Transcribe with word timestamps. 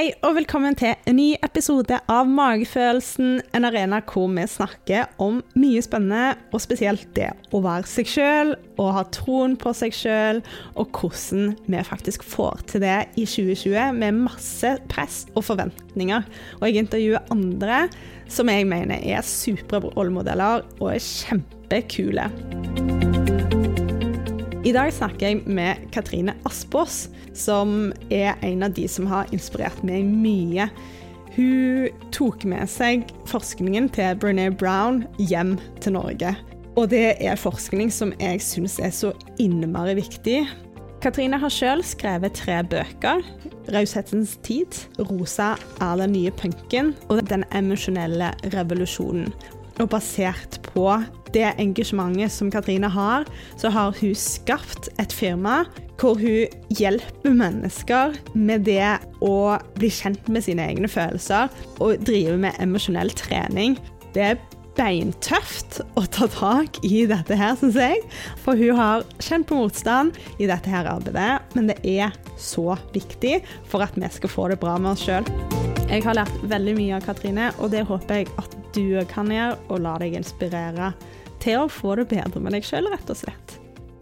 Hei 0.00 0.14
og 0.24 0.38
velkommen 0.38 0.72
til 0.80 0.94
en 1.10 1.18
ny 1.18 1.34
episode 1.44 1.98
av 2.08 2.28
Magefølelsen, 2.32 3.42
en 3.52 3.66
arena 3.68 3.98
hvor 4.08 4.30
vi 4.32 4.46
snakker 4.48 5.10
om 5.20 5.42
mye 5.60 5.82
spennende, 5.84 6.38
og 6.56 6.62
spesielt 6.64 7.04
det 7.18 7.26
å 7.52 7.60
være 7.60 7.84
seg 7.84 8.08
sjøl 8.08 8.54
og 8.80 8.94
ha 8.96 9.02
troen 9.12 9.58
på 9.60 9.74
seg 9.76 9.92
sjøl, 9.92 10.40
og 10.80 10.96
hvordan 10.96 11.52
vi 11.66 11.84
faktisk 11.84 12.24
får 12.24 12.64
til 12.72 12.86
det 12.86 12.96
i 13.20 13.28
2020 13.28 14.00
med 14.00 14.22
masse 14.24 14.72
press 14.88 15.26
og 15.34 15.44
forventninger. 15.50 16.24
Og 16.62 16.64
jeg 16.70 16.86
intervjuer 16.86 17.34
andre 17.36 17.82
som 18.24 18.48
jeg 18.48 18.72
mener 18.72 19.04
er 19.04 19.20
supre 19.20 19.84
rollemodeller 19.84 20.64
og 20.78 20.94
er 20.94 21.04
kjempekule. 21.10 22.30
I 24.60 24.74
dag 24.76 24.90
snakker 24.92 25.24
jeg 25.24 25.38
med 25.48 25.86
Katrine 25.88 26.34
Aspås, 26.44 27.06
som 27.32 27.94
er 28.12 28.34
en 28.44 28.66
av 28.66 28.74
de 28.76 28.82
som 28.92 29.06
har 29.08 29.30
inspirert 29.32 29.78
meg 29.88 30.04
mye. 30.04 30.66
Hun 31.32 31.88
tok 32.12 32.44
med 32.44 32.68
seg 32.68 33.06
forskningen 33.30 33.88
til 33.96 34.18
Brené 34.20 34.50
Brown 34.52 35.06
hjem 35.16 35.54
til 35.80 35.94
Norge. 35.96 36.34
Og 36.76 36.90
det 36.92 37.14
er 37.24 37.40
forskning 37.40 37.88
som 37.88 38.12
jeg 38.20 38.42
syns 38.44 38.76
er 38.84 38.92
så 38.92 39.14
innmari 39.40 39.94
viktig. 39.96 40.42
Katrine 41.00 41.40
har 41.40 41.54
sjøl 41.54 41.80
skrevet 41.80 42.36
tre 42.36 42.58
bøker. 42.60 43.24
'Raushetens 43.64 44.36
tid', 44.44 44.76
'Rosa 44.98 45.54
er 45.80 45.96
den 45.96 46.12
nye 46.12 46.30
punken' 46.36 46.92
og 47.08 47.24
'Den 47.30 47.48
emosjonelle 47.48 48.34
revolusjonen'. 48.52 49.32
Og 49.80 49.88
basert 49.88 50.60
på 50.74 51.00
det 51.34 51.48
engasjementet 51.62 52.32
som 52.34 52.50
Katrine 52.52 52.90
har, 52.90 53.26
så 53.60 53.70
har 53.72 53.96
hun 54.00 54.14
skapt 54.18 54.90
et 55.02 55.14
firma 55.14 55.64
hvor 56.00 56.16
hun 56.16 56.62
hjelper 56.72 57.34
mennesker 57.36 58.14
med 58.32 58.64
det 58.68 58.96
å 59.20 59.58
bli 59.76 59.90
kjent 59.92 60.30
med 60.32 60.46
sine 60.46 60.64
egne 60.70 60.88
følelser 60.88 61.50
og 61.78 62.00
drive 62.06 62.38
med 62.40 62.56
emosjonell 62.62 63.12
trening. 63.18 63.76
Det 64.14 64.24
er 64.32 64.40
beintøft 64.78 65.80
å 65.98 66.04
ta 66.08 66.28
tak 66.30 66.78
i 66.86 67.04
dette 67.10 67.36
her, 67.36 67.56
syns 67.60 67.76
jeg. 67.76 68.00
For 68.40 68.56
hun 68.56 68.78
har 68.78 69.04
kjent 69.20 69.48
på 69.50 69.58
motstand 69.58 70.16
i 70.40 70.48
dette 70.48 70.72
her 70.72 70.88
arbeidet, 70.88 71.42
men 71.56 71.68
det 71.70 71.78
er 71.84 72.14
så 72.40 72.78
viktig 72.94 73.40
for 73.68 73.84
at 73.84 73.98
vi 73.98 74.08
skal 74.14 74.32
få 74.32 74.48
det 74.52 74.60
bra 74.62 74.78
med 74.80 74.94
oss 74.94 75.04
sjøl. 75.04 75.26
Jeg 75.90 76.04
har 76.06 76.16
lært 76.20 76.42
veldig 76.46 76.76
mye 76.78 76.96
av 77.00 77.06
Katrine, 77.06 77.50
og 77.58 77.72
det 77.74 77.84
håper 77.88 78.22
jeg 78.22 78.30
at 78.40 78.52
du 78.76 79.00
kan 79.10 79.30
gjøre, 79.32 79.58
og 79.68 79.82
la 79.82 79.96
deg 80.00 80.14
inspirere 80.20 80.92
til 81.42 81.64
å 81.64 81.72
få 81.72 81.96
det 82.00 82.10
bedre 82.12 82.42
med 82.42 82.56
deg 82.56 82.66
sjøl, 82.66 82.90
rett 82.92 83.10
og 83.12 83.18
slett. 83.22 83.56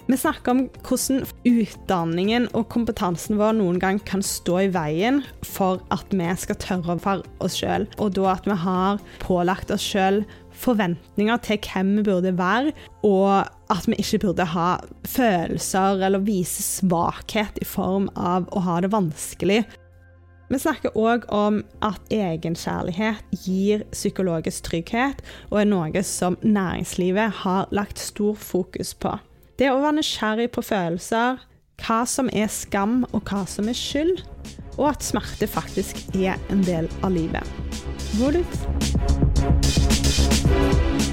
Vi 0.09 0.17
snakker 0.17 0.55
om 0.55 0.61
hvordan 0.89 1.27
utdanningen 1.45 2.47
og 2.57 2.71
kompetansen 2.73 3.37
vår 3.37 3.59
noen 3.59 3.77
gang 3.83 3.99
kan 4.09 4.23
stå 4.25 4.63
i 4.63 4.71
veien 4.73 5.21
for 5.45 5.83
at 5.93 6.09
vi 6.17 6.29
skal 6.41 6.57
tørre 6.63 6.95
å 6.95 7.03
være 7.05 7.35
oss 7.45 7.59
sjøl, 7.61 7.85
og 8.01 8.15
da 8.17 8.31
at 8.33 8.49
vi 8.49 8.57
har 8.63 9.03
pålagt 9.21 9.75
oss 9.75 9.85
sjøl 9.85 10.23
forventninger 10.59 11.43
til 11.45 11.61
hvem 11.61 11.91
vi 11.99 12.07
burde 12.09 12.33
være, 12.39 12.73
og 13.05 13.53
at 13.69 13.85
vi 13.85 13.99
ikke 14.01 14.23
burde 14.25 14.49
ha 14.55 14.71
følelser 15.05 16.01
eller 16.09 16.25
vise 16.25 16.65
svakhet 16.65 17.61
i 17.61 17.69
form 17.69 18.09
av 18.17 18.49
å 18.57 18.65
ha 18.65 18.81
det 18.81 18.91
vanskelig. 18.97 19.61
Vi 20.49 20.57
snakker 20.57 20.95
òg 20.97 21.27
om 21.35 21.59
at 21.85 22.01
egenkjærlighet 22.09 23.21
gir 23.45 23.83
psykologisk 23.93 24.65
trygghet, 24.71 25.21
og 25.51 25.61
er 25.61 25.69
noe 25.69 26.03
som 26.09 26.39
næringslivet 26.41 27.43
har 27.43 27.69
lagt 27.69 28.01
stor 28.01 28.39
fokus 28.41 28.95
på. 28.97 29.13
Det 29.61 29.69
å 29.69 29.83
være 29.83 29.99
nysgjerrig 29.99 30.49
på 30.55 30.65
følelser, 30.65 31.43
hva 31.85 32.01
som 32.09 32.31
er 32.33 32.49
skam 32.49 33.03
og 33.13 33.29
hva 33.29 33.45
som 33.51 33.69
er 33.69 33.77
skyld, 33.77 34.25
og 34.79 34.87
at 34.95 35.05
smerte 35.05 35.51
faktisk 35.51 36.01
er 36.17 36.41
en 36.49 36.65
del 36.65 36.89
av 37.05 37.13
livet. 37.13 37.45
Hvor 38.17 38.41
ut? 38.41 38.61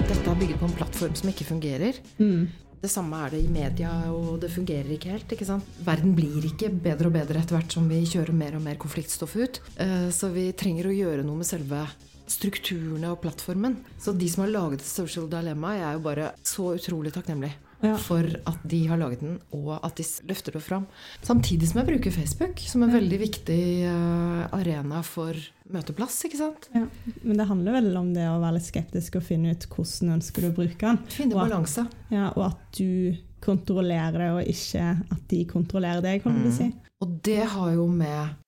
Dette 0.06 0.30
er 0.32 0.40
bygget 0.40 0.62
på 0.62 0.70
en 0.70 0.78
plattform 0.80 1.20
som 1.20 1.34
ikke 1.34 1.50
fungerer. 1.52 2.00
Mm. 2.24 2.48
Det 2.82 2.92
samme 2.92 3.20
er 3.26 3.34
det 3.34 3.42
i 3.44 3.52
media, 3.52 3.92
og 4.14 4.40
det 4.44 4.52
fungerer 4.54 4.92
ikke 4.96 5.14
helt. 5.16 5.32
ikke 5.32 5.48
sant? 5.48 5.78
Verden 5.86 6.16
blir 6.18 6.46
ikke 6.46 6.70
bedre 6.70 7.10
og 7.10 7.16
bedre 7.18 7.42
etter 7.42 7.58
hvert 7.58 7.78
som 7.78 7.88
vi 7.90 8.02
kjører 8.06 8.36
mer 8.36 8.58
og 8.58 8.66
mer 8.66 8.80
konfliktstoff 8.82 9.36
ut. 9.40 9.62
Eh, 9.82 10.10
så 10.14 10.30
vi 10.34 10.52
trenger 10.58 10.90
å 10.90 10.96
gjøre 10.96 11.26
noe 11.26 11.42
med 11.42 11.50
selve 11.50 11.86
strukturene 12.30 13.12
og 13.14 13.22
plattformen. 13.24 13.80
Så 14.02 14.14
de 14.18 14.30
som 14.30 14.46
har 14.46 14.54
laget 14.54 14.86
Social 14.86 15.30
Dilemma, 15.32 15.76
jeg 15.78 15.88
er 15.90 15.98
jo 15.98 16.06
bare 16.06 16.32
så 16.46 16.74
utrolig 16.78 17.14
takknemlig 17.16 17.54
ja. 17.86 17.98
for 18.02 18.28
at 18.50 18.64
de 18.68 18.82
har 18.90 19.00
laget 19.00 19.24
den, 19.24 19.38
og 19.56 19.76
at 19.78 19.98
de 20.00 20.06
løfter 20.30 20.56
det 20.58 20.62
fram. 20.66 20.88
Samtidig 21.26 21.70
som 21.72 21.82
jeg 21.82 21.90
bruker 21.90 22.16
Facebook 22.16 22.64
som 22.66 22.86
en 22.86 22.94
veldig 22.94 23.20
viktig 23.22 23.60
uh, 23.90 24.46
arena 24.56 25.02
for 25.06 25.38
møteplass. 25.72 26.18
ikke 26.28 26.40
sant? 26.40 26.70
Ja. 26.76 26.86
Men 27.24 27.42
det 27.42 27.50
handler 27.50 27.78
vel 27.80 27.90
om 28.00 28.12
det 28.16 28.28
å 28.30 28.40
være 28.42 28.58
litt 28.60 28.70
skeptisk 28.70 29.20
og 29.20 29.26
finne 29.28 29.56
ut 29.56 29.68
hvordan 29.72 30.18
ønsker 30.18 30.46
du 30.46 30.52
å 30.52 30.58
bruke 30.58 30.82
den. 30.82 31.02
Finne 31.14 31.40
balanse. 31.40 31.88
Ja, 32.14 32.30
og 32.36 32.50
at 32.52 32.80
du 32.80 33.16
kontrollerer 33.46 34.18
det, 34.20 34.32
og 34.34 34.54
ikke 34.56 34.86
at 35.16 35.26
de 35.32 35.44
kontrollerer 35.50 36.02
deg, 36.06 36.24
kan 36.24 36.38
du 36.40 36.50
mm. 36.50 36.56
si. 36.56 36.72
Og 37.04 37.20
det 37.26 37.44
har 37.52 37.74
jo 37.76 37.86
med 37.92 38.48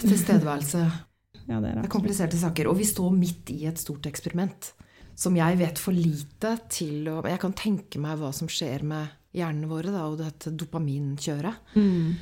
tilstedeværelse 0.00 0.82
ja, 1.50 1.58
det, 1.58 1.70
er 1.70 1.80
det 1.80 1.86
er 1.86 1.90
kompliserte 1.92 2.38
saker. 2.38 2.68
Og 2.70 2.78
vi 2.78 2.86
står 2.88 3.14
midt 3.16 3.50
i 3.54 3.64
et 3.70 3.80
stort 3.80 4.06
eksperiment 4.10 4.72
som 5.20 5.36
jeg 5.36 5.58
vet 5.60 5.80
for 5.80 5.96
lite 5.96 6.54
til 6.72 7.08
å 7.12 7.20
Jeg 7.28 7.40
kan 7.42 7.56
tenke 7.56 8.00
meg 8.00 8.18
hva 8.20 8.32
som 8.32 8.48
skjer 8.50 8.84
med 8.88 9.16
hjernene 9.36 9.68
våre 9.70 9.92
da, 9.92 10.06
og 10.08 10.18
dette 10.18 10.50
dopaminkjøret. 10.58 11.74
Mm. 11.76 12.16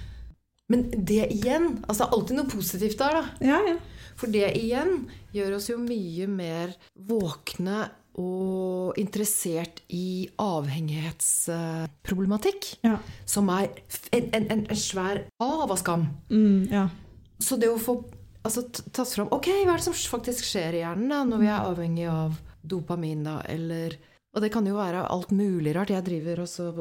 Men 0.68 0.82
det 0.92 1.32
igjen 1.32 1.78
altså 1.88 2.04
Alltid 2.12 2.36
noe 2.36 2.50
positivt 2.50 2.98
der, 3.00 3.12
da. 3.20 3.24
Ja, 3.44 3.58
ja. 3.64 3.76
For 4.18 4.26
det 4.32 4.56
igjen 4.58 5.08
gjør 5.32 5.56
oss 5.60 5.68
jo 5.70 5.78
mye 5.80 6.26
mer 6.30 6.72
våkne 7.08 7.90
og 8.18 8.98
interessert 8.98 9.80
i 9.94 10.28
avhengighetsproblematikk. 10.42 12.82
Ja. 12.82 12.98
Som 13.30 13.48
er 13.54 13.70
en, 14.10 14.26
en, 14.34 14.58
en, 14.58 14.66
svær 14.74 15.22
hav 15.38 15.70
av 15.70 15.78
skam. 15.78 16.10
Mm, 16.32 16.66
ja. 16.72 16.88
Så 17.38 17.54
det 17.62 17.70
å 17.70 17.78
få 17.78 18.02
altså, 18.42 18.66
tatt 18.90 19.14
fram 19.14 19.30
Ok, 19.30 19.46
hva 19.62 19.70
er 19.76 19.78
det 19.78 19.86
som 19.86 19.94
faktisk 19.94 20.42
skjer 20.48 20.74
i 20.74 20.82
hjernen 20.82 21.06
da, 21.14 21.22
når 21.28 21.38
vi 21.44 21.48
er 21.52 21.62
avhengig 21.62 22.08
av 22.10 22.34
dopamin, 22.62 23.26
da, 23.26 23.40
eller 23.48 23.98
Og 24.36 24.42
det 24.44 24.50
kan 24.52 24.66
jo 24.68 24.76
være 24.76 25.06
alt 25.08 25.30
mulig 25.32 25.72
rart. 25.74 25.90
Jeg 25.90 26.04
driver 26.04 26.42
og 26.44 26.48
så 26.50 26.72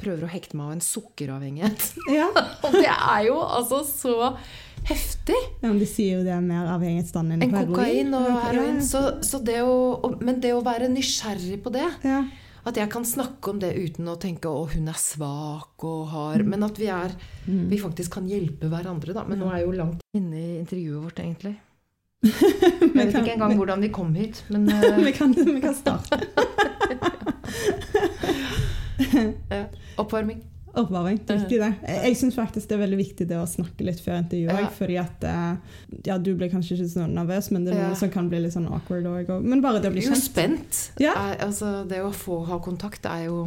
prøver 0.00 0.26
å 0.26 0.30
hekte 0.30 0.58
meg 0.58 0.68
av 0.68 0.76
en 0.76 0.84
sukkeravhengighet. 0.84 1.88
Ja. 2.18 2.28
og 2.64 2.76
det 2.76 2.86
er 2.90 3.26
jo 3.28 3.40
altså 3.42 3.82
så 3.86 4.14
heftig. 4.84 5.36
Ja, 5.62 5.70
men 5.70 5.80
De 5.80 5.88
sier 5.88 6.18
jo 6.18 6.24
det 6.26 6.34
er 6.34 6.44
mer 6.44 6.68
avhengighetsdannende 6.74 7.48
enn 7.48 7.72
kokain 7.72 8.16
og 8.16 8.30
heroin. 8.44 8.80
Så, 8.84 9.02
så 9.24 9.40
det 9.44 9.60
å, 9.64 10.14
men 10.20 10.40
det 10.44 10.54
å 10.54 10.64
være 10.64 10.90
nysgjerrig 10.92 11.60
på 11.64 11.72
det 11.74 11.86
ja. 12.04 12.24
At 12.64 12.78
jeg 12.80 12.88
kan 12.92 13.04
snakke 13.04 13.52
om 13.52 13.58
det 13.60 13.74
uten 13.76 14.06
å 14.08 14.16
tenke 14.20 14.48
å 14.48 14.64
hun 14.72 14.88
er 14.88 14.96
svak 14.96 15.84
og 15.84 16.06
har 16.14 16.40
mm. 16.40 16.48
Men 16.54 16.64
at 16.64 16.78
vi, 16.80 16.88
er, 16.88 17.12
mm. 17.44 17.66
vi 17.68 17.80
faktisk 17.80 18.16
kan 18.16 18.28
hjelpe 18.28 18.70
hverandre, 18.72 19.12
da. 19.16 19.26
Men 19.28 19.42
nå 19.42 19.50
er 19.50 19.60
jeg 19.60 19.68
jo 19.68 19.74
langt 19.82 20.06
inne 20.16 20.40
i 20.40 20.54
intervjuet 20.62 21.04
vårt, 21.04 21.20
egentlig. 21.20 21.58
Jeg 22.24 22.90
vet 22.94 23.12
kan, 23.12 23.20
ikke 23.20 23.34
engang 23.34 23.54
hvordan 23.58 23.84
vi 23.84 23.90
kom 23.92 24.14
hit, 24.16 24.44
men 24.48 24.64
uh... 24.70 24.98
vi, 25.06 25.12
kan, 25.12 25.34
vi, 25.36 25.60
kan, 25.60 25.74
starte. 25.76 26.18
Oppvarming. 30.00 30.42
Oppvarming, 30.74 31.20
riktig 31.28 31.60
det. 31.60 31.72
Jeg 31.86 32.16
syns 32.18 32.34
faktisk 32.34 32.70
det 32.70 32.74
er 32.74 32.80
veldig 32.82 32.96
viktig 32.98 33.26
det 33.30 33.36
å 33.38 33.44
snakke 33.46 33.84
litt 33.86 34.00
før 34.02 34.16
intervjuet. 34.18 34.62
Ja. 34.64 34.70
Fordi 34.74 34.96
at 34.98 35.26
eh, 35.30 35.76
ja, 36.08 36.16
du 36.18 36.32
blir 36.34 36.50
kanskje 36.50 36.74
ikke 36.78 36.88
så 36.90 37.06
nervøs, 37.06 37.50
men 37.54 37.66
det 37.66 37.74
er 37.74 37.78
noe 37.78 37.92
ja. 37.92 37.98
som 38.00 38.10
kan 38.10 38.30
bli 38.32 38.40
litt 38.42 38.56
sånn 38.56 38.66
awkward 38.66 39.06
òg. 39.06 39.30
Men 39.44 39.62
bare 39.62 39.82
det 39.84 39.92
å 39.92 39.94
bli 39.94 40.02
kjent. 40.02 40.16
Jo, 40.16 40.24
spent. 40.24 40.80
Ja. 41.02 41.14
Er, 41.14 41.38
altså, 41.46 41.76
det 41.90 42.02
å 42.02 42.10
få 42.10 42.40
ha 42.48 42.58
kontakt 42.64 43.06
er 43.06 43.28
jo 43.28 43.44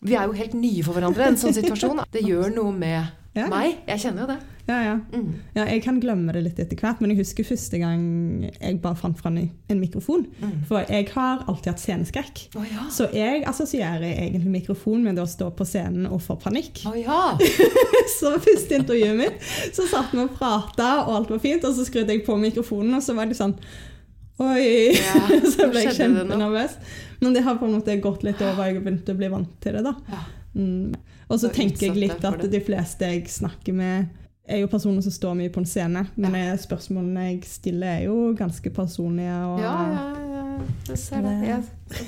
Vi 0.00 0.16
er 0.16 0.30
jo 0.30 0.32
helt 0.38 0.56
nye 0.56 0.86
for 0.86 0.96
hverandre 0.96 1.26
i 1.26 1.34
en 1.34 1.40
sånn 1.42 1.56
situasjon. 1.58 2.00
Det 2.14 2.24
gjør 2.24 2.54
noe 2.56 2.72
med 2.72 3.44
meg. 3.52 3.82
Jeg 3.90 4.06
kjenner 4.06 4.24
jo 4.24 4.30
det. 4.32 4.40
Ja, 4.70 4.78
ja. 4.84 4.96
Mm. 5.12 5.30
ja, 5.56 5.64
Jeg 5.66 5.82
kan 5.82 5.98
glemme 6.02 6.34
det 6.34 6.44
litt 6.44 6.60
etter 6.62 6.78
hvert, 6.78 7.00
men 7.02 7.12
jeg 7.12 7.24
husker 7.24 7.46
første 7.48 7.80
gang 7.80 8.04
jeg 8.46 8.78
bare 8.84 8.98
fant 8.98 9.18
fram 9.18 9.38
en 9.40 9.80
mikrofon. 9.80 10.26
Mm. 10.38 10.54
For 10.68 10.86
jeg 10.86 11.08
har 11.14 11.44
alltid 11.50 11.72
hatt 11.72 11.82
sceneskrekk. 11.82 12.42
Oh, 12.54 12.64
ja. 12.68 12.86
Så 12.94 13.08
jeg 13.16 13.42
assosierer 13.50 14.06
egentlig 14.12 14.54
mikrofon 14.60 15.02
med 15.06 15.18
det 15.18 15.26
å 15.26 15.30
stå 15.30 15.50
på 15.56 15.66
scenen 15.68 16.06
og 16.10 16.22
få 16.24 16.38
panikk. 16.40 16.84
Oh, 16.88 16.96
ja. 16.98 17.34
så 18.18 18.36
første 18.38 18.80
intervjuet 18.80 19.18
mitt 19.18 19.46
så 19.76 19.86
satt 19.90 20.14
vi 20.14 20.22
og 20.22 20.34
prata, 20.38 20.90
og 21.06 21.14
alt 21.18 21.34
var 21.34 21.42
fint, 21.42 21.66
og 21.66 21.74
så 21.76 21.86
skrudde 21.88 22.14
jeg 22.14 22.26
på 22.26 22.38
mikrofonen, 22.40 22.94
og 22.98 23.04
så 23.04 23.16
var 23.18 23.30
det 23.30 23.38
sånn 23.40 23.58
Oi! 24.40 24.96
Ja, 24.96 25.26
så 25.52 25.66
ble 25.68 25.82
jeg 25.84 25.98
kjempenervøs. 25.98 26.78
Men 27.20 27.34
det 27.36 27.42
har 27.44 27.58
på 27.60 27.66
en 27.68 27.74
måte 27.76 27.98
gått 28.00 28.22
litt 28.24 28.40
over, 28.40 28.70
jeg 28.70 28.78
har 28.78 28.86
begynt 28.86 29.10
å 29.12 29.16
bli 29.18 29.28
vant 29.28 29.50
til 29.60 29.76
det. 29.76 29.82
da. 29.84 30.22
Mm. 30.54 30.94
Og 31.30 31.38
så 31.42 31.50
tenker 31.54 31.90
jeg 31.90 32.00
litt 32.00 32.24
at 32.26 32.40
de 32.50 32.60
fleste 32.64 33.10
jeg 33.12 33.28
snakker 33.30 33.76
med, 33.76 34.08
er 34.50 34.62
jo 34.62 34.70
personer 34.70 35.04
som 35.04 35.14
står 35.14 35.36
mye 35.38 35.52
på 35.52 35.62
en 35.62 35.68
scene. 35.68 36.04
Men 36.16 36.36
ja. 36.38 36.56
spørsmålene 36.58 37.28
jeg 37.28 37.40
stiller, 37.48 37.86
er 38.00 38.08
jo 38.08 38.34
ganske 38.38 38.72
personlige. 38.74 39.36
Og, 39.46 39.60
ja, 39.62 39.76
ja, 39.94 40.08
ja. 40.34 40.44
Jeg 40.90 40.98
ser 40.98 41.24
det. 41.26 41.36
Ja. 41.48 41.60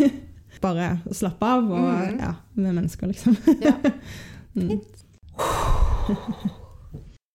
bare 0.63 0.89
slappe 1.11 1.49
av 1.49 1.71
og 1.71 1.87
mm. 1.89 2.19
ja, 2.21 2.35
med 2.55 2.81
mennesker, 2.81 3.13
liksom. 3.13 3.39
ja. 3.63 3.77
Mm. 4.53 4.69
Fint. 4.69 4.99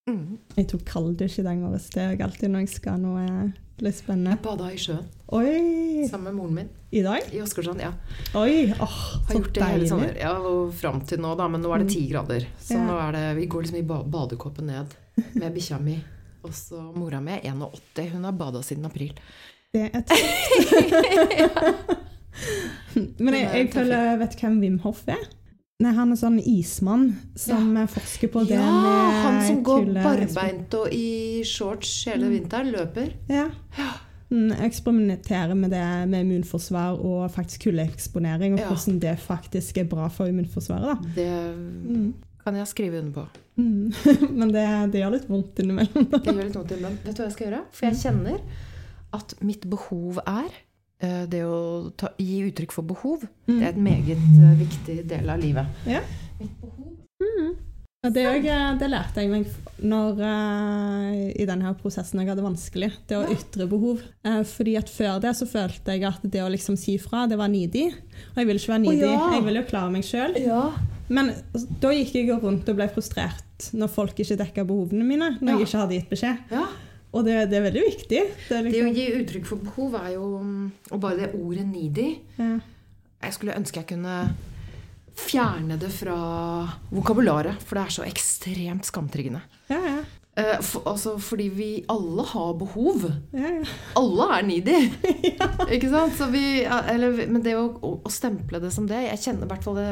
Mm. 0.07 0.37
Jeg 0.55 0.69
tok 0.71 0.85
kalddusj 0.87 1.41
i 1.41 1.43
dag 1.43 1.57
morges. 1.59 1.89
Det 1.91 1.99
er 1.99 2.13
jeg 2.13 2.21
alltid 2.23 2.51
når 2.53 2.61
jeg 2.63 2.69
skal 2.77 3.01
noe 3.01 3.23
litt 3.85 3.95
spennende. 3.99 4.31
Jeg 4.35 4.41
bada 4.45 4.67
i 4.73 4.77
sjøen 4.81 5.05
Oi! 5.37 6.07
sammen 6.09 6.29
med 6.31 6.35
moren 6.39 6.53
min 6.55 6.69
I 6.91 7.01
dag? 7.05 7.21
i 7.35 7.41
Åsgårdstrand. 7.43 7.81
Ja. 7.83 7.91
Oi! 8.39 8.71
Åh, 8.71 8.79
Har 8.79 9.33
så 9.33 9.37
gjort 9.41 9.53
det 9.53 9.63
hele 9.63 9.73
deilig. 9.77 9.89
sommer. 9.89 10.13
Ja, 10.19 10.33
og 10.39 10.73
fram 10.73 11.01
til 11.05 11.19
nå, 11.23 11.35
da. 11.37 11.47
Men 11.51 11.61
nå 11.61 11.73
er 11.75 11.83
det 11.83 11.89
ti 11.93 12.07
grader. 12.11 12.47
Så 12.59 12.73
Ja. 12.77 12.85
nå 12.87 12.97
er 13.07 13.11
det 13.17 13.25
Vi 13.41 13.45
går 13.47 13.61
liksom 13.63 13.77
i 13.77 13.81
ba 13.83 14.03
ned 14.61 14.95
med 15.35 15.53
bikkja 15.53 15.79
mi. 15.81 15.97
Og 16.43 16.51
så 16.53 16.79
mora 16.95 17.19
mi 17.19 17.31
er 17.31 17.41
81. 17.43 18.09
Hun 18.13 18.23
har 18.23 18.31
bada 18.31 18.61
siden 18.63 18.85
april. 18.85 19.13
Det 19.73 19.89
er 19.93 20.01
tøft. 20.01 20.23
Men 23.19 23.33
jeg, 23.33 23.41
jeg 23.43 23.49
er 23.51 23.57
jeg 23.57 23.71
føler 23.73 24.17
Vet 24.21 24.35
hvem 24.39 24.59
Wim 24.61 24.79
Hoff 24.79 25.03
er? 25.07 25.23
Nei, 25.77 25.91
Han 25.93 26.09
er 26.09 26.17
sånn 26.17 26.39
ismann 26.41 27.03
som 27.37 27.75
forsker 27.93 28.31
på 28.33 28.41
det 28.49 28.55
ja, 28.57 28.65
med 28.65 29.17
han 29.21 29.35
som 29.45 29.59
går 29.65 29.83
kulde- 29.85 30.05
barbeint 30.07 30.73
og 30.73 30.87
i 30.95 31.43
shorts 31.45 31.91
hele 32.09 32.31
vinteren. 32.31 32.71
Løper. 32.73 33.11
Ja. 33.29 33.43
Mm, 34.31 34.55
Eksperimenterer 34.65 35.53
med 35.55 35.69
det 35.75 35.83
med 36.09 36.25
immunforsvar 36.25 36.97
og 36.97 37.29
faktisk 37.31 37.67
kuldeeksponering, 37.67 38.53
og 38.57 38.59
Ja. 38.59 38.71
hvordan 38.71 38.99
det 38.99 39.19
faktisk 39.19 39.77
er 39.77 39.83
bra 39.85 40.07
for 40.09 40.25
immunforsvaret. 40.25 40.97
da. 40.97 41.09
Det 41.15 41.55
Mm. 41.55 42.13
kan 42.43 42.55
jeg 42.55 42.67
skrive 42.67 42.99
under 42.99 43.11
på. 43.11 43.27
Mm. 43.57 43.93
Men 44.39 44.47
det, 44.51 44.91
det 44.91 45.01
gjør 45.03 45.11
litt 45.11 45.29
vondt 45.29 45.59
innimellom. 45.59 46.09
Det 46.09 46.23
gjør 46.25 46.43
litt 46.43 46.55
vondt 46.55 46.71
innimellom. 46.71 46.97
Vet 47.05 47.15
du 47.15 47.21
hva 47.21 47.29
jeg 47.29 47.33
skal 47.33 47.47
gjøre? 47.51 47.61
For 47.71 47.85
jeg 47.85 47.95
kjenner 48.01 48.39
at 49.13 49.33
mitt 49.43 49.69
behov 49.69 50.17
er 50.25 50.49
det 51.29 51.43
å 51.45 51.91
ta, 51.97 52.09
gi 52.17 52.39
uttrykk 52.49 52.71
for 52.73 52.83
behov. 52.89 53.23
Det 53.45 53.59
er 53.61 53.69
et 53.73 53.77
meget 53.77 54.17
eh, 54.17 54.55
viktig 54.63 54.97
del 55.09 55.29
av 55.29 55.39
livet. 55.39 55.65
Ja. 55.85 56.01
Mitt 56.39 56.55
behov. 56.61 56.83
Ja, 58.05 58.11
det, 58.13 58.23
er 58.53 58.75
det 58.77 58.87
lærte 58.91 59.23
jeg 59.23 59.29
meg 59.31 59.47
når, 59.83 60.19
eh, 60.23 61.21
i 61.41 61.45
denne 61.49 61.71
prosessen 61.79 62.21
jeg 62.21 62.29
hadde 62.29 62.45
vanskelig. 62.45 62.91
Det 63.09 63.17
å 63.17 63.25
ytre 63.33 63.65
behov. 63.69 64.03
Eh, 64.23 64.43
fordi 64.47 64.75
at 64.79 64.89
Før 64.93 65.17
det 65.23 65.33
så 65.35 65.47
følte 65.49 65.95
jeg 65.97 66.05
at 66.07 66.21
det 66.23 66.43
å 66.45 66.49
liksom 66.53 66.77
si 66.79 66.97
fra, 67.01 67.25
det 67.27 67.37
var 67.41 67.49
nidig. 67.51 67.87
Og 68.35 68.37
jeg 68.41 68.47
ville 68.49 68.61
ikke 68.61 68.73
være 68.75 68.85
needy. 68.85 69.01
ja. 69.11 69.31
Jeg 69.33 69.43
ville 69.49 69.63
jo 69.63 69.69
klare 69.71 69.91
meg 69.91 70.05
sjøl. 70.07 70.37
Ja. 70.45 70.61
Men 71.09 71.33
da 71.81 71.91
gikk 71.95 72.13
jeg 72.19 72.29
rundt 72.43 72.67
og 72.69 72.75
ble 72.79 72.87
frustrert 72.91 73.69
når 73.73 73.89
folk 73.89 74.17
ikke 74.21 74.37
dekka 74.37 74.65
behovene 74.67 75.05
mine. 75.07 75.31
Når 75.41 75.49
Ja. 75.49 75.57
jeg 75.57 75.67
ikke 75.67 75.81
hadde 75.81 75.97
gitt 75.97 76.09
beskjed. 76.09 76.37
Og 77.15 77.23
det, 77.25 77.37
det 77.51 77.57
er 77.59 77.65
veldig 77.69 77.85
viktig. 77.85 78.21
Det 78.49 78.57
er 78.57 78.65
Det 78.67 78.71
å 78.71 78.71
liksom, 78.71 78.93
gi 78.97 79.07
uttrykk 79.21 79.47
for 79.47 79.63
behov 79.63 79.95
er 80.01 80.09
jo 80.17 80.27
Og 80.91 80.99
bare 80.99 81.17
det 81.21 81.29
ordet 81.39 81.65
'needy' 81.65 82.19
ja. 82.37 82.59
Jeg 83.23 83.33
skulle 83.33 83.55
ønske 83.57 83.81
jeg 83.81 83.87
kunne 83.95 84.17
fjerne 85.17 85.79
det 85.81 85.89
fra 85.89 86.15
vokabularet, 86.93 87.57
for 87.65 87.79
det 87.79 87.83
er 87.87 87.93
så 87.95 88.03
ekstremt 88.05 88.85
skamtryggende. 88.85 89.41
Ja, 89.71 89.79
ja. 89.81 90.03
Eh, 90.37 90.59
for, 90.61 90.83
altså, 90.85 91.15
fordi 91.17 91.47
vi 91.49 91.69
alle 91.89 92.21
har 92.21 92.53
behov. 92.53 93.07
ja. 93.33 93.63
Alle 93.97 94.27
er 94.37 94.45
needy. 94.45 94.75
Ikke 95.73 95.89
sant? 95.89 96.13
Så 96.13 96.29
vi, 96.29 96.61
eller, 96.61 97.25
men 97.25 97.41
det 97.41 97.55
å, 97.57 97.65
å, 97.81 97.95
å 98.05 98.13
stemple 98.13 98.61
det 98.61 98.69
som 98.75 98.85
det 98.85 99.07
Jeg 99.07 99.23
kjenner 99.23 99.47
i 99.47 99.51
hvert 99.55 99.65
fall 99.65 99.79
det 99.81 99.91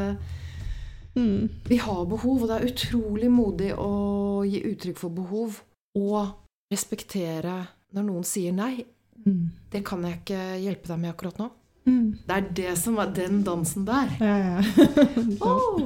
Mm. 1.15 1.47
Vi 1.63 1.77
har 1.79 2.05
behov, 2.05 2.41
og 2.43 2.49
det 2.49 2.55
er 2.57 2.65
utrolig 2.67 3.29
modig 3.31 3.69
å 3.79 4.43
gi 4.43 4.59
uttrykk 4.67 4.97
for 4.99 5.15
behov. 5.15 5.61
Og 5.95 6.33
respektere 6.71 7.59
når 7.95 8.07
noen 8.07 8.25
sier 8.27 8.55
nei. 8.55 8.85
Mm. 9.25 9.49
Det 9.71 9.81
kan 9.85 10.03
jeg 10.05 10.19
ikke 10.21 10.41
hjelpe 10.61 10.91
deg 10.91 11.01
med 11.01 11.13
akkurat 11.13 11.39
nå. 11.41 11.49
Mm. 11.85 12.17
Det 12.25 12.35
er 12.35 12.47
det 12.57 12.71
som 12.81 12.97
er 13.01 13.11
den 13.13 13.43
dansen 13.45 13.85
der. 13.85 14.09
Ja, 14.19 14.35
ja. 14.41 14.61
Oh. 15.45 15.81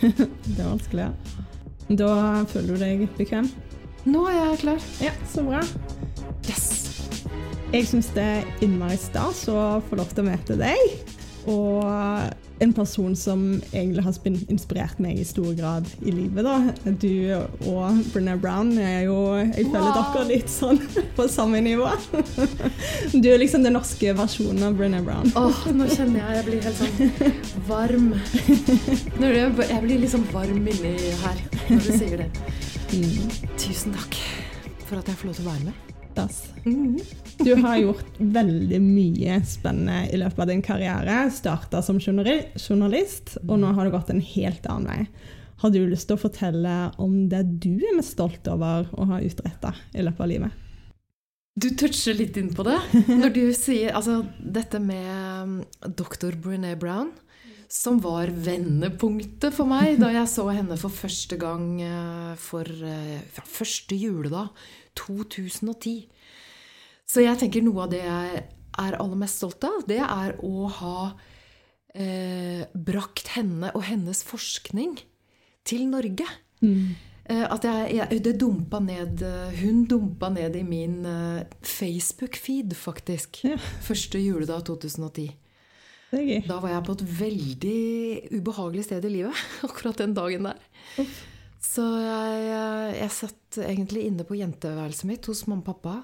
Det 0.00 0.58
er 0.58 0.68
vanskelig, 0.68 1.06
ja. 1.06 1.12
Da 1.86 2.08
føler 2.50 2.74
du 2.74 2.82
deg 2.82 3.04
bekvem? 3.18 3.46
Nå 4.10 4.24
er 4.26 4.36
jeg 4.40 4.58
klar. 4.64 4.88
Ja, 5.02 5.12
så 5.30 5.44
bra. 5.46 5.62
Yes! 6.48 6.66
Jeg 7.72 7.86
syns 7.90 8.08
det 8.14 8.22
er 8.22 8.64
innmari 8.64 8.98
stas 8.98 9.44
å 9.50 9.80
få 9.86 9.98
lov 9.98 10.10
til 10.14 10.24
å 10.24 10.28
møte 10.30 10.58
deg. 10.58 11.14
Og 11.50 11.86
en 12.58 12.72
person 12.72 13.16
som 13.16 13.42
egentlig 13.72 14.02
har 14.04 14.14
inspirert 14.48 14.98
meg 15.02 15.18
i 15.20 15.24
stor 15.28 15.52
grad 15.58 15.86
i 16.02 16.10
livet. 16.14 16.44
da. 16.44 16.72
Du 16.90 17.68
og 17.68 17.98
Brené 18.14 18.36
Brown 18.40 18.70
er 18.78 19.02
jo 19.04 19.16
Jeg 19.36 19.66
føler 19.66 19.90
Wow. 19.90 20.14
dere 20.14 20.28
litt 20.30 20.48
sånn 20.50 20.80
på 21.16 21.26
samme 21.28 21.60
nivå. 21.60 21.90
Du 23.22 23.28
er 23.28 23.38
liksom 23.38 23.62
den 23.64 23.76
norske 23.76 24.12
versjonen 24.16 24.62
av 24.66 24.76
Brené 24.78 25.02
Brown. 25.04 25.28
Åh, 25.36 25.66
nå 25.76 25.86
kjenner 25.92 26.20
jeg 26.22 26.36
jeg 26.36 26.46
blir 26.48 26.64
helt 26.66 26.80
sånn 26.80 27.32
varm. 27.68 28.08
Når 29.20 29.36
jeg, 29.36 29.82
blir 29.84 30.00
liksom 30.02 30.26
varm 30.32 30.66
inni 30.66 30.94
her 31.22 31.44
når 31.68 31.84
du 31.86 31.92
sier 31.92 32.24
det. 32.24 32.30
Mm. 32.92 33.30
Tusen 33.58 33.92
takk 33.96 34.16
for 34.86 35.00
at 35.00 35.08
jeg 35.10 35.18
får 35.20 35.26
lov 35.32 35.38
til 35.40 35.46
å 35.46 35.52
være 35.52 35.64
med. 35.70 35.94
Das. 36.16 36.42
Mhm. 36.64 37.00
Du 37.38 37.52
har 37.60 37.76
gjort 37.76 38.18
veldig 38.18 38.78
mye 38.80 39.40
spennende 39.46 40.06
i 40.12 40.18
løpet 40.20 40.42
av 40.42 40.50
din 40.50 40.62
karriere. 40.64 41.16
Starta 41.32 41.82
som 41.84 41.98
journalist, 42.00 43.36
og 43.44 43.58
nå 43.60 43.72
har 43.76 43.86
du 43.86 43.92
gått 43.92 44.12
en 44.12 44.22
helt 44.24 44.68
annen 44.72 44.88
vei. 44.88 45.32
Har 45.62 45.72
du 45.72 45.80
lyst 45.88 46.08
til 46.08 46.18
å 46.18 46.20
fortelle 46.20 46.76
om 47.02 47.26
det 47.32 47.42
du 47.64 47.74
er 47.76 47.96
mest 47.96 48.16
stolt 48.16 48.48
over 48.52 48.88
å 48.92 49.08
ha 49.12 49.20
utretta 49.24 49.72
i 49.96 50.04
løpet 50.04 50.24
av 50.24 50.32
livet? 50.32 50.62
Du 51.56 51.70
toucher 51.72 52.16
litt 52.18 52.36
inn 52.36 52.50
på 52.52 52.66
det. 52.66 52.76
Når 53.22 53.32
du 53.32 53.44
sier 53.56 53.94
altså, 53.96 54.20
dette 54.36 54.80
med 54.82 55.64
dr. 55.96 56.36
Brené 56.36 56.74
Brown, 56.76 57.14
som 57.72 57.98
var 58.04 58.30
vendepunktet 58.30 59.56
for 59.56 59.68
meg 59.68 59.96
da 59.98 60.12
jeg 60.14 60.28
så 60.30 60.44
henne 60.52 60.76
for 60.78 60.92
første 60.94 61.38
gang 61.40 61.80
eh, 61.82 62.34
for 62.38 62.68
fra 62.68 63.48
første 63.50 63.96
juledag 63.98 64.52
2010. 65.00 66.04
Så 67.06 67.22
jeg 67.22 67.38
tenker 67.38 67.62
noe 67.62 67.86
av 67.86 67.92
det 67.92 68.02
jeg 68.02 68.44
er 68.76 68.96
aller 69.00 69.18
mest 69.18 69.40
stolt 69.40 69.62
av, 69.64 69.84
det 69.88 70.00
er 70.02 70.34
å 70.44 70.66
ha 70.80 70.98
eh, 71.94 72.66
brakt 72.74 73.30
henne 73.36 73.70
og 73.74 73.86
hennes 73.88 74.22
forskning 74.26 74.98
til 75.66 75.86
Norge. 75.90 76.26
Eh, 76.62 77.44
At 77.46 77.64
jeg, 77.66 77.94
jeg, 77.98 78.20
det 78.24 78.36
dumpa 78.40 78.78
ned 78.82 79.20
eh, 79.26 79.56
Hun 79.60 79.82
dumpa 79.90 80.30
ned 80.32 80.56
i 80.56 80.62
min 80.66 81.00
eh, 81.06 81.42
Facebook-feed, 81.62 82.74
faktisk. 82.78 83.42
Ja. 83.46 83.58
Første 83.86 84.20
juledag 84.22 84.66
2010. 84.68 85.30
Det 86.10 86.20
er 86.20 86.26
gøy. 86.26 86.42
Da 86.46 86.58
var 86.62 86.70
jeg 86.70 86.84
på 86.86 86.94
et 86.94 87.06
veldig 87.20 87.80
ubehagelig 88.38 88.86
sted 88.86 89.06
i 89.08 89.14
livet 89.18 89.46
akkurat 89.66 89.98
den 90.02 90.14
dagen 90.16 90.50
der. 90.50 90.60
Uff. 91.02 91.24
Så 91.66 91.82
jeg, 91.98 92.92
jeg 93.00 93.10
satt 93.12 93.58
egentlig 93.64 94.04
inne 94.06 94.24
på 94.24 94.36
jenteværelset 94.38 95.08
mitt 95.08 95.26
hos 95.26 95.46
mamma 95.48 95.64
og 95.64 95.72
pappa 95.72 95.96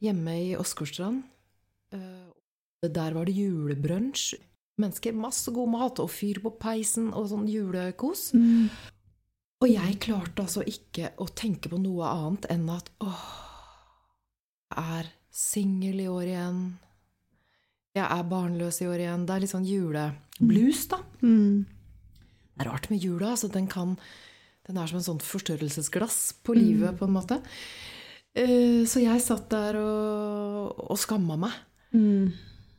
hjemme 0.00 0.36
i 0.50 0.56
Åsgårdstrand. 0.56 1.22
Eh, 1.92 2.26
Der 2.82 3.12
var 3.12 3.26
det 3.28 3.34
julebrunsj. 3.36 4.34
Mennesker, 4.80 5.12
masse 5.12 5.52
god 5.52 5.68
mat 5.68 5.98
og 6.00 6.08
fyr 6.08 6.38
på 6.40 6.54
peisen 6.56 7.10
og 7.12 7.26
sånn 7.28 7.44
julekos. 7.50 8.30
Mm. 8.32 8.70
Og 9.60 9.68
jeg 9.68 9.98
klarte 10.00 10.40
altså 10.46 10.62
ikke 10.64 11.10
å 11.20 11.26
tenke 11.36 11.68
på 11.68 11.76
noe 11.76 12.08
annet 12.08 12.46
enn 12.48 12.64
at 12.72 12.88
åh, 13.04 13.26
jeg 14.72 15.00
er 15.02 15.10
singel 15.30 16.00
i 16.00 16.08
år 16.08 16.30
igjen. 16.30 16.62
Jeg 17.92 18.06
er 18.06 18.24
barnløs 18.30 18.80
i 18.80 18.88
år 18.88 19.02
igjen. 19.04 19.26
Det 19.28 19.34
er 19.36 19.44
litt 19.44 19.52
sånn 19.52 19.68
juleblues, 19.68 20.86
da. 20.88 21.02
Mm. 21.20 21.66
Det 22.56 22.64
er 22.64 22.70
rart 22.70 22.88
med 22.88 23.04
jula. 23.04 23.34
altså 23.34 23.52
Den 23.52 23.66
kan 23.68 23.98
Den 24.64 24.76
er 24.78 24.86
som 24.86 25.00
en 25.00 25.04
sånn 25.04 25.20
forstørrelsesglass 25.24 26.32
på 26.44 26.54
livet, 26.54 26.96
på 26.96 27.04
en 27.08 27.12
måte. 27.16 27.40
Eh, 28.36 28.84
Så 28.86 29.02
jeg 29.02 29.20
satt 29.24 29.48
der 29.50 29.76
og, 29.80 30.84
og 30.90 30.98
skamma 30.98 31.36
meg, 31.36 31.52
Mm. 31.92 32.30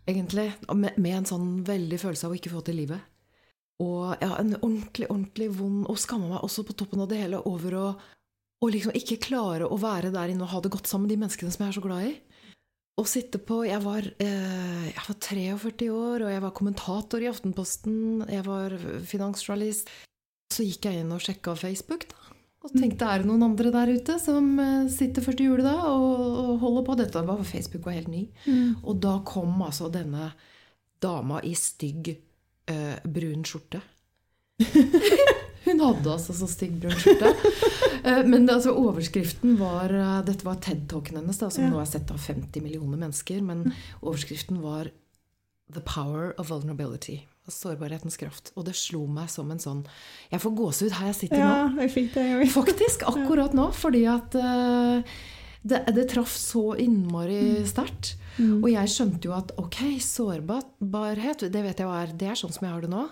egentlig. 0.07 0.53
Med, 0.73 0.97
med 0.97 1.17
en 1.17 1.25
sånn 1.27 1.49
veldig 1.67 1.97
følelse 1.99 2.25
av 2.25 2.31
å 2.31 2.37
ikke 2.39 2.53
få 2.53 2.61
til 2.63 2.77
livet. 2.79 3.01
Og 3.83 4.15
ja, 4.21 4.35
en 4.39 4.53
ordentlig, 4.61 5.07
ordentlig 5.09 5.49
vond 5.57 5.87
Og 5.89 5.97
skamma 5.97 6.27
meg 6.29 6.43
også 6.45 6.61
på 6.67 6.75
toppen 6.77 7.01
av 7.01 7.07
det 7.09 7.17
hele 7.17 7.39
over 7.49 7.73
å, 7.73 7.85
å 8.61 8.67
liksom 8.69 8.93
ikke 8.93 9.17
klare 9.25 9.65
å 9.65 9.79
være 9.81 10.11
der 10.13 10.29
inne 10.29 10.45
og 10.45 10.51
ha 10.53 10.59
det 10.61 10.69
godt 10.71 10.85
sammen 10.87 11.07
med 11.09 11.15
de 11.15 11.21
menneskene 11.23 11.51
som 11.51 11.65
jeg 11.65 11.73
er 11.73 11.77
så 11.79 11.83
glad 11.87 12.05
i. 12.11 12.13
Å 13.01 13.05
sitte 13.09 13.39
på 13.41 13.63
Jeg 13.65 13.81
var, 13.81 14.05
eh, 14.21 14.85
jeg 14.93 15.03
var 15.07 15.17
43 15.25 15.89
år, 15.89 16.21
og 16.27 16.29
jeg 16.35 16.41
var 16.45 16.51
kommentator 16.55 17.23
i 17.25 17.29
Aftenposten. 17.31 18.29
Jeg 18.29 18.45
var 18.45 18.77
finansjournalist. 19.09 19.89
Så 20.53 20.63
gikk 20.67 20.85
jeg 20.87 21.01
inn 21.01 21.11
og 21.15 21.23
sjekka 21.23 21.57
Facebook, 21.57 22.07
da. 22.11 22.20
Og 22.61 22.73
tenkte 22.77 23.07
er 23.09 23.23
det 23.23 23.29
noen 23.29 23.41
andre 23.47 23.71
der 23.73 23.89
ute 23.97 24.17
som 24.21 24.51
eh, 24.61 24.89
sitter 24.93 25.25
første 25.25 25.45
juledag 25.47 25.79
og, 25.89 26.59
holder 26.61 26.85
på? 26.85 26.97
Dette 26.99 27.23
var 27.25 27.41
Facebook 27.47 27.87
var 27.87 27.97
helt 27.97 28.11
ny. 28.11 28.27
Mm. 28.45 28.75
Og 28.83 28.99
da 29.01 29.15
kom 29.25 29.55
altså 29.65 29.89
denne 29.93 30.29
dama 31.01 31.39
i 31.41 31.55
stygg 31.57 32.11
eh, 32.13 32.99
brun 33.01 33.41
skjorte. 33.47 33.81
Hun 35.65 35.77
hadde 35.81 36.09
altså 36.09 36.33
så 36.37 36.49
stygg 36.49 36.77
brun 36.81 36.97
skjorte. 37.01 37.33
Eh, 38.01 38.21
men 38.25 38.45
det, 38.47 38.55
altså, 38.59 38.75
overskriften 38.77 39.57
var 39.59 39.91
eh, 39.93 40.21
Dette 40.25 40.45
var 40.45 40.61
TED-talken 40.61 41.19
hennes, 41.19 41.37
da, 41.41 41.49
som 41.53 41.65
Ja. 41.67 41.73
nå 41.73 41.81
er 41.81 41.89
sett 41.89 42.09
av 42.13 42.21
50 42.21 42.61
millioner 42.65 42.97
mennesker. 42.97 43.41
Men 43.45 43.71
overskriften 44.01 44.61
var 44.61 44.89
'The 45.71 45.81
power 45.85 46.33
of 46.37 46.49
vulnerability'. 46.49 47.21
Sårbarhetens 47.49 48.17
kraft. 48.21 48.51
Og 48.55 48.67
det 48.67 48.75
slo 48.77 49.07
meg 49.09 49.29
som 49.33 49.49
en 49.51 49.59
sånn 49.61 49.79
Jeg 50.31 50.43
får 50.43 50.53
gåsehud 50.59 50.97
her 50.99 51.09
jeg 51.09 51.17
sitter 51.23 51.41
Ja, 51.41 51.53
nå. 51.67 51.81
jeg 51.81 51.93
fikk 51.95 52.09
det. 52.15 52.25
Jeg. 52.29 52.49
Faktisk, 52.53 53.05
akkurat 53.11 53.55
nå. 53.57 53.69
Fordi 53.75 54.03
at 54.11 54.37
uh, 54.37 55.01
det, 55.61 55.83
det 55.95 56.07
traff 56.13 56.33
så 56.37 56.71
innmari 56.81 57.61
sterkt. 57.69 58.15
Og 58.41 58.69
jeg 58.71 58.89
skjønte 58.89 59.27
jo 59.27 59.33
at 59.35 59.51
ok, 59.59 59.77
sårbarhet, 60.01 61.43
det 61.53 61.63
vet 61.65 61.81
jeg 61.81 61.89
hva 61.89 61.99
er. 62.01 62.13
Det 62.17 62.29
er 62.31 62.39
sånn 62.39 62.53
som 62.55 62.65
jeg 62.65 62.73
har 62.73 62.85
det 62.85 62.89
nå. 62.93 63.03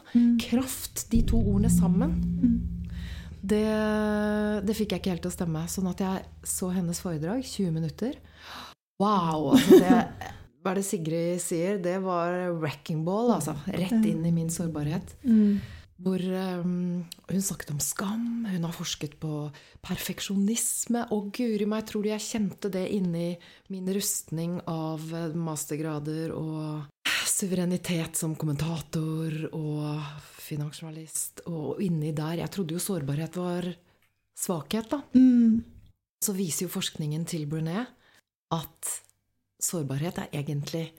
Kraft, 0.42 1.04
de 1.12 1.20
to 1.28 1.42
ordene 1.42 1.70
sammen. 1.74 2.16
Det, 3.40 3.66
det 4.66 4.76
fikk 4.76 4.96
jeg 4.96 5.04
ikke 5.04 5.14
helt 5.14 5.26
til 5.28 5.32
å 5.32 5.36
stemme. 5.36 5.66
Sånn 5.72 5.92
at 5.92 6.02
jeg 6.04 6.24
så 6.48 6.72
hennes 6.74 7.02
foredrag, 7.04 7.44
20 7.46 7.76
minutter. 7.76 8.18
Wow! 9.00 9.54
Altså 9.56 9.80
det, 9.80 10.00
hva 10.60 10.74
er 10.74 10.80
det 10.82 10.88
Sigrid 10.88 11.42
sier? 11.44 11.80
Det 11.82 11.98
var 12.04 12.52
wrecking 12.60 13.04
ball, 13.08 13.32
altså. 13.38 13.56
Rett 13.72 14.04
inn 14.04 14.26
i 14.28 14.34
min 14.36 14.52
sårbarhet. 14.52 15.16
Hvor 16.00 16.22
um, 16.24 17.02
hun 17.28 17.44
snakket 17.44 17.74
om 17.74 17.80
skam, 17.84 18.46
hun 18.48 18.64
har 18.64 18.76
forsket 18.76 19.18
på 19.20 19.50
perfeksjonisme. 19.84 21.06
Og 21.16 21.32
guri 21.36 21.68
meg, 21.68 21.84
tror 21.88 22.06
du 22.06 22.12
jeg 22.12 22.24
kjente 22.24 22.72
det 22.72 22.86
inni 22.96 23.34
min 23.72 23.90
rustning 23.96 24.62
av 24.72 25.04
eh, 25.16 25.36
mastergrader 25.36 26.32
og 26.36 27.10
suverenitet 27.28 28.20
som 28.20 28.38
kommentator 28.40 29.36
og 29.52 30.00
finansjournalist. 30.40 31.44
Og 31.52 31.84
inni 31.84 32.14
der 32.16 32.44
Jeg 32.44 32.52
trodde 32.56 32.76
jo 32.76 32.84
sårbarhet 32.84 33.36
var 33.40 33.68
svakhet, 34.40 34.92
da. 34.92 35.04
Mm. 35.16 35.60
Så 36.24 36.36
viser 36.36 36.68
jo 36.68 36.74
forskningen 36.74 37.28
til 37.28 37.48
Brunet 37.48 37.92
at 38.56 38.96
sårbarhet 39.60 40.22
er 40.24 40.34
egentlig 40.42 40.90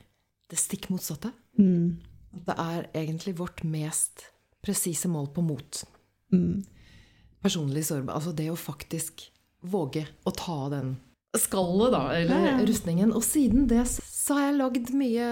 det 0.50 0.58
stikk 0.58 0.90
motsatte. 0.92 1.32
Mm. 1.58 2.00
Det 2.46 2.56
er 2.56 2.88
egentlig 2.94 3.36
vårt 3.38 3.62
mest 3.66 4.28
presise 4.64 5.08
mål 5.10 5.30
på 5.34 5.44
mot. 5.44 5.82
Mm. 6.32 6.62
Personlig 7.42 7.86
sårbar. 7.88 8.18
Altså 8.18 8.34
det 8.36 8.50
å 8.52 8.58
faktisk 8.58 9.24
våge 9.60 10.06
å 10.24 10.32
ta 10.34 10.58
den 10.72 10.96
skallet, 11.38 11.92
da, 11.94 12.02
eller 12.16 12.34
Ja, 12.34 12.56
ja. 12.58 12.66
rustningen. 12.66 13.12
Og 13.14 13.22
siden 13.24 13.68
det 13.70 13.84
så 13.86 14.36
har 14.36 14.48
jeg 14.48 14.58
lagd 14.58 14.90
mye 14.98 15.28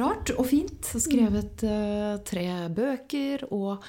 rart 0.00 0.34
og 0.34 0.48
fint. 0.50 0.90
Skrevet 0.90 1.64
uh, 1.66 2.18
tre 2.26 2.48
bøker 2.74 3.46
og 3.54 3.84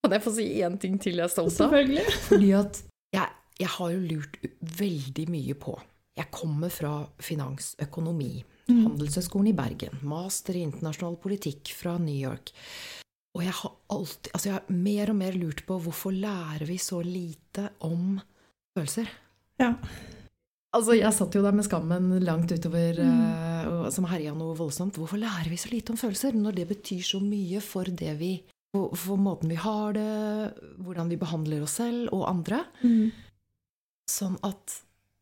Kan 0.00 0.14
jeg 0.16 0.24
få 0.24 0.32
si 0.32 0.46
én 0.64 0.78
ting 0.80 0.94
til 0.96 1.18
jeg 1.18 1.26
er 1.26 1.32
stolt 1.32 1.52
av? 1.60 1.74
Selvfølgelig. 1.74 2.04
Fordi 2.30 2.52
at 2.56 2.78
jeg, 3.12 3.34
jeg 3.60 3.72
har 3.74 3.90
jo 3.92 3.98
lurt 4.00 4.38
veldig 4.78 5.26
mye 5.28 5.56
på 5.60 5.74
Jeg 6.18 6.30
kommer 6.34 6.72
fra 6.72 6.94
finansøkonomi. 7.22 8.32
Handelshøyskolen 8.70 9.50
i 9.50 9.56
Bergen. 9.56 10.00
Master 10.06 10.58
i 10.58 10.64
internasjonal 10.66 11.16
politikk 11.22 11.72
fra 11.74 11.96
New 12.02 12.14
York. 12.14 12.52
Og 13.36 13.44
jeg 13.46 13.54
har 13.54 13.74
alltid 13.94 14.30
Altså, 14.34 14.48
jeg 14.48 14.56
har 14.56 14.74
mer 14.74 15.12
og 15.12 15.18
mer 15.20 15.36
lurt 15.38 15.64
på 15.66 15.78
hvorfor 15.84 16.14
lærer 16.14 16.66
vi 16.66 16.78
så 16.82 17.00
lite 17.06 17.68
om 17.86 18.18
følelser? 18.74 19.10
Ja. 19.60 19.74
Altså, 20.74 20.94
Jeg 20.94 21.12
satt 21.14 21.34
jo 21.34 21.42
der 21.42 21.54
med 21.54 21.66
skammen 21.66 22.18
langt 22.22 22.52
utover, 22.52 22.98
mm. 23.02 23.86
uh, 23.86 23.90
som 23.90 24.06
herja 24.10 24.34
noe 24.34 24.56
voldsomt. 24.58 24.98
Hvorfor 24.98 25.18
lærer 25.18 25.50
vi 25.50 25.58
så 25.58 25.70
lite 25.70 25.94
om 25.94 25.98
følelser 25.98 26.34
når 26.34 26.58
det 26.58 26.68
betyr 26.68 27.02
så 27.02 27.20
mye 27.22 27.62
for 27.62 27.84
det 27.84 28.14
vi 28.18 28.34
for, 28.70 28.94
for 28.94 29.18
måten 29.18 29.50
vi 29.50 29.58
har 29.58 29.96
det, 29.96 30.10
hvordan 30.78 31.10
vi 31.10 31.18
behandler 31.18 31.64
oss 31.66 31.78
selv 31.80 32.12
og 32.14 32.28
andre? 32.30 32.62
Mm. 32.86 33.10
Sånn 34.10 34.36
at 34.46 34.76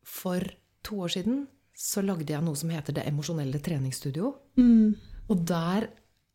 for 0.05 0.45
to 0.85 0.99
år 1.05 1.13
siden 1.15 1.45
så 1.79 2.03
lagde 2.03 2.33
jeg 2.33 2.43
noe 2.43 2.59
som 2.59 2.71
heter 2.73 2.97
Det 2.97 3.05
emosjonelle 3.07 3.61
treningsstudio. 3.63 4.33
Mm. 4.59 4.97
Og 5.31 5.45
der 5.47 5.87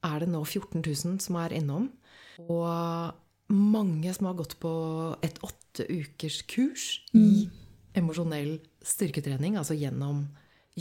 er 0.04 0.22
det 0.22 0.30
nå 0.30 0.40
14 0.44 0.80
000 0.80 1.18
som 1.20 1.36
er 1.40 1.56
innom. 1.56 1.90
Og 2.48 3.52
mange 3.52 4.14
som 4.16 4.30
har 4.30 4.38
gått 4.38 4.56
på 4.62 4.72
et 5.24 5.36
åtte 5.44 5.84
ukers 5.90 6.40
kurs 6.48 6.86
i 7.16 7.44
emosjonell 7.98 8.56
styrketrening. 8.84 9.58
Altså 9.60 9.76
gjennom 9.76 10.24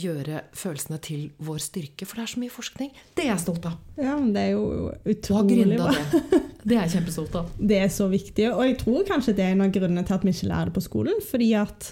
gjøre 0.00 0.40
følelsene 0.58 0.98
til 1.02 1.28
vår 1.44 1.60
styrke. 1.62 2.06
For 2.08 2.18
det 2.18 2.24
er 2.24 2.32
så 2.32 2.40
mye 2.42 2.54
forskning. 2.54 2.90
Det 3.14 3.26
er 3.26 3.30
jeg 3.30 3.44
stolt 3.44 3.68
av. 3.70 3.76
ja, 4.00 4.16
men 4.18 4.32
det 4.34 4.48
er 4.48 4.56
jo 4.56 4.90
utrolig 5.12 5.76
bra. 5.76 5.92
det. 5.92 6.40
Det 6.64 6.78
er 6.78 6.86
jeg 6.86 6.94
kjempestolt 6.96 7.36
av. 7.38 7.52
Det 7.70 7.78
er 7.78 7.92
så 7.92 8.08
viktig, 8.08 8.48
og 8.50 8.64
jeg 8.64 8.78
tror 8.80 9.04
kanskje 9.04 9.34
det 9.36 9.44
er 9.44 9.52
en 9.52 9.66
av 9.66 9.72
grunnene 9.74 10.04
til 10.06 10.16
at 10.16 10.22
vi 10.24 10.32
ikke 10.32 10.48
lærer 10.48 10.70
det 10.70 10.76
på 10.78 10.82
skolen. 10.86 11.18
Fordi 11.28 11.50
at 11.60 11.90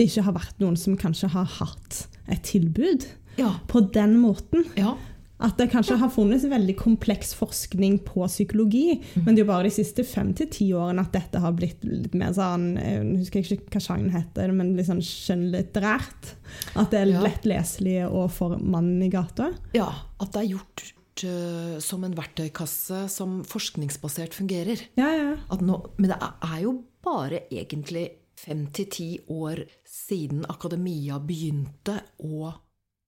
det 0.00 0.08
ikke 0.08 0.24
har 0.24 0.36
vært 0.38 0.62
noen 0.64 0.78
som 0.80 0.96
kanskje 0.96 1.28
har 1.36 1.44
hatt 1.60 2.06
et 2.30 2.42
tilbud 2.48 3.04
Ja. 3.36 3.58
på 3.68 3.84
den 3.92 4.16
måten. 4.24 4.64
ja. 4.80 4.96
At 5.42 5.56
det 5.56 5.70
kanskje 5.72 5.96
har 5.96 6.10
funnes 6.12 6.42
veldig 6.44 6.74
kompleks 6.76 7.30
forskning 7.32 7.94
på 8.04 8.26
psykologi, 8.28 8.98
Mhm. 9.00 9.24
men 9.24 9.34
det 9.34 9.40
er 9.40 9.44
jo 9.46 9.52
bare 9.52 9.62
de 9.70 9.70
siste 9.72 10.04
fem 10.04 10.34
til 10.36 10.46
ti 10.52 10.66
årene 10.76 11.00
at 11.00 11.12
dette 11.14 11.40
har 11.40 11.52
blitt 11.56 11.82
litt 11.82 12.12
mer 12.14 12.34
sånn 12.36 12.76
Jeg 12.76 13.16
husker 13.22 13.40
ikke 13.56 13.70
hva 13.72 13.80
sjangeren 13.80 14.12
heter, 14.12 14.52
men 14.52 14.76
litt 14.76 14.84
sånn 14.90 15.00
skjønnlitterært. 15.00 16.34
At 16.76 16.90
det 16.90 17.00
er 17.00 17.06
Ja. 17.12 17.20
lett 17.22 17.44
leselig 17.44 18.10
og 18.12 18.30
for 18.30 18.58
mannen 18.58 19.02
i 19.02 19.08
gata. 19.08 19.54
Ja, 19.72 19.90
at 20.20 20.32
det 20.32 20.42
er 20.44 20.56
gjort 20.58 20.92
eh, 21.24 21.78
som 21.80 22.04
en 22.04 22.14
verktøykasse 22.14 23.08
som 23.10 23.42
forskningsbasert 23.44 24.32
fungerer. 24.32 24.80
Ja, 24.96 25.10
ja. 25.16 25.36
At 25.50 25.60
nå, 25.60 25.90
men 25.98 26.10
det 26.10 26.18
er 26.20 26.62
jo 26.62 26.84
bare 27.02 27.40
egentlig 27.50 28.10
fem 28.40 28.66
til 28.74 28.88
ti 28.92 29.08
år 29.30 29.62
siden 29.86 30.44
akademia 30.48 31.18
begynte 31.20 31.98
å 32.24 32.50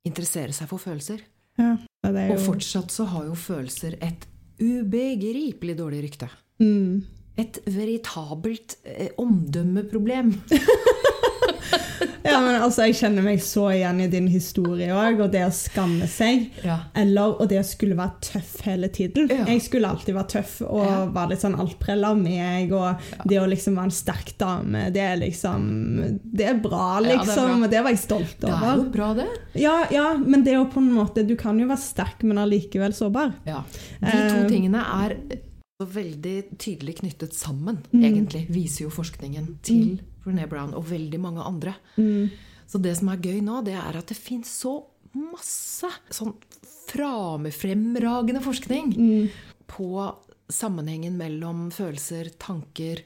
interessere 0.07 0.53
seg 0.57 0.69
for 0.71 0.83
følelser. 0.83 1.23
ja. 1.59 1.77
Det 2.03 2.19
er 2.19 2.33
Og 2.35 2.41
fortsatt 2.43 2.91
så 2.91 3.05
har 3.07 3.29
jo 3.29 3.35
følelser 3.39 3.95
et 4.03 4.25
ubegripelig 4.59 5.77
dårlig 5.79 6.01
rykte. 6.09 6.29
mm. 6.59 7.03
Et 7.39 7.59
veritabelt 7.65 8.75
eh, 8.85 9.09
omdømmeproblem. 9.17 10.35
Ja, 12.23 12.37
men 12.41 12.55
altså, 12.62 12.85
Jeg 12.87 12.95
kjenner 13.00 13.25
meg 13.26 13.41
så 13.43 13.64
igjen 13.75 13.99
i 14.05 14.07
din 14.11 14.29
historie 14.31 14.93
òg, 14.95 15.19
og 15.25 15.33
det 15.33 15.41
å 15.43 15.50
skamme 15.55 16.07
seg. 16.11 16.45
Ja. 16.64 16.76
Eller 16.95 17.35
og 17.43 17.49
det 17.50 17.59
å 17.59 17.64
skulle 17.67 17.97
være 17.99 18.21
tøff 18.23 18.61
hele 18.67 18.88
tiden. 18.95 19.26
Ja. 19.33 19.45
Jeg 19.50 19.64
skulle 19.64 19.91
alltid 19.91 20.14
være 20.14 20.31
tøff 20.37 20.55
og 20.69 20.85
Ja. 20.87 21.00
være 21.17 21.33
litt 21.33 21.43
sånn 21.43 21.59
altprella 21.59 22.12
meg. 22.19 22.73
Og 22.73 23.29
det 23.29 23.41
å 23.43 23.49
liksom 23.50 23.75
være 23.81 23.91
en 23.91 23.97
sterk 23.99 24.33
dame, 24.38 24.85
det 24.95 25.02
er 25.02 25.17
liksom 25.25 25.67
Det 26.23 26.47
er 26.52 26.62
bra, 26.62 27.00
det 27.02 27.17
liksom. 27.19 27.64
og 27.67 27.71
det 27.71 27.83
var 27.83 27.91
jeg 27.91 27.99
stolt 28.07 28.45
over. 28.45 28.59
Det 28.62 28.71
er 28.71 28.76
jo 28.76 28.88
bra, 28.97 29.12
det. 29.19 29.29
Ja, 29.61 29.76
ja, 29.91 30.09
men 30.19 30.45
det 30.47 30.55
er 30.55 30.61
jo 30.62 30.67
på 30.73 30.79
en 30.81 30.93
måte 30.95 31.26
Du 31.26 31.35
kan 31.37 31.59
jo 31.59 31.67
være 31.67 31.83
sterk, 31.83 32.23
men 32.23 32.38
allikevel 32.38 32.95
sårbar. 32.95 33.35
Ja. 33.47 33.64
De 34.00 34.11
to 34.12 34.45
Eh, 34.45 34.49
tingene 34.49 34.79
er 34.79 35.17
veldig 35.87 36.59
tydelig 36.59 36.97
knyttet 37.01 37.33
sammen, 37.35 37.83
Mm. 37.93 38.05
egentlig, 38.05 38.49
viser 38.49 38.85
jo 38.85 38.91
forskningen 38.91 39.59
til 39.62 40.01
Brené 40.25 40.49
Brown 40.49 40.75
og 40.75 40.85
veldig 40.87 41.19
mange 41.21 41.41
andre. 41.45 41.75
Mm. 41.99 42.31
Så 42.69 42.81
det 42.81 42.97
som 42.97 43.09
er 43.09 43.17
gøy 43.19 43.41
nå, 43.43 43.65
det 43.65 43.75
er 43.75 43.97
at 43.99 44.07
det 44.07 44.17
fins 44.17 44.49
så 44.62 44.85
masse 45.15 45.89
sånn 46.11 46.35
framefremragende 46.89 48.41
forskning 48.43 48.93
Mm. 48.97 49.29
på 49.69 50.15
sammenhengen 50.49 51.17
mellom 51.17 51.71
følelser, 51.71 52.31
tanker, 52.39 53.03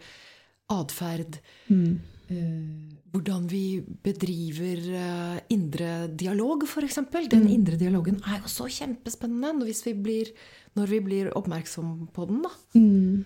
atferd. 0.71 1.39
Mm. 1.71 2.01
Eh, 2.27 2.97
hvordan 3.15 3.47
vi 3.49 3.81
bedriver 4.05 4.83
eh, 4.99 5.39
indre 5.55 6.09
dialog, 6.11 6.67
f.eks. 6.67 6.99
Den 7.31 7.49
indre 7.49 7.79
dialogen 7.81 8.19
er 8.27 8.43
jo 8.43 8.51
så 8.51 8.67
kjempespennende 8.69 9.67
hvis 9.69 9.85
vi 9.87 9.95
blir, 9.95 10.33
når 10.77 10.93
vi 10.93 11.01
blir 11.07 11.33
oppmerksom 11.39 12.11
på 12.17 12.29
den. 12.29 12.43
da. 12.45 12.53
Mm. 12.75 13.25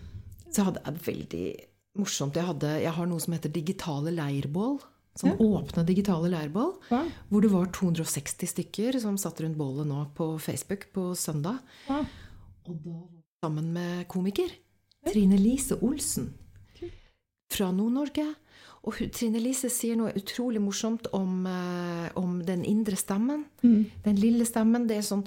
Så 0.50 0.61
jeg 0.61 0.69
hadde 0.69 0.85
det 0.87 1.07
veldig 1.07 1.45
morsomt. 2.00 2.37
Jeg, 2.37 2.49
hadde, 2.50 2.73
jeg 2.85 2.95
har 2.97 3.09
noe 3.11 3.23
som 3.23 3.37
heter 3.37 3.52
digitale 3.54 4.14
leirbål. 4.14 4.80
Sånn 5.21 5.40
åpne 5.42 5.83
digitale 5.88 6.30
leirbål. 6.33 6.71
Ja. 6.92 7.00
Hvor 7.28 7.42
det 7.45 7.50
var 7.52 7.71
260 7.75 8.52
stykker 8.52 9.00
som 9.02 9.19
satt 9.21 9.40
rundt 9.42 9.59
bålet 9.59 9.88
nå 9.88 10.04
på 10.16 10.33
Facebook 10.42 10.87
på 10.95 11.11
søndag. 11.19 11.59
Ja. 11.88 12.04
Og 12.71 12.85
da 12.85 13.00
sammen 13.40 13.73
med 13.73 14.04
komiker. 14.12 14.52
Trine 15.09 15.38
Lise 15.40 15.78
Olsen. 15.80 16.30
Fra 17.50 17.71
Nord-Norge. 17.75 18.26
Og 18.88 18.97
Trine 19.12 19.40
Lise 19.42 19.69
sier 19.73 19.99
noe 19.99 20.12
utrolig 20.16 20.61
morsomt 20.62 21.11
om, 21.16 21.47
eh, 21.47 22.09
om 22.16 22.38
den 22.45 22.64
indre 22.64 22.97
stemmen. 22.97 23.45
Mm. 23.62 23.90
Den 24.04 24.16
lille 24.16 24.47
stemmen. 24.47 24.87
det 24.87 24.97
er 24.97 25.02
sånn 25.02 25.26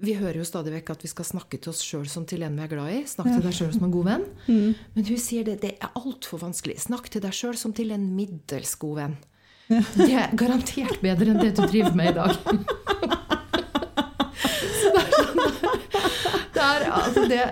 Vi 0.00 0.14
hører 0.14 0.36
jo 0.36 0.44
stadig 0.44 0.72
vekk 0.72 0.90
at 0.90 1.02
vi 1.02 1.08
skal 1.08 1.24
snakke 1.24 1.60
til 1.60 1.68
oss 1.70 1.82
sjøl 1.82 2.08
som 2.08 2.24
til 2.24 2.42
en 2.42 2.56
vi 2.56 2.62
er 2.62 2.68
glad 2.68 2.92
i. 2.92 3.02
Snakk 3.04 3.26
til 3.26 3.42
deg 3.42 3.52
sjøl 3.52 3.72
som 3.74 3.84
en 3.84 3.90
god 3.92 4.04
venn. 4.04 4.24
Mm. 4.46 4.74
Men 4.94 5.04
hun 5.04 5.18
sier 5.18 5.44
det, 5.44 5.60
det 5.60 5.76
er 5.82 5.90
altfor 5.94 6.38
vanskelig. 6.40 6.78
Snakk 6.80 7.10
til 7.10 7.20
deg 7.20 7.32
sjøl 7.32 7.56
som 7.56 7.72
til 7.72 7.90
en 7.92 8.16
middels 8.16 8.74
god 8.76 8.96
venn. 8.96 9.16
Det 9.68 10.12
er 10.14 10.32
garantert 10.34 11.00
bedre 11.02 11.30
enn 11.32 11.42
det 11.42 11.56
du 11.56 11.66
driver 11.66 11.94
med 11.94 12.08
i 12.08 12.14
dag. 12.14 12.32
Så 14.80 14.94
det 14.94 15.02
er 15.02 15.10
sånn 15.12 15.42
det 16.52 16.62
er, 16.62 16.84
altså 16.92 17.22
det, 17.28 17.42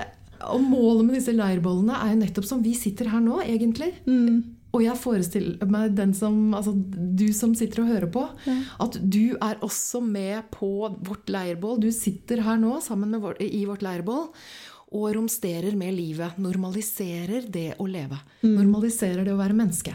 Og 0.49 0.62
målet 0.64 1.04
med 1.06 1.18
disse 1.18 1.35
leirbollene 1.37 1.99
er 2.00 2.14
jo 2.14 2.23
nettopp 2.23 2.49
som 2.49 2.64
vi 2.64 2.73
sitter 2.78 3.11
her 3.12 3.23
nå, 3.25 3.42
egentlig. 3.44 3.92
Mm. 4.06 4.56
Og 4.70 4.85
jeg 4.85 5.00
forestiller 5.02 5.70
meg 5.70 5.94
den 5.99 6.12
som, 6.14 6.52
altså 6.54 6.73
du 6.75 7.26
som 7.35 7.56
sitter 7.59 7.82
og 7.82 7.90
hører 7.90 8.11
på, 8.14 8.23
at 8.80 8.99
du 9.02 9.35
er 9.35 9.59
også 9.66 10.02
med 10.04 10.47
på 10.54 10.70
vårt 11.02 11.30
leirbål. 11.32 11.80
Du 11.82 11.90
sitter 11.94 12.44
her 12.47 12.61
nå 12.61 12.78
sammen 12.85 13.11
med 13.11 13.25
vår, 13.25 13.40
i 13.42 13.64
vårt 13.66 13.82
leirbål 13.82 14.28
og 14.90 15.06
romsterer 15.14 15.75
med 15.78 15.94
livet. 15.94 16.38
Normaliserer 16.42 17.47
det 17.50 17.76
å 17.82 17.87
leve. 17.90 18.18
Normaliserer 18.47 19.26
det 19.26 19.35
å 19.35 19.38
være 19.42 19.59
menneske. 19.59 19.94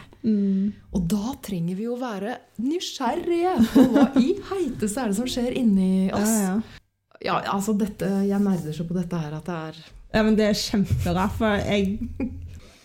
Og 0.95 1.09
da 1.11 1.35
trenger 1.43 1.79
vi 1.79 1.87
å 1.91 1.99
være 1.99 2.37
nysgjerrige 2.63 3.57
på 3.73 3.89
hva 3.95 4.09
i 4.19 4.33
heiteste 4.51 5.03
er 5.03 5.11
det 5.11 5.19
som 5.19 5.29
skjer 5.29 5.55
inni 5.55 6.09
oss. 6.15 6.35
Ja, 6.35 6.55
ja. 6.55 6.81
Ja, 7.25 7.39
altså 7.55 7.73
dette, 7.73 8.05
Jeg 8.27 8.43
nerder 8.43 8.75
så 8.75 8.83
på 8.85 8.93
dette 8.93 9.17
her 9.17 9.37
at 9.37 9.47
det 9.47 9.55
er 9.71 9.77
Ja, 10.15 10.23
men 10.23 10.37
det 10.39 10.47
er 10.47 10.55
kjempebra, 10.55 11.27
for 11.35 11.59
jeg 11.59 11.97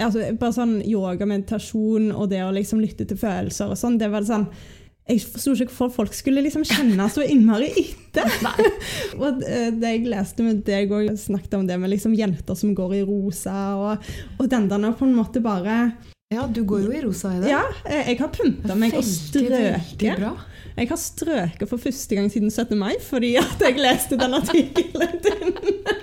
altså, 0.03 0.27
Bare 0.41 0.57
sånn 0.57 0.81
yoga, 0.83 1.29
meditasjon 1.29 2.11
og 2.11 2.31
det 2.33 2.43
å 2.43 2.53
liksom 2.55 2.83
lytte 2.83 3.07
til 3.07 3.21
følelser 3.21 3.71
og 3.71 3.79
sånn, 3.79 4.01
det 4.01 4.11
var 4.11 4.27
sånn 4.27 4.49
jeg 5.11 5.25
forsto 5.27 5.57
ikke 5.57 5.73
hvorfor 5.73 6.05
folk 6.05 6.15
skulle 6.15 6.43
liksom 6.45 6.63
kjenne 6.69 7.07
så 7.11 7.25
innmari 7.27 7.71
etter. 7.81 8.29
og 9.23 9.41
eh, 9.43 9.73
det 9.75 9.95
jeg 9.97 10.05
leste 10.11 10.45
med 10.47 10.61
deg 10.67 10.93
òg, 10.95 11.09
snakket 11.19 11.57
om 11.59 11.67
det 11.67 11.79
med 11.83 11.91
liksom 11.91 12.15
jenter 12.15 12.59
som 12.59 12.77
går 12.79 13.01
i 13.01 13.03
rosa, 13.09 13.57
og, 13.81 14.11
og 14.39 14.51
den 14.53 14.69
der 14.71 14.87
på 14.95 15.09
en 15.09 15.17
måte 15.17 15.43
bare 15.43 15.81
Ja, 16.31 16.45
du 16.47 16.63
går 16.63 16.85
jo 16.85 16.95
i 16.95 17.03
rosa 17.03 17.33
i 17.35 17.41
det. 17.43 17.51
Ja, 17.51 17.65
eh, 17.89 18.13
jeg 18.13 18.21
har 18.21 18.31
pynta 18.31 18.77
meg 18.79 18.95
og 18.95 19.07
strøket. 19.07 20.23
Jeg 20.77 20.89
har 20.93 21.01
strøket 21.03 21.67
for 21.67 21.83
første 21.83 22.17
gang 22.17 22.31
siden 22.31 22.53
17. 22.53 22.79
mai 22.79 22.95
fordi 23.03 23.35
at 23.41 23.67
jeg 23.67 23.83
leste 23.83 24.21
den 24.21 24.39
artikkelen 24.39 25.19
din. 25.27 25.59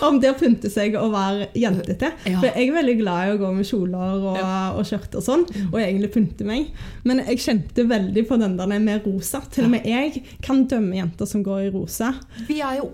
Om 0.08 0.20
det 0.22 0.32
å 0.32 0.38
pynte 0.38 0.70
seg 0.72 0.96
og 1.00 1.12
være 1.14 1.50
jentete. 1.58 2.12
For 2.24 2.48
jeg 2.48 2.68
er 2.68 2.76
veldig 2.76 2.96
glad 3.02 3.28
i 3.28 3.34
å 3.34 3.40
gå 3.40 3.52
med 3.56 3.68
kjoler 3.68 4.24
og, 4.30 4.40
og 4.78 4.80
skjørt 4.88 5.18
og 5.20 5.26
sånn, 5.26 5.44
og 5.70 5.78
egentlig 5.80 6.12
pynte 6.14 6.46
meg. 6.48 6.70
Men 7.06 7.22
jeg 7.26 7.42
kjente 7.44 7.86
veldig 7.90 8.24
på 8.28 8.40
den 8.40 8.56
der 8.58 8.72
med 8.80 9.06
rosa. 9.06 9.42
Til 9.52 9.68
og 9.68 9.74
med 9.76 9.86
jeg 9.88 10.24
kan 10.44 10.64
dømme 10.70 10.98
jenter 10.98 11.28
som 11.28 11.44
går 11.46 11.68
i 11.68 11.70
rosa. 11.74 12.14
Vi 12.48 12.60
er 12.64 12.80
jo 12.80 12.90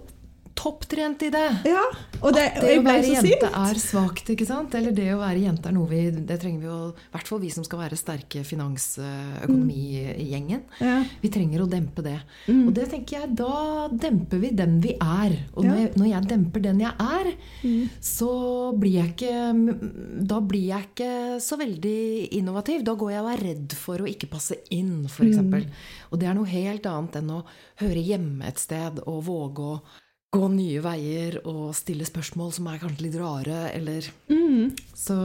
topptrent 0.56 1.20
i 1.26 1.30
det. 1.30 1.42
Ja, 1.68 1.82
og 2.22 2.32
det, 2.34 2.42
At 2.56 2.62
det 2.64 2.78
å 2.80 2.82
være 2.86 3.10
jente 3.12 3.50
er 3.52 3.74
svakt, 3.80 4.30
ikke 4.32 4.46
sant? 4.48 4.74
Eller 4.78 4.92
det 4.96 5.10
å 5.14 5.18
være 5.20 5.40
jente 5.44 5.68
er 5.68 5.72
noe 5.76 5.88
vi 5.90 5.98
Det 6.16 6.38
trenger 6.40 6.60
vi 6.62 6.66
jo 6.70 6.78
I 6.96 6.98
hvert 7.14 7.28
fall 7.28 7.40
vi 7.42 7.50
som 7.52 7.64
skal 7.66 7.78
være 7.82 7.96
sterke 8.00 8.40
finansøkonomigjengen. 8.46 10.62
Ja. 10.80 11.02
Vi 11.22 11.28
trenger 11.32 11.62
å 11.64 11.68
dempe 11.70 12.02
det. 12.06 12.18
Og 12.52 12.72
det 12.76 12.86
tenker 12.92 13.12
jeg, 13.20 13.26
da 13.38 13.54
demper 13.92 14.38
vi 14.42 14.50
den 14.56 14.74
vi 14.84 14.92
er. 14.96 15.32
Og 15.54 15.62
når 15.64 15.76
Ja. 15.76 15.80
jeg, 15.82 15.90
når 15.96 16.06
jeg 16.12 16.22
demper 16.32 16.60
den 16.62 16.80
jeg 16.80 16.92
er, 16.98 17.26
så 18.00 18.30
blir 18.78 18.92
jeg 19.00 19.08
ikke 19.14 19.34
Da 20.26 20.40
blir 20.40 20.66
jeg 20.72 20.82
ikke 20.90 21.40
så 21.40 21.56
veldig 21.60 22.28
innovativ. 22.32 22.82
Da 22.84 22.94
går 22.94 23.10
jeg 23.12 23.20
og 23.22 23.30
er 23.32 23.44
redd 23.44 23.72
for 23.76 23.96
å 23.98 24.06
ikke 24.08 24.28
passe 24.30 24.54
inn, 24.70 25.04
f.eks. 25.06 25.26
eksempel 25.36 25.64
Og 26.10 26.18
det 26.20 26.26
er 26.28 26.34
noe 26.34 26.46
helt 26.48 26.86
annet 26.86 27.16
enn 27.20 27.30
å 27.30 27.44
høre 27.82 28.00
hjemme 28.02 28.44
et 28.46 28.58
sted 28.58 29.00
og 29.06 29.24
våge 29.26 29.60
å 29.62 29.80
gå 30.34 30.48
nye 30.52 30.82
veier 30.84 31.38
og 31.44 31.70
stille 31.76 32.06
spørsmål 32.08 32.52
som 32.56 32.68
er 32.70 32.82
kanskje 32.82 33.06
litt 33.06 33.18
rare, 33.20 33.70
eller 33.76 34.10
Så 34.96 35.16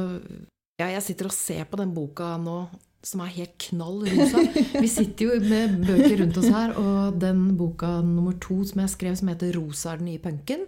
ja, 0.81 0.87
jeg 0.95 1.03
sitter 1.05 1.29
og 1.29 1.35
ser 1.35 1.65
på 1.69 1.77
den 1.81 1.93
boka 1.93 2.35
nå, 2.41 2.63
som 3.05 3.23
er 3.25 3.33
helt 3.33 3.57
knall 3.65 4.05
rosa. 4.05 4.43
Vi 4.77 4.87
sitter 4.89 5.25
jo 5.25 5.39
med 5.45 5.81
bøker 5.87 6.21
rundt 6.21 6.37
oss 6.41 6.49
her, 6.53 6.73
og 6.77 7.19
den 7.21 7.51
boka 7.57 7.99
nummer 8.05 8.37
to 8.41 8.61
som 8.69 8.83
jeg 8.83 8.93
skrev, 8.95 9.17
som 9.17 9.29
heter 9.33 9.53
'Rosa 9.57 9.93
er 9.93 10.01
den 10.01 10.09
nye 10.11 10.21
punken', 10.21 10.65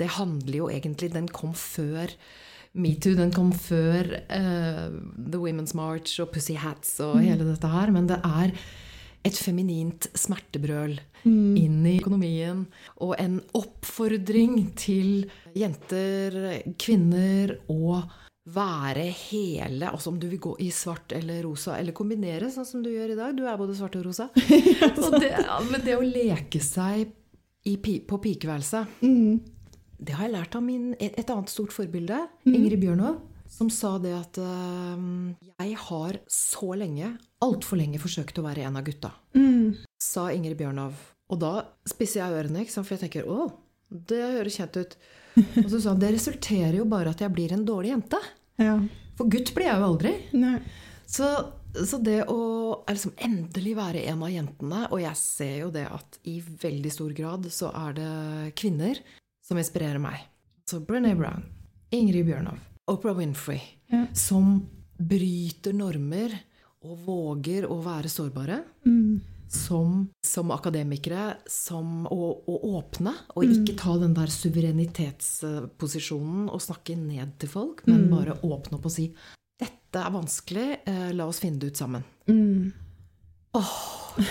det 0.00 0.08
handler 0.16 0.56
jo 0.56 0.68
egentlig 0.72 1.12
Den 1.12 1.28
kom 1.28 1.54
før 1.54 2.08
Metoo. 2.72 3.16
Den 3.18 3.32
kom 3.34 3.52
før 3.52 4.06
uh, 4.30 4.88
The 5.16 5.40
Women's 5.40 5.74
March 5.74 6.20
og 6.22 6.30
Pussy 6.34 6.54
Hats 6.54 7.00
og 7.04 7.18
hele 7.20 7.44
dette 7.48 7.68
her. 7.68 7.90
Men 7.90 8.08
det 8.08 8.20
er 8.24 8.54
et 9.26 9.36
feminint 9.36 10.08
smertebrøl 10.16 10.96
inn 11.26 11.84
i 11.86 11.98
økonomien. 11.98 12.64
Og 13.04 13.14
en 13.20 13.38
oppfordring 13.56 14.70
til 14.78 15.28
jenter, 15.56 16.40
kvinner, 16.80 17.58
å 17.68 18.00
være 18.50 19.04
hele 19.12 19.90
Altså 19.92 20.08
om 20.10 20.16
du 20.18 20.24
vil 20.30 20.40
gå 20.42 20.54
i 20.64 20.70
svart 20.74 21.12
eller 21.14 21.42
rosa, 21.44 21.76
eller 21.78 21.94
kombinere, 21.94 22.48
sånn 22.50 22.66
som 22.66 22.82
du 22.82 22.88
gjør 22.90 23.12
i 23.12 23.18
dag. 23.18 23.36
Du 23.36 23.44
er 23.44 23.60
både 23.60 23.76
svart 23.78 23.98
og 24.00 24.08
rosa. 24.08 24.30
Og 25.04 25.16
det, 25.20 25.34
men 25.68 25.84
det 25.84 25.96
å 25.98 26.04
leke 26.04 26.62
seg 26.64 27.12
i, 27.68 27.76
på 27.76 28.20
pikeværelset 28.24 29.00
det 30.00 30.16
har 30.16 30.26
jeg 30.26 30.32
lært 30.32 30.56
av 30.56 30.64
min, 30.64 30.94
et, 30.96 31.12
et 31.20 31.30
annet 31.30 31.50
stort 31.52 31.74
forbilde, 31.76 32.22
Ingrid 32.48 32.80
Bjørnov, 32.80 33.18
som 33.50 33.70
sa 33.72 33.96
det 33.98 34.12
at 34.14 34.38
øhm, 34.40 35.34
jeg 35.58 35.76
har 35.84 36.18
så 36.30 36.72
lenge, 36.78 37.12
altfor 37.42 37.80
lenge, 37.80 38.00
forsøkt 38.02 38.38
å 38.38 38.46
være 38.46 38.64
en 38.68 38.78
av 38.78 38.86
gutta. 38.86 39.10
Sa 40.00 40.28
Ingrid 40.32 40.58
Bjørnov. 40.60 40.98
Og 41.30 41.40
da 41.42 41.52
spisser 41.88 42.22
jeg 42.22 42.38
ørene, 42.40 42.64
for 42.70 42.94
jeg 42.94 43.04
tenker 43.04 43.28
å, 43.30 43.50
det 43.90 44.20
høres 44.38 44.58
kjent 44.58 44.78
ut. 44.80 44.96
Og 45.64 45.68
så 45.70 45.78
sa 45.80 45.92
han 45.92 46.02
det 46.02 46.14
resulterer 46.16 46.78
jo 46.78 46.86
bare 46.90 47.12
at 47.14 47.22
jeg 47.22 47.34
blir 47.34 47.54
en 47.54 47.66
dårlig 47.66 47.92
jente. 47.92 48.20
Ja. 48.60 48.76
For 49.18 49.30
gutt 49.30 49.52
blir 49.56 49.68
jeg 49.68 49.82
jo 49.82 49.88
aldri. 49.90 50.14
Så, 51.10 51.28
så 51.74 52.00
det 52.02 52.22
å 52.30 52.40
liksom 52.86 53.14
endelig 53.18 53.74
være 53.78 54.04
en 54.12 54.20
av 54.22 54.30
jentene 54.30 54.84
Og 54.94 55.00
jeg 55.02 55.18
ser 55.18 55.56
jo 55.64 55.72
det 55.74 55.82
at 55.90 56.20
i 56.30 56.36
veldig 56.38 56.92
stor 56.94 57.14
grad 57.16 57.48
så 57.50 57.72
er 57.74 57.96
det 57.98 58.12
kvinner 58.58 59.00
som 59.42 59.58
inspirerer 59.58 59.98
meg. 60.02 60.22
Så 60.70 60.78
Brené 60.86 61.16
Brown, 61.18 61.42
Ingrid 61.90 62.28
Bjørnov, 62.28 62.60
Oprah 62.90 63.16
Winfrey, 63.18 63.60
Ja. 63.90 64.04
som 64.14 64.66
bryter 65.00 65.72
normer 65.74 66.30
og 66.84 66.98
våger 67.06 67.66
å 67.70 67.80
være 67.84 68.08
sårbare. 68.12 68.60
Som, 69.50 70.04
som 70.22 70.50
akademikere, 70.54 71.32
som 71.50 72.04
å, 72.06 72.28
å 72.46 72.56
åpne, 72.78 73.10
og 73.34 73.42
ikke 73.48 73.74
ta 73.80 73.96
den 73.98 74.12
der 74.14 74.30
suverenitetsposisjonen 74.30 76.46
og 76.52 76.60
snakke 76.62 76.94
ned 76.98 77.32
til 77.42 77.50
folk, 77.50 77.82
men 77.88 78.06
bare 78.12 78.36
åpne 78.46 78.76
opp 78.78 78.86
og 78.86 78.92
si 78.94 79.08
dette 79.60 79.98
er 80.00 80.12
vanskelig, 80.14 80.68
eh, 80.88 81.10
la 81.18 81.24
oss 81.28 81.40
finne 81.42 81.58
det 81.60 81.72
ut 81.74 81.80
sammen. 81.82 82.02
Åh, 83.58 83.74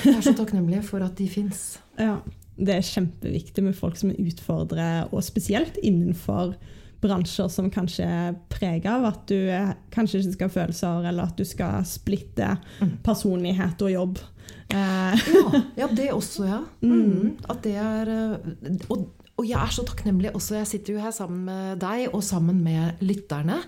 jeg 0.05 0.15
er 0.15 0.23
så 0.23 0.31
takknemlig 0.39 0.79
for 0.87 1.03
at 1.05 1.15
de 1.19 1.27
fins. 1.29 1.59
Ja, 1.99 2.15
det 2.55 2.73
er 2.79 2.87
kjempeviktig 2.87 3.61
med 3.67 3.75
folk 3.77 3.95
som 3.99 4.09
utfordrer, 4.15 5.11
og 5.11 5.19
spesielt 5.27 5.75
innenfor 5.83 6.55
bransjer 7.01 7.47
som 7.51 7.69
kanskje 7.71 8.03
er 8.05 8.33
prega 8.51 8.97
av 8.97 9.05
at 9.13 9.21
du 9.31 9.37
kanskje 9.93 10.19
ikke 10.23 10.33
skal 10.35 10.49
ha 10.49 10.55
følelser, 10.57 11.05
eller 11.11 11.29
at 11.29 11.37
du 11.39 11.45
skal 11.47 11.85
splitte 11.87 12.53
personlighet 13.05 13.81
og 13.87 13.93
jobb. 13.93 14.19
Eh, 14.73 15.21
Ja, 15.33 15.61
ja, 15.83 15.87
det 15.87 16.09
også, 16.13 16.45
ja. 16.49 16.59
Mm, 16.85 17.37
at 17.49 17.63
det 17.65 17.75
er 17.79 18.11
eh, 18.13 18.83
og, 18.89 19.07
og 19.39 19.45
jeg 19.47 19.59
er 19.61 19.71
så 19.71 19.85
takknemlig 19.87 20.33
også. 20.35 20.57
Jeg 20.59 20.67
sitter 20.67 20.93
jo 20.97 20.99
her 21.05 21.11
sammen 21.15 21.45
med 21.47 21.79
deg 21.79 22.09
og 22.13 22.21
sammen 22.23 22.59
med 22.65 22.99
lytterne. 23.01 23.61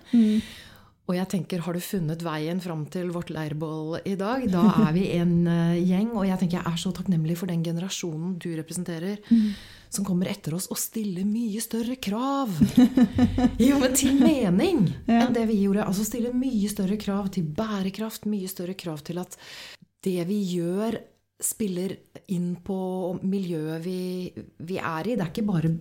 Og 1.10 1.16
jeg 1.18 1.28
tenker, 1.32 1.60
har 1.66 1.74
du 1.76 1.82
funnet 1.84 2.22
veien 2.24 2.60
fram 2.64 2.86
til 2.94 3.10
vårt 3.12 3.32
leirbål 3.34 4.02
i 4.08 4.14
dag? 4.20 4.46
Da 4.52 4.62
er 4.86 4.94
vi 4.96 5.08
en 5.18 5.34
eh, 5.48 5.80
gjeng. 5.84 6.12
Og 6.16 6.28
jeg 6.28 6.40
tenker 6.44 6.60
jeg 6.60 6.72
er 6.74 6.78
så 6.80 6.92
takknemlig 6.96 7.38
for 7.40 7.48
den 7.52 7.64
generasjonen 7.66 8.36
du 8.40 8.52
representerer, 8.60 9.18
som 9.92 10.06
kommer 10.08 10.30
etter 10.32 10.54
oss 10.56 10.70
og 10.72 10.80
stiller 10.80 11.26
mye 11.28 11.60
større 11.64 11.98
krav. 12.00 12.54
Jo, 13.62 13.78
men 13.82 13.94
til 13.98 14.16
mening 14.22 14.86
Ja. 15.08 15.26
enn 15.26 15.36
det 15.36 15.44
vi 15.50 15.58
gjorde. 15.66 15.84
Altså 15.86 16.06
stille 16.08 16.32
mye 16.34 16.70
større 16.72 16.98
krav 17.02 17.28
til 17.36 17.44
bærekraft, 17.58 18.26
mye 18.32 18.48
større 18.50 18.76
krav 18.80 19.04
til 19.08 19.20
at 19.22 19.36
det 20.06 20.22
vi 20.30 20.40
gjør, 20.56 20.96
spiller 21.42 21.96
inn 22.32 22.56
på 22.64 22.78
miljøet 23.26 23.82
vi, 23.84 24.00
vi 24.62 24.78
er 24.78 25.08
i. 25.10 25.16
Det 25.18 25.26
er 25.26 25.32
ikke 25.34 25.46
bare 25.48 25.72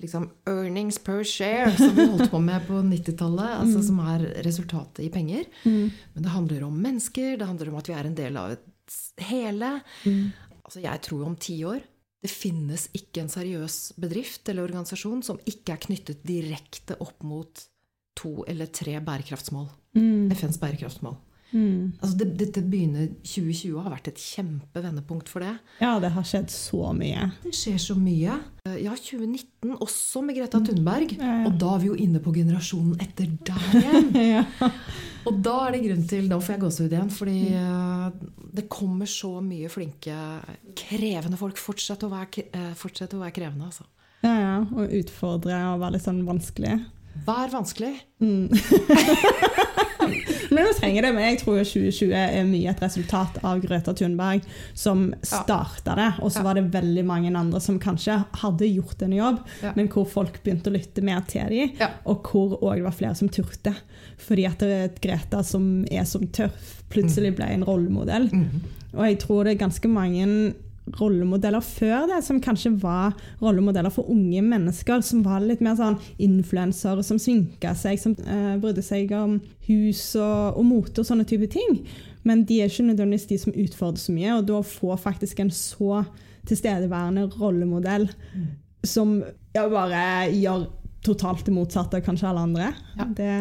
liksom, 0.00 0.28
earnings 0.50 0.98
per 1.02 1.22
share, 1.26 1.72
som 1.76 1.92
vi 1.98 2.06
holdt 2.10 2.30
på 2.32 2.40
med 2.42 2.64
på 2.68 2.80
90-tallet, 2.82 3.56
altså, 3.62 3.82
som 3.86 3.98
er 4.08 4.24
resultatet 4.46 5.04
i 5.06 5.10
penger. 5.14 5.44
Men 5.66 6.22
det 6.22 6.32
handler 6.34 6.64
om 6.66 6.78
mennesker, 6.80 7.36
det 7.40 7.46
handler 7.50 7.72
om 7.74 7.80
at 7.82 7.90
vi 7.90 7.96
er 7.98 8.08
en 8.10 8.16
del 8.18 8.38
av 8.40 8.54
et 8.56 9.00
hele. 9.28 9.74
Altså, 10.64 10.80
jeg 10.82 11.02
tror 11.04 11.26
om 11.28 11.36
ti 11.36 11.58
år 11.68 11.82
det 12.24 12.30
finnes 12.32 12.86
ikke 12.96 13.20
en 13.20 13.28
seriøs 13.28 13.92
bedrift 14.00 14.48
eller 14.48 14.64
organisasjon 14.64 15.20
som 15.26 15.36
ikke 15.44 15.74
er 15.76 15.82
knyttet 15.84 16.22
direkte 16.24 16.96
opp 17.04 17.20
mot 17.28 17.66
to 18.16 18.44
eller 18.48 18.70
tre 18.72 18.96
bærekraftsmål. 19.04 19.68
FNs 20.32 20.56
bærekraftsmål. 20.62 21.18
Altså 21.54 22.16
det, 22.18 22.26
dette 22.40 22.62
begynner 22.66 23.12
2020 23.22 23.76
har 23.84 23.92
vært 23.92 24.08
et 24.10 24.18
kjempevendepunkt 24.18 25.28
for 25.30 25.44
det. 25.44 25.52
ja, 25.78 25.92
det 26.02 26.10
har 26.16 26.24
skjedd 26.26 26.48
så 26.50 26.88
mye. 26.96 27.28
Det 27.44 27.52
skjer 27.54 27.76
så 27.78 27.94
mye. 27.94 28.40
Eh, 28.66 28.80
Ja, 28.82 28.96
2019 28.98 29.76
også 29.78 30.24
med 30.26 30.34
Greta 30.40 30.58
Thunberg. 30.64 31.14
Ja, 31.14 31.28
ja. 31.44 31.46
Og 31.46 31.54
da 31.60 31.76
er 31.76 31.84
vi 31.84 31.92
jo 31.92 31.94
inne 32.08 32.18
på 32.24 32.32
generasjonen 32.34 32.96
etter 33.04 33.30
der 33.46 33.68
igjen. 33.84 34.10
Ja. 34.34 34.70
Og 35.24 35.40
da 35.44 35.54
er 35.66 35.74
det 35.74 35.82
grunn 35.86 36.04
til 36.08 36.26
Da 36.28 36.38
får 36.42 36.54
jeg 36.54 36.62
gåsehud 36.64 36.94
igjen, 36.94 37.12
fordi 37.14 37.38
eh, 37.56 38.08
det 38.54 38.66
kommer 38.72 39.08
så 39.10 39.38
mye 39.44 39.70
flinke, 39.72 40.16
krevende 40.78 41.38
folk. 41.40 41.58
Fortsett 41.60 42.04
å 42.06 42.12
være, 42.12 42.44
eh, 42.52 42.72
fortsett 42.78 43.16
å 43.16 43.22
være 43.22 43.34
krevende, 43.38 43.70
altså. 43.70 43.86
ja, 44.24 44.34
ja. 44.34 44.58
Og 44.74 44.92
utfordre 45.00 45.62
og 45.72 45.80
være 45.82 45.96
litt 45.96 46.06
sånn 46.06 46.22
vanskelig. 46.28 46.76
Vær 47.24 47.52
vanskelig. 47.54 47.94
Men 50.50 50.68
vi 50.68 50.74
trenger 50.78 51.06
det. 51.06 51.12
Men 51.16 51.26
jeg 51.28 51.40
tror 51.42 51.60
2020 51.62 52.14
er 52.18 52.48
mye 52.48 52.70
et 52.72 52.82
resultat 52.84 53.38
av 53.44 53.62
Grøta 53.64 53.94
Thunberg, 53.96 54.44
som 54.74 55.06
starta 55.24 55.96
det. 55.98 56.10
Og 56.24 56.32
så 56.34 56.44
var 56.46 56.58
det 56.58 56.66
veldig 56.74 57.04
mange 57.08 57.32
andre 57.34 57.60
som 57.62 57.80
kanskje 57.82 58.20
hadde 58.42 58.70
gjort 58.70 59.02
en 59.06 59.16
jobb, 59.16 59.40
men 59.74 59.90
hvor 59.92 60.08
folk 60.10 60.40
begynte 60.44 60.70
å 60.72 60.76
lytte 60.76 61.04
mer 61.04 61.24
til 61.30 61.50
dem, 61.52 61.74
og 62.04 62.30
hvor 62.30 62.58
òg 62.60 62.80
det 62.80 62.86
var 62.88 62.98
flere 62.98 63.18
som 63.18 63.30
turte. 63.32 63.74
Fordi 64.24 64.46
at 64.48 64.62
det 64.62 64.80
et 64.84 65.00
Greta 65.04 65.42
som 65.46 65.84
er 65.90 66.06
som 66.08 66.26
tøff, 66.32 66.78
plutselig 66.92 67.34
ble 67.38 67.48
en 67.56 67.66
rollemodell. 67.66 68.30
Og 68.94 69.02
jeg 69.08 69.18
tror 69.24 69.44
det 69.44 69.56
er 69.56 69.64
ganske 69.64 69.88
mange 69.90 70.54
rollemodeller 71.00 71.64
før 71.64 72.08
det, 72.10 72.18
som 72.26 72.40
kanskje 72.44 72.74
var 72.82 73.14
rollemodeller 73.40 73.92
for 73.92 74.10
unge 74.12 74.42
mennesker, 74.44 75.00
som 75.00 75.22
var 75.24 75.40
litt 75.40 75.62
mer 75.64 75.78
sånn 75.78 75.96
influensere, 76.22 77.02
som 77.06 77.18
svinka 77.18 77.72
seg, 77.78 77.98
som 78.00 78.12
eh, 78.20 78.56
brydde 78.60 78.84
seg 78.84 79.14
om 79.16 79.38
hus 79.68 80.02
og, 80.20 80.58
og 80.60 80.66
mote 80.68 81.00
og 81.00 81.08
sånne 81.08 81.24
type 81.28 81.48
ting. 81.52 81.80
Men 82.24 82.44
de 82.48 82.60
er 82.60 82.68
ikke 82.72 82.86
nødvendigvis 82.90 83.26
de 83.32 83.38
som 83.40 83.56
utfordrer 83.56 84.00
så 84.00 84.12
mye, 84.16 84.36
og 84.36 84.46
da 84.48 84.60
får 84.60 84.94
få 84.94 85.00
faktisk 85.08 85.40
en 85.40 85.50
så 85.54 86.04
tilstedeværende 86.48 87.30
rollemodell 87.38 88.08
som 88.84 89.16
ja, 89.54 89.64
bare 89.72 90.28
gjør 90.36 90.66
totalt 91.04 91.46
det 91.46 91.52
motsatte 91.56 92.00
av 92.00 92.04
kanskje 92.04 92.28
alle 92.28 92.44
andre, 92.44 92.72
Ja. 92.98 93.04
det 93.16 93.32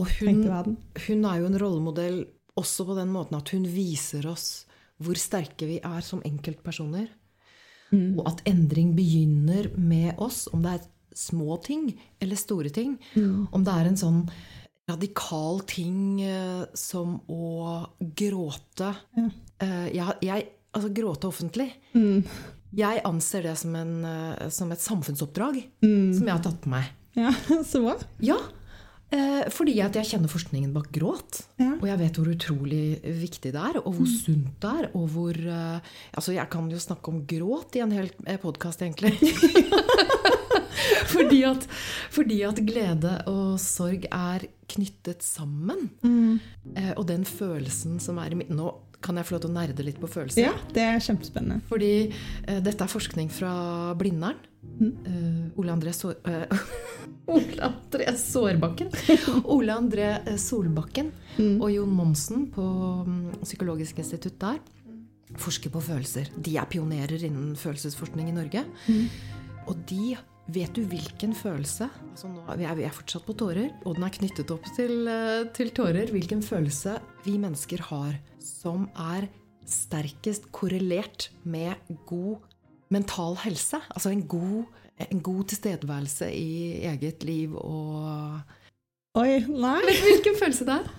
Og 0.00 0.06
hun, 0.20 0.44
hun 1.06 1.24
er 1.28 1.40
jo 1.40 1.46
en 1.46 1.58
rollemodell 1.60 2.20
også 2.56 2.86
på 2.88 2.94
den 2.96 3.10
måten 3.12 3.36
at 3.36 3.50
hun 3.52 3.66
viser 3.68 4.24
oss 4.30 4.66
hvor 5.00 5.16
sterke 5.18 5.66
vi 5.68 5.78
er 5.80 6.00
som 6.04 6.22
enkeltpersoner. 6.26 7.08
Og 7.90 8.20
at 8.28 8.42
endring 8.46 8.92
begynner 8.94 9.66
med 9.76 10.14
oss, 10.22 10.44
om 10.54 10.62
det 10.62 10.76
er 10.76 10.84
små 11.18 11.56
ting 11.64 11.88
eller 12.22 12.38
store 12.38 12.70
ting. 12.70 12.92
Om 13.18 13.64
det 13.66 13.72
er 13.74 13.88
en 13.90 13.98
sånn 13.98 14.20
radikal 14.90 15.60
ting 15.70 16.20
eh, 16.22 16.64
som 16.74 17.16
å 17.30 17.80
gråte. 17.98 18.92
Ja. 19.18 19.26
Eh, 19.62 19.88
jeg, 19.94 20.16
jeg, 20.26 20.46
altså 20.74 20.90
gråte 20.94 21.28
offentlig. 21.30 21.68
Mm. 21.94 22.22
Jeg 22.78 23.02
anser 23.06 23.46
det 23.48 23.56
som, 23.58 23.74
en, 23.78 23.92
eh, 24.06 24.48
som 24.54 24.70
et 24.74 24.82
samfunnsoppdrag 24.82 25.60
Mm. 25.82 26.14
som 26.14 26.26
jeg 26.26 26.34
har 26.36 26.42
tatt 26.46 26.60
på 26.62 26.70
meg. 26.72 26.90
Ja, 27.18 27.30
så 27.70 27.82
hva? 27.84 27.96
Ja, 28.22 28.38
fordi 29.50 29.74
at 29.82 29.96
jeg 29.98 30.06
kjenner 30.12 30.30
forskningen 30.30 30.74
bak 30.74 30.90
gråt. 30.94 31.40
Ja. 31.58 31.72
Og 31.80 31.86
jeg 31.88 31.98
vet 31.98 32.18
hvor 32.20 32.30
utrolig 32.30 32.84
viktig 33.02 33.52
det 33.54 33.58
er, 33.60 33.80
og 33.82 33.96
hvor 33.96 34.10
sunt 34.10 34.52
det 34.62 34.70
er. 34.70 34.90
Og 34.94 35.08
hvor 35.14 35.34
eh, 35.34 35.96
Altså, 36.14 36.34
jeg 36.36 36.46
kan 36.52 36.68
jo 36.70 36.78
snakke 36.78 37.10
om 37.12 37.24
gråt 37.26 37.78
i 37.78 37.82
en 37.84 37.94
hel 37.94 38.10
podkast, 38.42 38.82
egentlig. 38.82 39.16
fordi, 41.14 41.42
at, 41.48 41.66
fordi 42.14 42.40
at 42.46 42.62
glede 42.66 43.16
og 43.30 43.58
sorg 43.62 44.06
er 44.10 44.46
knyttet 44.70 45.24
sammen. 45.26 45.88
Eh, 46.76 46.92
og 46.96 47.06
den 47.10 47.26
følelsen 47.26 47.98
som 48.02 48.20
er 48.22 48.30
i 48.30 48.38
midten 48.38 48.60
Nå 48.60 48.70
kan 49.00 49.16
jeg 49.16 49.26
få 49.26 49.36
lov 49.36 49.42
til 49.44 49.50
å 49.50 49.56
nerde 49.56 49.86
litt 49.86 50.00
på 50.00 50.10
følelser. 50.10 50.44
Ja, 50.44 50.54
det 50.74 50.84
er 50.84 51.02
kjempespennende. 51.02 51.60
Fordi 51.70 51.92
uh, 52.10 52.60
dette 52.64 52.84
er 52.84 52.92
forskning 52.92 53.30
fra 53.32 53.52
Blindern. 53.98 54.40
Eh, 54.80 55.60
Ole 55.60 55.72
André 55.72 55.92
Sår... 55.96 56.18
eh, 56.28 56.64
Ole 57.34 57.64
André 57.64 58.12
Sårbakken. 58.16 58.90
Ole 59.54 59.76
André 59.76 60.10
Solbakken 60.40 61.10
Solbakken 61.40 61.60
og 61.62 61.70
Jon 61.72 61.92
Monsen 61.96 62.46
på 62.52 62.64
mm, 63.06 63.40
Psykologisk 63.44 64.02
institutt 64.02 64.36
der 64.42 64.60
forsker 65.40 65.72
på 65.72 65.82
følelser. 65.84 66.28
De 66.36 66.56
er 66.58 66.68
pionerer 66.68 67.22
innen 67.28 67.54
følelsesforskning 67.56 68.32
i 68.32 68.36
Norge. 68.36 68.64
Og 69.70 69.86
de 69.88 70.16
Vet 70.50 70.72
du 70.74 70.80
hvilken 70.88 71.30
følelse 71.36 71.86
altså 71.86 72.26
nå, 72.26 72.40
vi, 72.58 72.64
er, 72.66 72.80
fortsatt 72.90 73.22
på 73.22 73.36
tårer, 73.38 73.68
og 73.86 73.94
den 73.94 74.02
er 74.02 74.14
knyttet 74.16 74.50
opp 74.50 74.64
til, 74.74 75.06
til 75.54 75.70
tårer. 75.76 76.10
Hvilken 76.10 76.40
følelse 76.42 76.96
vi 77.22 77.36
mennesker 77.38 77.84
har 77.86 78.16
som 78.44 78.88
er 78.96 79.28
sterkest 79.68 80.50
korrelert 80.54 81.28
med 81.44 81.74
god 82.08 82.40
mental 82.90 83.36
helse? 83.44 83.80
Altså 83.90 84.10
en 84.10 84.24
god, 84.28 84.64
en 85.10 85.22
god 85.22 85.44
tilstedeværelse 85.52 86.30
i 86.34 86.80
eget 86.90 87.24
liv 87.24 87.54
og 87.60 88.40
Oi, 89.18 89.40
nei. 89.42 89.80
Vet 89.88 90.04
hvilken 90.06 90.36
følelse 90.38 90.66
det 90.68 90.74
er? 90.76 90.90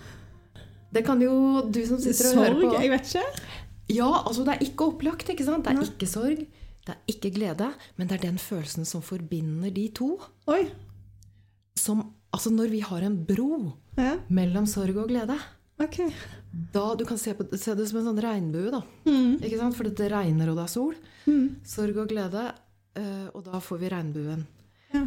Det 0.91 1.03
kan 1.07 1.21
jo 1.23 1.35
du 1.71 1.79
som 1.87 1.99
sitter 2.03 2.33
og 2.33 2.41
hører 2.41 2.57
på 2.57 2.65
Sorg? 2.65 2.81
Jeg 2.83 2.91
vet 2.91 3.13
ikke. 3.13 3.45
Ja, 3.91 4.09
altså 4.27 4.43
det 4.47 4.53
er 4.53 4.65
ikke 4.65 4.87
opplagt, 4.91 5.29
ikke 5.31 5.45
sant? 5.47 5.67
Det 5.67 5.73
er 5.75 5.87
ikke 5.87 6.07
sorg, 6.07 6.43
det 6.87 6.93
er 6.93 6.99
ikke 7.11 7.31
glede, 7.35 7.69
men 7.97 8.09
det 8.09 8.17
er 8.17 8.25
den 8.29 8.39
følelsen 8.39 8.87
som 8.87 9.03
forbinder 9.03 9.71
de 9.73 9.87
to. 9.95 10.13
Oi. 10.51 10.65
Som, 11.79 12.03
altså 12.31 12.51
når 12.53 12.71
vi 12.71 12.83
har 12.85 13.03
en 13.07 13.17
bro 13.27 13.71
Ja, 13.97 14.17
mellom 14.29 14.67
sorg 14.69 14.95
og 15.01 15.09
glede, 15.11 15.35
ok. 15.83 15.97
da 16.73 16.85
du 16.95 17.05
kan 17.07 17.17
se, 17.17 17.33
på, 17.33 17.45
se 17.57 17.73
det 17.75 17.87
som 17.89 17.99
en 18.01 18.09
sånn 18.11 18.21
regnbue, 18.23 18.71
da. 18.73 18.81
Mm. 19.07 19.37
Ikke 19.41 19.59
sant? 19.59 19.75
For 19.77 19.87
det 19.89 20.09
regner 20.11 20.49
og 20.51 20.57
det 20.59 20.65
er 20.67 20.73
sol. 20.73 20.95
Sorg 21.67 21.97
og 22.03 22.09
glede, 22.11 22.47
eh, 22.99 23.27
og 23.33 23.43
da 23.47 23.59
får 23.63 23.79
vi 23.83 23.89
regnbuen. 23.93 24.45
Ja. 24.93 25.05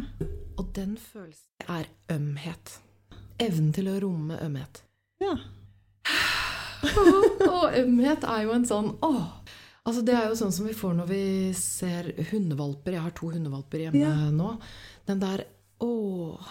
Og 0.57 0.71
den 0.73 0.95
følelsen 0.97 1.69
er 1.69 1.85
ømhet. 2.15 2.79
Evnen 3.39 3.73
til 3.75 3.89
å 3.91 3.99
romme 4.01 4.37
ømhet. 4.41 4.83
ja. 5.21 5.35
Og 7.49 7.73
ømhet 7.79 8.25
er 8.29 8.43
jo 8.45 8.51
en 8.53 8.65
sånn 8.67 8.91
åh. 9.05 9.23
Altså 9.85 10.01
Det 10.05 10.13
er 10.17 10.27
jo 10.29 10.37
sånn 10.37 10.53
som 10.53 10.67
vi 10.67 10.73
får 10.77 10.93
når 10.99 11.07
vi 11.09 11.21
ser 11.57 12.11
hundevalper. 12.31 12.93
Jeg 12.97 13.03
har 13.05 13.13
to 13.17 13.31
hundevalper 13.33 13.85
hjemme 13.87 14.01
Ja. 14.01 14.13
nå. 14.33 14.51
Den 15.07 15.19
der 15.21 15.45
åh. 15.81 16.41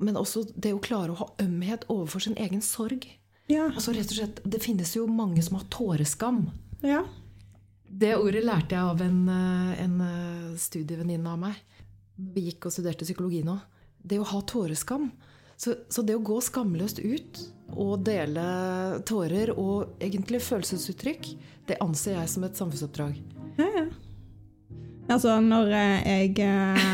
Men 0.00 0.16
også 0.16 0.44
det 0.56 0.72
å 0.74 0.80
klare 0.82 1.12
å 1.14 1.18
ha 1.20 1.28
ømhet 1.44 1.84
overfor 1.88 2.20
sin 2.24 2.34
egen 2.40 2.62
sorg. 2.64 3.06
Ja. 3.50 3.66
Altså 3.74 3.92
rett 3.96 4.12
og 4.12 4.18
slett, 4.20 4.40
Det 4.46 4.62
finnes 4.62 4.92
jo 4.96 5.06
mange 5.10 5.42
som 5.42 5.58
har 5.58 5.66
tåreskam. 5.72 6.44
ja. 6.82 7.04
Det 7.90 8.12
ordet 8.14 8.44
lærte 8.46 8.76
jeg 8.76 8.86
av 8.86 9.00
en, 9.02 9.28
eh, 9.28 9.80
en 9.82 10.00
eh, 10.00 10.56
studievenninne 10.56 11.26
av 11.26 11.40
meg. 11.42 11.56
Vi 12.14 12.44
gikk 12.46 12.68
og 12.68 12.72
studerte 12.72 13.02
psykologi 13.02 13.40
nå. 13.42 13.56
Det 14.00 14.20
å 14.20 14.28
ha 14.30 14.40
tåreskam. 14.46 15.08
Så, 15.56 15.74
så 15.90 16.04
det 16.06 16.14
å 16.14 16.22
gå 16.22 16.36
skamløst 16.40 17.00
ut 17.02 17.40
og 17.74 18.04
dele 18.06 19.02
tårer 19.04 19.50
og 19.58 19.96
egentlig 19.98 20.38
følelsesuttrykk, 20.40 21.32
det 21.66 21.80
anser 21.82 22.14
jeg 22.20 22.30
som 22.30 22.46
et 22.46 22.54
samfunnsoppdrag. 22.56 23.18
ja, 23.58 23.66
ja. 23.80 23.84
Altså, 25.10 25.34
når 25.42 25.72
eh, 25.74 26.38
jeg 26.38 26.46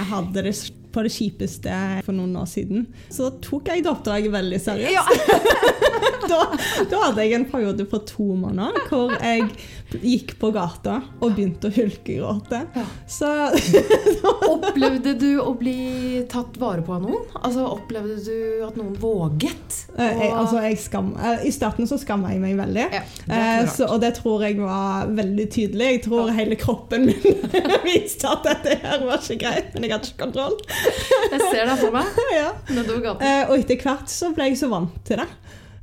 hadde 0.08 0.42
det 0.48 0.54
på 0.96 1.04
det 1.04 1.12
kjipeste 1.12 1.78
for 2.06 2.16
noen 2.16 2.36
år 2.40 2.48
siden, 2.48 2.86
så 3.12 3.28
tok 3.44 3.68
jeg 3.68 3.84
det 3.84 3.92
oppdraget 3.92 4.32
veldig 4.32 4.60
seriøst. 4.64 5.32
da, 6.30 6.40
da 6.90 7.02
hadde 7.04 7.24
jeg 7.24 7.36
en 7.36 7.48
periode 7.50 7.86
på 7.90 8.00
to 8.08 8.30
måneder 8.38 8.80
hvor 8.88 9.12
jeg 9.20 9.50
gikk 10.02 10.36
på 10.40 10.50
gata 10.54 10.98
og 11.20 11.36
begynte 11.36 11.70
å 11.70 11.76
hulkegråte. 11.76 12.62
Ja. 12.74 12.86
Så 13.08 13.30
Opplevde 14.50 15.14
du 15.18 15.28
å 15.42 15.52
bli 15.58 16.22
tatt 16.30 16.56
vare 16.60 16.84
på 16.84 16.94
av 16.96 17.04
noen? 17.04 17.24
Altså 17.40 17.66
Opplevde 17.68 18.16
du 18.24 18.64
at 18.66 18.76
noen 18.78 18.94
våget? 19.00 19.78
Eh, 19.96 20.22
jeg, 20.22 20.30
altså, 20.32 20.60
jeg 20.64 20.78
skam, 20.80 21.12
eh, 21.16 21.46
I 21.48 21.52
starten 21.54 21.88
så 21.88 21.98
skamma 22.00 22.32
jeg 22.34 22.42
meg 22.42 22.56
veldig. 22.60 22.86
Ja, 22.96 23.02
det 23.26 23.36
Eh, 23.36 23.62
så, 23.70 23.86
og 23.92 24.00
det 24.02 24.12
tror 24.18 24.44
jeg 24.46 24.58
var 24.60 25.10
veldig 25.12 25.46
tydelig. 25.52 25.88
Jeg 25.90 26.02
tror 26.06 26.30
hele 26.34 26.58
kroppen 26.60 27.08
min 27.08 27.50
viste 27.86 28.30
at 28.30 28.46
dette 28.46 28.78
her 28.82 29.02
var 29.04 29.20
ikke 29.20 29.38
greit, 29.44 29.74
men 29.74 29.86
jeg 29.86 29.94
hadde 29.96 30.10
ikke 30.10 30.22
kontroll. 30.24 30.56
Jeg 31.32 31.40
ser 31.50 31.68
det 31.68 31.78
for 31.80 31.94
meg 31.94 32.22
ja. 32.40 32.50
og 33.48 33.56
etter 33.58 33.80
hvert 33.82 34.12
så 34.12 34.32
ble 34.36 34.50
jeg 34.50 34.60
så 34.62 34.70
vant 34.72 34.96
til 35.06 35.20
det. 35.22 35.28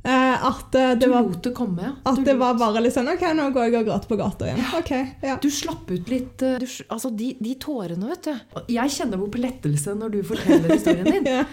Eh, 0.04 0.46
at 0.46 0.74
eh, 0.74 0.90
det 1.00 1.06
var, 1.08 1.30
det 1.42 1.50
komme, 1.56 1.82
ja. 1.82 1.92
at 2.10 2.18
det 2.26 2.34
var 2.36 2.58
bare 2.60 2.82
litt 2.84 2.92
sånn 2.92 3.06
OK, 3.08 3.22
nå 3.32 3.46
går 3.54 3.70
jeg 3.70 3.76
og 3.78 3.86
gråter 3.86 4.10
på 4.10 4.18
gata 4.20 4.48
igjen. 4.50 4.58
Okay, 4.76 5.06
ja. 5.24 5.38
Du 5.40 5.46
slapp 5.48 5.88
ut 5.88 6.10
litt 6.12 6.44
eh, 6.44 6.58
du, 6.60 6.66
Altså, 6.92 7.08
de, 7.16 7.30
de 7.40 7.54
tårene, 7.56 8.10
vet 8.10 8.28
du. 8.28 8.58
Jeg 8.74 8.92
kjenner 8.98 9.22
på 9.24 9.40
lettelse 9.40 9.94
når 9.96 10.12
du 10.12 10.18
forteller 10.28 10.74
historien 10.76 11.08
din. 11.08 11.30
Ja. 11.34 11.46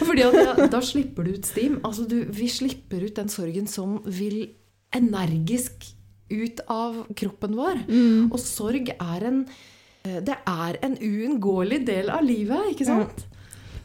Fordi 0.00 0.24
da, 0.32 0.66
da 0.72 0.80
slipper 0.82 1.26
du 1.26 1.34
ut 1.36 1.46
stim. 1.46 1.76
Altså, 1.84 2.06
du, 2.08 2.16
vi 2.32 2.48
slipper 2.48 3.04
ut 3.04 3.18
den 3.18 3.28
sorgen 3.30 3.68
som 3.68 3.98
vil 4.08 4.40
energisk 4.96 5.84
ut 6.32 6.64
av 6.72 7.02
kroppen 7.20 7.52
vår. 7.58 7.84
Mm. 7.84 8.32
Og 8.32 8.40
sorg 8.40 8.94
er 8.94 9.28
en 9.28 9.44
Det 10.04 10.34
er 10.36 10.80
en 10.84 10.96
uunngåelig 11.00 11.84
del 11.84 12.10
av 12.12 12.24
livet, 12.24 12.72
ikke 12.72 12.88
sant? 12.88 13.26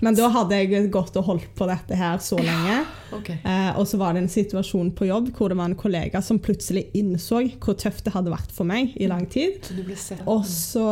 Men 0.01 0.15
da 0.15 0.29
hadde 0.31 0.55
jeg 0.55 0.89
gått 0.93 1.17
og 1.19 1.25
holdt 1.27 1.49
på 1.59 1.65
dette 1.67 1.97
her 1.99 2.21
så 2.23 2.37
lenge. 2.39 2.77
Okay. 3.17 3.39
Eh, 3.43 3.71
og 3.79 3.83
så 3.89 3.97
var 3.99 4.13
det 4.15 4.21
en 4.23 4.31
situasjon 4.31 4.93
på 4.95 5.07
jobb 5.09 5.31
hvor 5.35 5.51
det 5.51 5.57
var 5.59 5.67
en 5.71 5.75
kollega 5.79 6.21
som 6.23 6.39
plutselig 6.39 6.85
innså 6.95 7.41
hvor 7.59 7.75
tøft 7.79 8.05
det 8.07 8.13
hadde 8.15 8.31
vært 8.31 8.53
for 8.55 8.69
meg 8.69 8.93
i 8.95 9.09
lang 9.11 9.25
tid. 9.29 9.59
Så 9.99 10.15
Og 10.25 10.45
så 10.47 10.85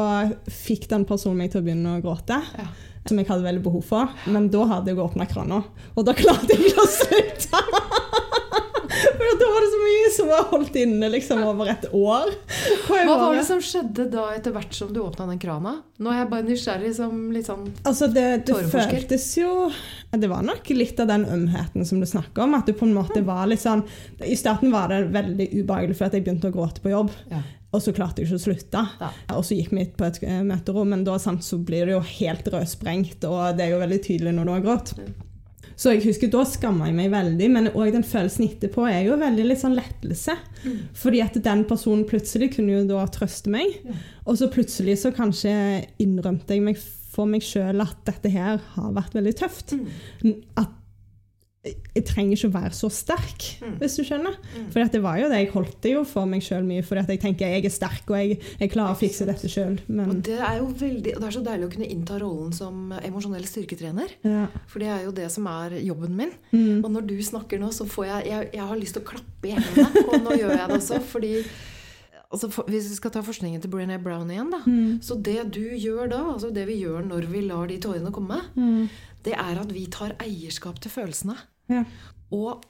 fikk 0.52 0.90
den 0.92 1.06
personen 1.08 1.40
meg 1.40 1.54
til 1.54 1.62
å 1.62 1.68
begynne 1.70 1.96
å 1.98 2.04
gråte, 2.04 2.42
Ja. 2.58 2.68
som 3.08 3.18
jeg 3.22 3.28
hadde 3.30 3.48
veldig 3.48 3.64
behov 3.64 3.86
for. 3.88 4.10
Men 4.28 4.50
da 4.52 4.66
hadde 4.66 4.92
jeg 4.92 5.00
åpna 5.00 5.26
krana, 5.32 5.64
og 5.96 6.06
da 6.06 6.14
klarte 6.18 6.52
jeg 6.52 6.68
ikke 6.68 6.84
å 6.84 6.92
slutte. 7.00 7.64
For 9.18 9.40
da 9.42 9.50
var 9.54 9.66
det 9.66 9.72
så 9.72 9.82
mye 9.82 10.12
som 10.16 10.32
var 10.32 10.48
holdt 10.52 10.78
inne 10.82 11.10
liksom 11.14 11.44
over 11.48 11.72
et 11.74 11.88
år. 11.92 12.32
Hva 12.88 13.04
var 13.08 13.36
det 13.38 13.46
som 13.48 13.62
skjedde 13.64 14.08
da 14.14 14.30
etter 14.36 14.56
hvert 14.56 14.76
som 14.76 14.92
du 14.94 15.02
åpna 15.04 15.28
den 15.32 15.42
krana? 15.42 15.78
Nå 15.98 16.14
er 16.14 16.22
jeg 16.22 16.32
bare 16.32 16.48
nysgjerrig 16.48 16.94
som 16.98 17.28
litt 17.34 17.48
sånn 17.50 17.66
Altså, 17.88 18.10
det, 18.14 18.26
det 18.46 18.58
føltes 18.70 19.26
jo 19.40 19.72
Det 20.14 20.30
var 20.30 20.44
nok 20.46 20.70
litt 20.76 21.00
av 21.02 21.10
den 21.10 21.26
ømheten 21.26 21.88
som 21.90 22.02
du 22.02 22.08
snakker 22.10 22.46
om. 22.46 22.58
At 22.58 22.70
du 22.70 22.76
på 22.78 22.88
en 22.88 22.96
måte 22.98 23.24
var 23.26 23.48
litt 23.50 23.64
sånn 23.64 23.86
I 24.22 24.38
starten 24.38 24.74
var 24.74 24.92
det 24.94 25.08
veldig 25.16 25.52
ubehagelig 25.62 25.98
for 25.98 26.10
at 26.10 26.18
jeg 26.18 26.28
begynte 26.28 26.52
å 26.52 26.56
gråte 26.56 26.84
på 26.84 26.94
jobb. 26.94 27.14
Ja. 27.32 27.44
Og 27.76 27.84
så 27.84 27.92
klarte 27.94 28.24
jeg 28.24 28.30
ikke 28.30 28.40
å 28.40 28.46
slutte. 28.46 28.84
Ja. 29.02 29.10
Og 29.36 29.44
så 29.46 29.58
gikk 29.58 29.74
vi 29.76 29.84
på 29.98 30.08
et 30.08 30.22
møterom, 30.48 30.94
men 30.94 31.04
da 31.08 31.18
sant, 31.22 31.44
så 31.44 31.60
blir 31.60 31.90
det 31.90 31.98
jo 31.98 32.04
helt 32.22 32.48
rødsprengt, 32.54 33.26
og 33.28 33.58
det 33.58 33.68
er 33.68 33.74
jo 33.76 33.82
veldig 33.84 34.00
tydelig 34.06 34.34
når 34.38 34.48
du 34.48 34.54
har 34.56 34.64
grått. 34.64 34.94
Så 35.78 35.94
jeg 35.94 36.04
husker 36.08 36.32
Da 36.34 36.42
skamma 36.50 36.90
jeg 36.90 36.98
meg 36.98 37.12
veldig, 37.14 37.48
men 37.54 37.70
òg 37.74 37.92
den 37.94 38.06
følelsen 38.08 38.48
etterpå 38.48 38.88
er 38.90 39.04
jo 39.06 39.18
veldig 39.22 39.46
litt 39.46 39.62
sånn 39.62 39.78
lettelse. 39.78 40.34
Mm. 40.64 40.78
Fordi 40.98 41.22
at 41.22 41.38
den 41.46 41.64
personen 41.70 42.08
plutselig 42.10 42.56
kunne 42.56 42.80
jo 42.80 42.86
da 42.90 43.06
trøste 43.14 43.54
meg, 43.54 43.78
ja. 43.86 43.98
og 44.26 44.40
så 44.40 44.50
plutselig 44.54 44.98
så 45.04 45.14
kanskje 45.16 45.54
innrømte 46.02 46.58
jeg 46.58 46.66
meg 46.66 46.82
for 47.14 47.30
meg 47.30 47.46
sjøl 47.46 47.82
at 47.86 48.02
dette 48.10 48.32
her 48.34 48.60
har 48.76 48.92
vært 48.98 49.16
veldig 49.18 49.36
tøft. 49.38 49.78
Mm. 49.78 50.34
At 50.60 50.74
jeg 51.68 52.04
trenger 52.08 52.38
ikke 52.38 52.50
å 52.50 52.56
være 52.56 52.76
så 52.78 52.90
sterk, 52.94 53.46
mm. 53.62 53.76
hvis 53.82 53.98
du 54.00 54.04
skjønner. 54.08 54.38
Mm. 54.54 54.68
For 54.74 54.94
det 54.94 55.02
var 55.04 55.20
jo 55.22 55.30
det. 55.32 55.42
Jeg 55.42 55.52
holdt 55.54 55.78
det 55.84 55.94
jo 55.94 56.04
for 56.08 56.30
meg 56.30 56.46
sjøl 56.46 56.66
mye, 56.68 56.86
for 56.86 57.00
jeg 57.00 57.22
tenker 57.24 57.54
jeg 57.54 57.68
er 57.68 57.74
sterk 57.74 58.12
og 58.12 58.18
jeg, 58.20 58.40
jeg 58.62 58.74
klarer 58.74 58.96
å 58.96 59.00
fikse 59.00 59.28
dette 59.28 59.52
sjøl. 59.52 59.80
Og 60.06 60.14
det 60.28 60.38
er 60.38 60.60
jo 60.60 60.70
veldig, 60.82 61.16
det 61.18 61.30
er 61.30 61.38
så 61.38 61.44
deilig 61.46 61.70
å 61.70 61.74
kunne 61.74 61.90
innta 61.94 62.20
rollen 62.22 62.54
som 62.56 62.92
emosjonell 63.02 63.48
styrketrener. 63.50 64.18
Ja. 64.28 64.46
For 64.70 64.84
det 64.84 64.92
er 64.94 65.08
jo 65.08 65.16
det 65.16 65.30
som 65.34 65.48
er 65.52 65.80
jobben 65.82 66.18
min. 66.18 66.36
Mm. 66.52 66.84
Og 66.84 66.92
når 66.94 67.08
du 67.10 67.18
snakker 67.26 67.62
nå, 67.62 67.72
så 67.76 67.88
får 67.90 68.10
jeg, 68.12 68.30
jeg 68.32 68.46
Jeg 68.58 68.68
har 68.70 68.80
lyst 68.80 68.96
til 68.96 69.04
å 69.04 69.08
klappe 69.08 69.50
i 69.50 69.56
hendene, 69.56 70.06
og 70.08 70.22
nå 70.24 70.38
gjør 70.38 70.54
jeg 70.56 70.70
det 70.70 70.78
også. 70.78 71.02
fordi 71.14 71.34
altså 72.28 72.50
for, 72.52 72.70
Hvis 72.72 72.90
vi 72.92 73.00
skal 73.00 73.14
ta 73.14 73.24
forskningen 73.26 73.62
til 73.64 73.72
Brené 73.74 74.00
Brown 74.04 74.32
igjen, 74.32 74.52
da. 74.54 74.62
Mm. 74.66 75.00
Så 75.04 75.20
det 75.24 75.40
du 75.56 75.64
gjør 75.64 76.10
da, 76.12 76.24
altså 76.34 76.52
det 76.54 76.68
vi 76.70 76.80
gjør 76.82 77.06
når 77.08 77.30
vi 77.32 77.44
lar 77.48 77.70
de 77.72 77.80
tårene 77.84 78.14
komme, 78.16 78.42
mm. 78.56 78.88
det 79.28 79.36
er 79.38 79.62
at 79.62 79.74
vi 79.74 79.88
tar 79.92 80.18
eierskap 80.24 80.82
til 80.84 80.94
følelsene. 80.94 81.38
Ja. 81.72 81.84
Og 82.34 82.64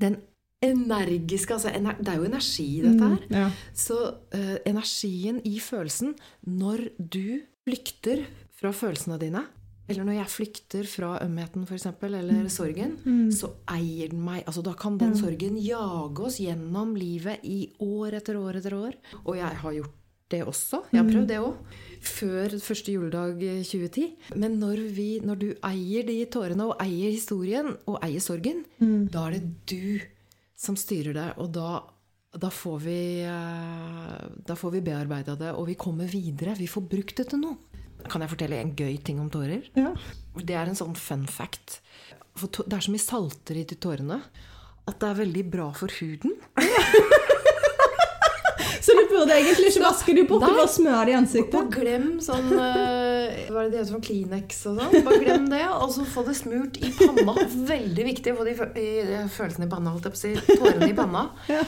den 0.00 0.18
energiske 0.60 1.54
altså, 1.54 1.70
Det 1.72 2.08
er 2.08 2.18
jo 2.18 2.28
energi 2.28 2.66
i 2.78 2.82
dette 2.84 3.06
her. 3.06 3.22
Mm, 3.30 3.36
ja. 3.36 3.46
Så 3.72 3.96
uh, 4.34 4.56
energien 4.68 5.40
i 5.48 5.58
følelsen 5.60 6.14
Når 6.44 6.84
du 6.98 7.40
flykter 7.64 8.26
fra 8.60 8.72
følelsene 8.76 9.16
dine, 9.20 9.40
eller 9.90 10.04
når 10.06 10.18
jeg 10.18 10.30
flykter 10.30 10.86
fra 10.86 11.14
ømheten 11.24 11.64
for 11.66 11.74
eksempel, 11.74 12.14
eller 12.14 12.44
mm. 12.44 12.50
sorgen, 12.52 12.92
mm. 13.02 13.30
så 13.34 13.48
eier 13.72 14.12
den 14.12 14.20
meg. 14.22 14.44
Altså, 14.44 14.62
da 14.62 14.74
kan 14.78 14.98
den 15.00 15.16
sorgen 15.18 15.56
jage 15.58 16.26
oss 16.28 16.38
gjennom 16.42 16.92
livet 16.98 17.42
i 17.48 17.64
år 17.82 18.20
etter 18.20 18.38
år 18.38 18.60
etter 18.60 18.76
år. 18.76 18.98
Og 19.24 19.40
jeg 19.40 19.62
har 19.64 19.74
gjort 19.80 19.96
det 20.30 20.42
også. 20.46 20.84
Jeg 20.90 21.00
har 21.00 21.06
mm. 21.06 21.12
prøvd 21.14 21.30
det 21.30 21.38
òg. 21.42 21.78
Før 22.00 22.54
første 22.64 22.94
juledag 22.94 23.40
2010. 23.68 24.04
Men 24.40 24.56
når, 24.60 24.82
vi, 24.96 25.08
når, 25.24 25.40
du 25.40 25.48
eier 25.68 26.06
de 26.08 26.18
tårene, 26.32 26.70
og 26.70 26.80
eier 26.82 27.12
historien, 27.12 27.74
og 27.90 27.98
eier 28.04 28.24
sorgen, 28.24 28.64
mm. 28.80 29.08
da 29.12 29.26
er 29.28 29.38
det 29.38 29.50
du 29.68 30.00
som 30.60 30.78
styrer 30.80 31.16
det. 31.16 31.26
Og 31.42 31.50
da, 31.56 31.80
da 32.40 32.52
får 32.52 32.78
vi 32.86 33.00
eh, 33.26 34.22
Da 34.46 34.56
får 34.58 34.76
vi 34.76 34.84
bearbeida 34.86 35.36
det, 35.40 35.54
og 35.56 35.68
vi 35.68 35.78
kommer 35.80 36.08
videre. 36.10 36.56
Vi 36.58 36.70
får 36.70 36.86
brukt 36.88 37.16
det 37.20 37.30
til 37.32 37.42
noe. 37.44 37.58
Kan 38.08 38.24
jeg 38.24 38.32
fortelle 38.32 38.62
en 38.62 38.72
gøy 38.76 38.96
ting 39.04 39.20
om 39.20 39.28
tårer? 39.32 39.66
Ja. 39.76 39.92
Det 40.38 40.56
er 40.56 40.70
en 40.70 40.78
sånn 40.78 40.96
fun 40.96 41.26
fact. 41.28 41.82
For 42.38 42.64
det 42.64 42.78
er 42.78 42.86
så 42.86 42.94
mye 42.94 43.02
salter 43.02 43.60
i 43.60 43.66
de 43.68 43.76
tårene 43.76 44.22
at 44.88 44.96
det 45.02 45.10
er 45.10 45.20
veldig 45.20 45.44
bra 45.52 45.68
for 45.76 45.92
huden. 46.00 46.38
Så 48.86 48.96
du 48.96 49.02
burde 49.10 49.36
egentlig 49.36 49.72
ikke 49.72 49.84
vaske 49.84 50.14
dem 50.16 50.28
bort 50.30 50.46
du 50.46 50.54
bare 50.56 50.70
smøre 50.72 51.04
det 51.08 51.12
i 51.12 51.18
ansiktet. 51.18 51.56
Bare 51.56 51.74
glem 51.74 52.08
sånn 52.24 52.48
uh, 52.54 53.42
Hva 53.50 53.64
er 53.64 53.68
det 53.68 53.74
det 53.74 53.82
heter 53.82 53.92
for 53.92 54.06
Kleenex 54.06 54.64
og 54.70 54.80
sånn? 54.80 55.06
Bare 55.06 55.20
glem 55.20 55.46
det, 55.52 55.62
og 55.74 55.92
så 55.94 56.06
få 56.08 56.24
det 56.28 56.36
smurt 56.38 56.80
i 56.80 56.92
panna. 56.96 57.36
Veldig 57.74 58.08
viktig 58.10 58.34
å 58.34 58.40
få 58.40 58.48
de 58.48 58.56
følelsene 58.56 59.68
i 59.68 59.70
panna, 59.76 59.94
holdt 59.94 60.08
jeg 60.08 60.16
på 60.16 60.20
å 60.20 60.24
si. 60.24 60.34
Tårene 60.56 60.90
i 60.90 60.96
panna. 60.96 61.28
Ja. 61.50 61.64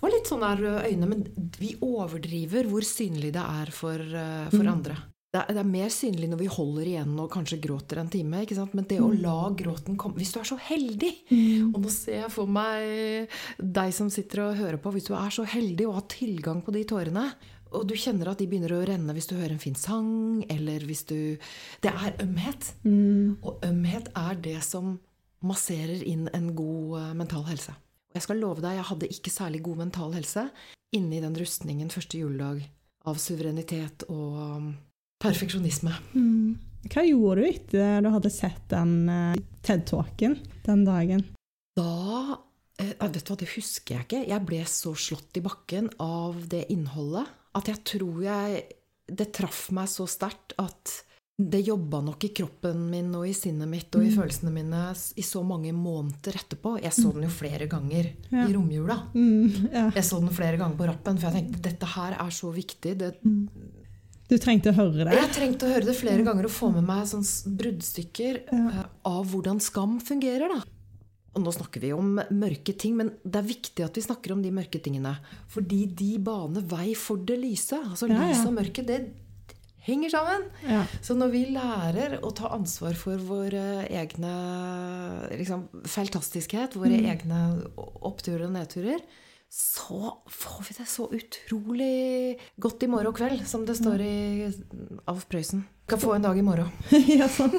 Få 0.00 0.08
litt 0.08 0.30
sånn 0.30 0.40
der 0.40 0.62
øyne, 0.86 1.04
men 1.10 1.26
vi 1.60 1.74
overdriver 1.84 2.64
hvor 2.70 2.86
synlig 2.88 3.34
det 3.34 3.42
er 3.44 3.72
for, 3.74 4.00
uh, 4.00 4.46
for 4.48 4.64
mm. 4.64 4.70
andre 4.72 4.96
det 5.30 5.38
er, 5.38 5.52
det 5.54 5.60
er, 5.62 5.68
mer 5.70 5.92
synlig 5.94 6.26
når 6.26 6.40
vi 6.40 6.48
holder 6.50 6.88
igjen 6.90 7.12
og 7.22 7.28
kanskje 7.30 7.60
gråter 7.62 8.00
en 8.02 8.08
time. 8.10 8.40
ikke 8.42 8.56
sant? 8.58 8.72
Men 8.74 8.88
det 8.90 8.98
å 8.98 9.12
mm. 9.12 9.20
la 9.22 9.36
gråten 9.54 9.98
komme 10.00 10.18
Hvis 10.18 10.32
du 10.34 10.40
er 10.40 10.48
så 10.48 10.58
heldig 10.58 11.12
mm. 11.28 11.68
Og 11.70 11.78
nå 11.84 11.92
ser 11.94 12.24
jeg 12.24 12.32
for 12.34 12.50
meg 12.50 13.30
deg 13.62 13.94
som 13.94 14.10
sitter 14.10 14.42
og 14.48 14.58
hører 14.58 14.80
på. 14.82 14.90
Hvis 14.96 15.06
du 15.06 15.14
er 15.14 15.30
så 15.34 15.46
heldig 15.46 15.86
og 15.86 16.00
har 16.00 16.08
tilgang 16.10 16.64
på 16.66 16.74
de 16.74 16.82
tårene, 16.90 17.28
og 17.70 17.86
du 17.86 17.94
kjenner 17.94 18.32
at 18.32 18.42
de 18.42 18.48
begynner 18.50 18.74
å 18.74 18.80
renne 18.82 19.14
hvis 19.14 19.30
du 19.30 19.36
hører 19.36 19.54
en 19.54 19.62
fin 19.62 19.78
sang, 19.78 20.10
eller 20.50 20.82
hvis 20.88 21.04
du 21.06 21.38
Det 21.84 21.94
er 21.94 22.18
ømhet. 22.24 22.72
Mm. 22.82 23.38
Og 23.46 23.62
ømhet 23.70 24.10
er 24.18 24.42
det 24.42 24.58
som 24.66 24.96
masserer 25.46 26.02
inn 26.02 26.26
en 26.34 26.50
god 26.58 26.98
uh, 26.98 27.14
mental 27.14 27.46
helse. 27.46 27.72
Og 28.10 28.18
jeg 28.18 28.26
skal 28.26 28.42
love 28.42 28.66
deg, 28.66 28.80
jeg 28.80 28.90
hadde 28.90 29.14
ikke 29.14 29.30
særlig 29.30 29.62
god 29.62 29.86
mental 29.86 30.12
helse 30.18 30.48
inni 30.90 31.22
den 31.22 31.38
rustningen 31.38 31.92
første 31.94 32.18
juledag 32.18 32.64
av 33.06 33.20
suverenitet 33.22 34.02
og 34.10 34.74
perfeksjonisme. 35.20 35.94
Mm. 36.14 36.58
Hva 36.90 37.04
gjorde 37.04 37.42
du 37.42 37.48
etter 37.50 38.00
du 38.04 38.08
hadde 38.14 38.32
sett 38.32 38.62
den 38.72 38.94
uh, 39.10 39.34
TED-talken 39.66 40.38
den 40.64 40.86
dagen? 40.86 41.26
Da 41.76 41.92
uh, 42.38 42.38
Vet 42.80 43.20
du 43.20 43.20
hva, 43.28 43.36
det 43.36 43.50
husker 43.52 43.98
jeg 43.98 44.06
ikke. 44.06 44.24
Jeg 44.30 44.46
ble 44.48 44.62
så 44.68 44.94
slått 44.96 45.36
i 45.36 45.44
bakken 45.44 45.90
av 46.00 46.40
det 46.48 46.64
innholdet 46.72 47.28
at 47.58 47.66
jeg 47.66 47.82
tror 47.82 48.20
jeg 48.22 48.60
Det 49.10 49.26
traff 49.34 49.64
meg 49.74 49.88
så 49.90 50.06
sterkt 50.06 50.54
at 50.62 51.00
det 51.40 51.62
jobba 51.64 52.02
nok 52.04 52.24
i 52.24 52.30
kroppen 52.36 52.82
min 52.90 53.08
og 53.16 53.24
i 53.26 53.32
sinnet 53.34 53.68
mitt 53.68 53.94
og 53.96 54.04
i 54.04 54.10
mm. 54.10 54.16
følelsene 54.18 54.52
mine 54.52 54.82
i 55.16 55.24
så 55.24 55.40
mange 55.46 55.72
måneder 55.72 56.36
etterpå. 56.36 56.74
Jeg 56.82 56.92
så 56.92 57.12
den 57.14 57.24
jo 57.24 57.30
flere 57.32 57.68
ganger 57.70 58.10
ja. 58.28 58.44
i 58.44 58.52
romjula. 58.52 58.98
Mm, 59.14 59.70
ja. 59.72 59.86
Jeg 59.96 60.04
så 60.04 60.20
den 60.20 60.34
flere 60.36 60.60
ganger 60.60 60.76
på 60.76 60.88
rappen, 60.90 61.16
for 61.16 61.30
jeg 61.30 61.38
tenkte 61.38 61.62
dette 61.64 61.88
her 61.94 62.18
er 62.20 62.34
så 62.36 62.52
viktig. 62.52 62.92
Det, 63.00 63.10
mm. 63.24 63.79
Du 64.30 64.36
trengte 64.38 64.70
å 64.70 64.76
høre 64.76 65.08
det? 65.08 65.14
Jeg 65.16 65.30
trengte 65.34 65.66
å 65.66 65.72
høre 65.72 65.88
det 65.88 65.96
flere 65.98 66.22
ganger 66.26 66.46
og 66.46 66.54
få 66.54 66.70
med 66.74 66.86
meg 66.86 67.06
sånn 67.10 67.24
bruddstykker 67.60 68.44
ja. 68.46 68.60
Eh, 68.70 68.84
av 69.10 69.24
hvordan 69.32 69.58
skam 69.62 69.98
fungerer. 70.04 70.52
da. 70.52 70.60
Og 71.34 71.42
nå 71.44 71.54
snakker 71.54 71.82
vi 71.82 71.90
om 71.94 72.16
mørke 72.34 72.74
ting, 72.78 72.96
men 72.98 73.12
det 73.22 73.40
er 73.40 73.48
viktig 73.48 73.86
at 73.86 73.98
vi 73.98 74.04
snakker 74.06 74.34
om 74.34 74.42
de 74.42 74.52
mørke 74.54 74.80
tingene. 74.82 75.16
Fordi 75.50 75.84
de 75.98 76.12
baner 76.22 76.62
vei 76.70 76.92
for 76.98 77.22
det 77.26 77.38
lyse. 77.42 77.78
Altså 77.78 78.10
ja, 78.10 78.18
ja. 78.18 78.30
Lys 78.30 78.46
og 78.46 78.54
mørke, 78.58 78.86
det 78.86 79.00
henger 79.86 80.12
sammen. 80.14 80.46
Ja. 80.66 80.84
Så 81.02 81.16
når 81.18 81.32
vi 81.34 81.42
lærer 81.54 82.18
å 82.26 82.30
ta 82.36 82.52
ansvar 82.54 82.98
for 82.98 83.18
våre 83.24 83.86
egne 83.88 84.34
liksom, 85.40 85.66
feiltastiskhet, 85.90 86.78
våre 86.78 86.98
mm. 86.98 87.10
egne 87.14 87.42
oppturer 88.10 88.46
og 88.46 88.54
nedturer, 88.58 89.02
så 89.50 90.18
får 90.30 90.62
vi 90.68 90.74
det 90.78 90.86
så 90.86 91.08
utrolig 91.10 92.38
godt 92.62 92.84
i 92.86 92.88
morgen 92.90 93.14
kveld, 93.14 93.40
som 93.50 93.64
det 93.66 93.74
står 93.80 94.04
i 94.04 94.18
Alf 95.10 95.24
Prøysen. 95.26 95.64
Skal 95.88 95.98
få 95.98 96.12
en 96.14 96.22
dag 96.22 96.38
i 96.38 96.44
morgen. 96.46 96.70
ja, 97.18 97.26
sånn. 97.26 97.56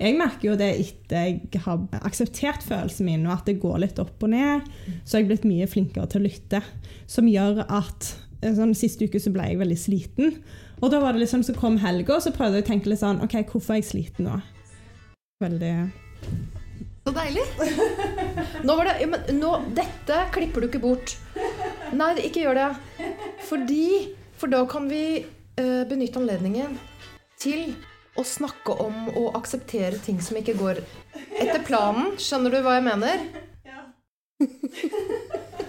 Jeg 0.00 0.16
merker 0.18 0.48
jo 0.48 0.56
det 0.58 0.70
etter 0.80 1.28
jeg 1.28 1.62
har 1.62 1.84
akseptert 2.00 2.66
følelsen 2.66 3.06
min, 3.06 3.28
og 3.28 3.36
at 3.36 3.46
det 3.46 3.60
går 3.62 3.78
litt 3.84 4.02
opp 4.02 4.26
og 4.26 4.34
ned. 4.34 4.66
Så 5.04 5.14
har 5.14 5.22
jeg 5.22 5.30
blitt 5.30 5.46
mye 5.46 5.70
flinkere 5.70 6.10
til 6.10 6.24
å 6.24 6.26
lytte. 6.26 6.62
Som 7.06 7.30
gjør 7.30 7.62
at 7.68 8.10
sånn, 8.42 8.74
Siste 8.74 9.06
uke 9.06 9.22
så 9.22 9.30
ble 9.30 9.46
jeg 9.52 9.62
veldig 9.62 9.78
sliten. 9.78 10.40
Og 10.80 10.90
da 10.90 10.98
var 11.04 11.14
det 11.14 11.22
liksom, 11.22 11.46
så 11.46 11.54
kom 11.54 11.78
helga, 11.84 12.16
og 12.16 12.24
så 12.24 12.34
prøvde 12.34 12.58
jeg 12.58 12.66
å 12.66 12.72
tenke 12.72 12.90
litt 12.90 13.04
sånn 13.04 13.22
OK, 13.22 13.44
hvorfor 13.52 13.76
er 13.76 13.84
jeg 13.84 13.92
sliten 13.92 14.26
nå? 14.26 14.40
Veldig 15.44 15.74
så 17.04 17.12
deilig. 17.16 17.44
Nå 18.62 18.76
var 18.76 18.84
det, 18.90 18.96
ja, 19.00 19.08
men 19.10 19.40
nå, 19.40 19.52
Dette 19.76 20.22
klipper 20.34 20.62
du 20.62 20.68
ikke 20.68 20.82
bort. 20.82 21.16
Nei, 21.96 22.12
ikke 22.26 22.44
gjør 22.44 22.60
det. 22.60 22.70
Fordi 23.48 23.86
For 24.40 24.48
da 24.52 24.62
kan 24.68 24.86
vi 24.88 25.20
uh, 25.20 25.82
benytte 25.88 26.20
anledningen 26.20 26.78
til 27.40 27.74
å 28.18 28.24
snakke 28.26 28.72
om 28.82 29.08
å 29.16 29.30
akseptere 29.36 30.00
ting 30.02 30.20
som 30.24 30.38
ikke 30.40 30.56
går 30.56 30.80
etter 31.40 31.60
planen. 31.66 32.14
Skjønner 32.20 32.56
du 32.56 32.60
hva 32.64 32.78
jeg 32.78 32.86
mener? 32.88 33.26
Ja. 33.68 33.84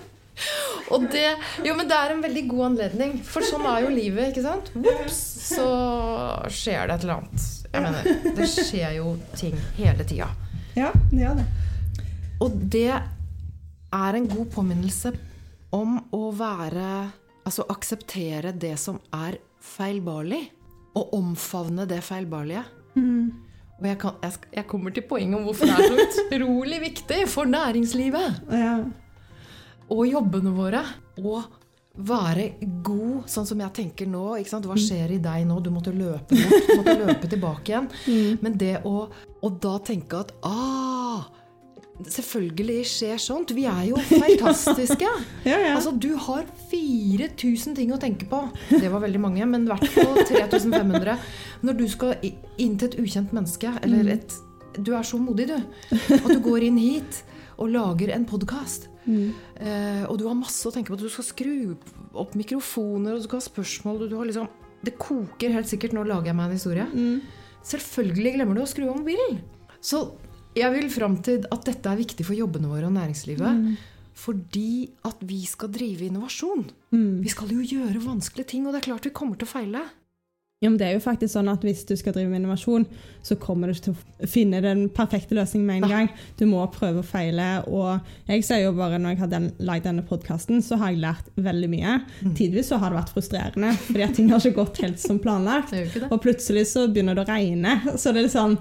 Og 0.92 1.06
det 1.12 1.28
Jo, 1.64 1.76
men 1.78 1.88
det 1.88 1.98
er 1.98 2.14
en 2.14 2.24
veldig 2.24 2.46
god 2.52 2.66
anledning. 2.72 3.18
For 3.28 3.46
sånn 3.46 3.68
er 3.68 3.86
jo 3.86 3.92
livet, 3.94 4.32
ikke 4.32 4.46
sant? 4.46 4.72
Ops, 4.80 5.20
så 5.52 5.68
skjer 6.52 6.88
det 6.88 6.98
et 6.98 7.06
eller 7.06 7.20
annet. 7.20 7.50
Jeg 7.72 7.86
mener, 7.86 8.32
det 8.40 8.48
skjer 8.52 8.98
jo 8.98 9.14
ting 9.36 9.56
hele 9.78 10.08
tida. 10.08 10.32
Ja, 10.78 10.92
det 11.12 11.20
gjør 11.24 11.42
det. 11.42 11.48
Og 12.42 12.62
det 12.74 12.92
er 12.92 14.18
en 14.18 14.28
god 14.32 14.48
påminnelse 14.54 15.14
om 15.76 15.98
å 16.14 16.30
være 16.36 16.92
Altså 17.42 17.64
akseptere 17.74 18.52
det 18.54 18.76
som 18.78 19.00
er 19.18 19.40
feilbarlig, 19.66 20.44
og 20.94 21.16
omfavne 21.18 21.88
det 21.90 21.98
feilbarlige. 22.06 22.62
Mm. 22.94 23.32
Og 23.80 23.88
jeg, 23.90 23.98
kan, 23.98 24.20
jeg, 24.22 24.44
jeg, 24.60 24.66
kommer 24.70 24.94
til 24.94 25.08
poenget 25.10 25.40
om 25.40 25.48
hvorfor 25.48 25.66
det 25.66 25.74
er 25.74 25.88
så 25.90 26.26
utrolig 26.28 26.78
viktig 26.84 27.18
for 27.34 27.50
næringslivet. 27.50 28.44
Ja. 28.54 28.76
og 29.90 30.04
jobbene 30.06 30.54
våre. 30.54 30.84
Og 31.18 31.50
være 31.98 32.46
god, 32.84 33.28
sånn 33.30 33.48
som 33.50 33.60
jeg 33.60 33.74
tenker 33.76 34.08
nå. 34.10 34.24
Hva 34.40 34.78
skjer 34.80 35.18
i 35.18 35.20
deg 35.22 35.46
nå? 35.50 35.60
Du 35.64 35.70
måtte 35.74 35.92
løpe 35.96 36.38
bort, 36.38 36.68
du 36.70 36.80
måtte 36.80 36.98
løpe 37.02 37.30
tilbake 37.32 37.74
igjen. 37.74 37.92
Men 38.42 38.58
det 38.60 38.78
å, 38.88 39.06
og 39.42 39.62
da 39.64 39.78
tenke 39.86 40.24
at 40.24 40.34
ah, 40.48 41.28
Selvfølgelig 42.02 42.86
skjer 42.90 43.20
sånt. 43.22 43.52
Vi 43.54 43.68
er 43.70 43.84
jo 43.92 44.00
fantastiske. 44.08 45.06
Ja, 45.46 45.58
ja. 45.60 45.74
Altså, 45.76 45.92
du 45.94 46.16
har 46.18 46.48
4000 46.72 47.76
ting 47.78 47.92
å 47.94 48.00
tenke 48.02 48.26
på. 48.30 48.40
Det 48.72 48.90
var 48.90 49.04
veldig 49.04 49.22
mange, 49.22 49.46
men 49.46 49.68
i 49.68 49.70
hvert 49.70 49.86
fall 49.94 50.18
3500. 50.26 51.20
Når 51.62 51.78
du 51.78 51.86
skal 51.92 52.16
inn 52.26 52.80
til 52.80 52.88
et 52.88 52.98
ukjent 53.04 53.36
menneske, 53.36 53.76
eller 53.86 54.16
et 54.16 54.40
Du 54.82 54.94
er 54.96 55.04
så 55.04 55.20
modig, 55.20 55.50
du. 55.52 55.58
At 55.92 56.30
du 56.32 56.40
går 56.42 56.66
inn 56.70 56.80
hit 56.80 57.22
og 57.60 57.74
lager 57.76 58.16
en 58.16 58.26
podkast. 58.26 58.88
Eh, 59.06 60.04
og 60.08 60.18
du 60.22 60.28
har 60.28 60.36
masse 60.38 60.66
å 60.68 60.74
tenke 60.74 60.94
på. 60.94 61.00
Du 61.00 61.10
skal 61.10 61.26
skru 61.28 61.54
opp 62.14 62.36
mikrofoner, 62.38 63.14
og 63.16 63.22
du 63.22 63.28
skal 63.28 63.40
ha 63.42 63.46
spørsmål. 63.48 64.04
Og 64.06 64.10
du 64.12 64.18
har 64.20 64.28
liksom, 64.30 64.50
det 64.86 64.98
koker 65.02 65.54
helt 65.56 65.70
sikkert. 65.70 65.96
Nå 65.98 66.04
lager 66.10 66.32
jeg 66.32 66.38
meg 66.38 66.52
en 66.52 66.58
historie. 66.60 66.88
Selvfølgelig 67.64 68.36
glemmer 68.38 68.58
du 68.58 68.64
å 68.64 68.70
skru 68.70 68.88
av 68.90 68.98
mobilen. 69.02 69.40
Så 69.82 70.04
jeg 70.58 70.74
vil 70.74 70.90
fram 70.92 71.16
til 71.24 71.46
at 71.52 71.66
dette 71.66 71.90
er 71.90 72.00
viktig 72.02 72.26
for 72.28 72.36
jobbene 72.38 72.68
våre 72.70 72.90
og 72.90 72.96
næringslivet. 72.98 73.78
Fordi 74.22 74.92
at 75.08 75.22
vi 75.24 75.40
skal 75.48 75.72
drive 75.74 76.06
innovasjon. 76.10 76.66
Vi 77.24 77.30
skal 77.32 77.50
jo 77.56 77.62
gjøre 77.64 78.02
vanskelige 78.04 78.52
ting, 78.54 78.66
og 78.68 78.74
det 78.76 78.82
er 78.82 78.90
klart 78.92 79.06
vi 79.08 79.14
kommer 79.16 79.40
til 79.40 79.48
å 79.48 79.54
feile. 79.54 79.86
Ja, 80.62 80.70
men 80.70 80.78
det 80.78 80.86
er 80.86 80.92
jo 80.94 81.02
faktisk 81.02 81.34
sånn 81.34 81.50
at 81.50 81.64
Hvis 81.66 81.80
du 81.90 81.96
skal 81.98 82.14
drive 82.14 82.30
med 82.30 82.44
innovasjon, 82.44 82.84
så 83.26 83.34
kommer 83.42 83.66
du 83.66 83.74
ikke 83.74 83.88
til 83.88 83.96
å 83.96 84.28
finne 84.30 84.60
den 84.62 84.84
perfekte 84.94 85.34
løsningen 85.34 85.66
med 85.66 85.80
en 85.82 85.90
gang. 85.90 86.10
Du 86.38 86.44
må 86.50 86.62
prøve 86.74 87.02
og 87.02 87.08
feile. 87.10 87.48
Og 87.66 88.30
jeg 88.30 88.46
ser 88.46 88.62
jo 88.62 88.76
bare 88.78 89.00
når 89.02 89.16
jeg 89.16 89.22
har 89.24 89.32
den, 89.32 89.48
lagd 89.58 89.88
denne 89.90 90.06
podkasten, 90.06 90.62
så 90.62 90.78
har 90.78 90.94
jeg 90.94 91.02
lært 91.02 91.34
veldig 91.34 91.72
mye. 91.72 91.96
Mm. 92.22 92.36
Tidvis 92.38 92.70
så 92.70 92.78
har 92.82 92.94
det 92.94 93.00
vært 93.00 93.14
frustrerende, 93.16 93.74
fordi 93.88 94.06
at 94.06 94.16
ting 94.18 94.30
har 94.30 94.46
ikke 94.46 94.60
gått 94.62 94.84
helt 94.86 95.02
som 95.02 95.18
planlagt. 95.26 95.74
Og 96.12 96.22
plutselig 96.22 96.68
så 96.76 96.86
begynner 96.90 97.18
det 97.18 97.26
å 97.26 97.32
regne. 97.34 97.98
Så 97.98 98.14
det 98.14 98.28
er 98.28 98.34
sånn 98.34 98.60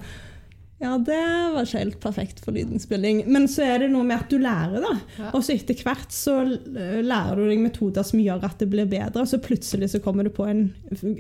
Ja, 0.81 0.95
det 0.97 1.16
var 1.53 1.66
ikke 1.66 1.81
helt 1.83 1.97
perfekt 2.01 2.38
for 2.40 2.57
lydinnspilling. 2.57 3.27
Men 3.29 3.45
så 3.53 3.66
er 3.69 3.83
det 3.83 3.90
noe 3.93 4.07
med 4.09 4.16
at 4.16 4.31
du 4.33 4.38
lærer, 4.40 4.81
da. 4.81 4.95
Ja. 5.19 5.33
Og 5.37 5.45
så 5.45 5.53
etter 5.53 5.77
hvert 5.85 6.14
så 6.14 6.38
lærer 6.40 7.37
du 7.37 7.51
deg 7.51 7.61
metoder 7.61 8.07
som 8.07 8.23
gjør 8.23 8.47
at 8.49 8.62
det 8.62 8.71
blir 8.73 8.88
bedre. 8.88 9.21
Og 9.21 9.29
så 9.29 9.43
plutselig 9.45 9.90
så 9.93 10.01
kommer 10.01 10.25
du 10.25 10.33
på 10.33 10.47
en 10.49 10.71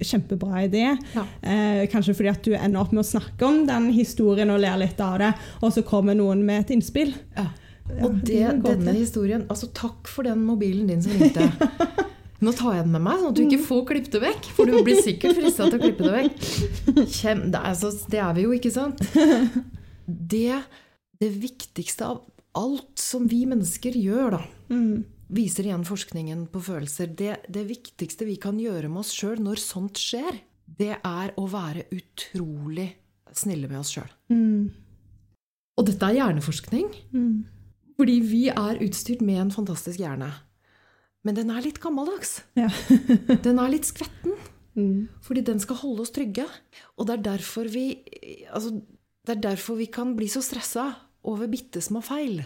kjempebra 0.00 0.64
idé. 0.64 0.86
Ja. 1.12 1.26
Eh, 1.44 1.82
kanskje 1.92 2.16
fordi 2.16 2.32
at 2.32 2.48
du 2.48 2.54
ender 2.56 2.80
opp 2.80 2.94
med 2.96 3.04
å 3.04 3.10
snakke 3.10 3.50
om 3.50 3.66
den 3.68 3.90
historien 3.92 4.52
og 4.54 4.62
ler 4.64 4.80
litt 4.80 5.02
av 5.04 5.18
det. 5.20 5.34
Og 5.60 5.76
så 5.76 5.84
kommer 5.84 6.16
noen 6.16 6.40
med 6.46 6.64
et 6.64 6.72
innspill. 6.78 7.12
Ja. 7.36 7.50
Og 8.00 8.20
det, 8.24 8.44
denne 8.62 8.92
historien 8.94 9.42
Altså, 9.50 9.66
takk 9.74 10.08
for 10.08 10.24
den 10.24 10.44
mobilen 10.46 10.88
din 10.88 11.04
som 11.04 11.12
ringte. 11.20 11.50
Nå 12.40 12.52
tar 12.56 12.74
jeg 12.78 12.86
den 12.86 12.94
med 12.94 13.02
meg, 13.04 13.18
sånn 13.20 13.32
at 13.34 13.36
du 13.36 13.42
ikke 13.44 13.64
får 13.66 13.82
klippet 13.90 14.14
det 14.16 14.20
vekk. 14.22 14.46
For 14.56 14.64
du 14.70 14.78
blir 14.86 15.00
sikkert 15.04 15.36
frista 15.36 15.66
til 15.68 15.76
å 15.76 15.82
klippe 15.82 16.06
det 16.06 16.12
vekk. 16.14 16.36
Kjem, 17.12 17.42
det, 17.52 17.58
er, 17.60 17.66
altså, 17.68 17.90
det 18.12 18.20
er 18.24 18.34
vi 18.38 18.46
jo, 18.46 18.52
ikke 18.56 18.72
sant? 18.74 19.02
Det, 20.10 20.56
det 21.22 21.28
viktigste 21.38 22.02
av 22.08 22.22
alt 22.58 22.98
som 22.98 23.28
vi 23.30 23.44
mennesker 23.46 23.94
gjør, 23.94 24.32
da, 24.38 24.40
Mm. 24.72 25.04
viser 25.30 25.68
igjen 25.68 25.84
forskningen 25.86 26.48
på 26.50 26.58
følelser. 26.66 27.12
Det, 27.14 27.36
det 27.46 27.62
viktigste 27.68 28.26
vi 28.26 28.34
kan 28.42 28.58
gjøre 28.58 28.88
med 28.90 29.04
oss 29.04 29.12
sjøl 29.14 29.38
når 29.42 29.60
sånt 29.62 30.00
skjer, 30.02 30.40
det 30.66 30.96
er 30.98 31.32
å 31.38 31.44
være 31.50 31.84
utrolig 31.94 32.88
snille 33.36 33.70
med 33.70 33.84
oss 33.84 33.92
sjøl. 33.94 34.10
Mm. 34.34 34.70
Og 35.78 35.86
dette 35.86 36.08
er 36.10 36.18
hjerneforskning. 36.18 36.90
Mm. 37.14 37.44
Fordi 38.00 38.16
vi 38.26 38.42
er 38.50 38.80
utstyrt 38.82 39.22
med 39.22 39.38
en 39.44 39.50
fantastisk 39.54 40.00
hjerne. 40.02 40.32
Men 41.26 41.36
den 41.36 41.52
er 41.52 41.64
litt 41.64 41.80
gammeldags. 41.82 42.38
Ja. 42.56 42.70
Den 43.44 43.60
er 43.60 43.68
litt 43.72 43.88
skvetten. 43.88 44.38
Mm. 44.78 45.10
Fordi 45.20 45.42
den 45.44 45.58
skal 45.60 45.80
holde 45.82 46.04
oss 46.06 46.12
trygge. 46.14 46.46
Og 46.96 47.08
det 47.08 47.18
er 47.18 47.24
derfor 47.34 47.68
vi 47.68 48.00
altså, 48.48 48.78
Det 49.26 49.34
er 49.34 49.42
derfor 49.50 49.76
vi 49.76 49.90
kan 49.92 50.14
bli 50.16 50.30
så 50.32 50.40
stressa 50.40 50.86
over 51.28 51.50
bitte 51.52 51.82
små 51.84 52.00
feil. 52.00 52.40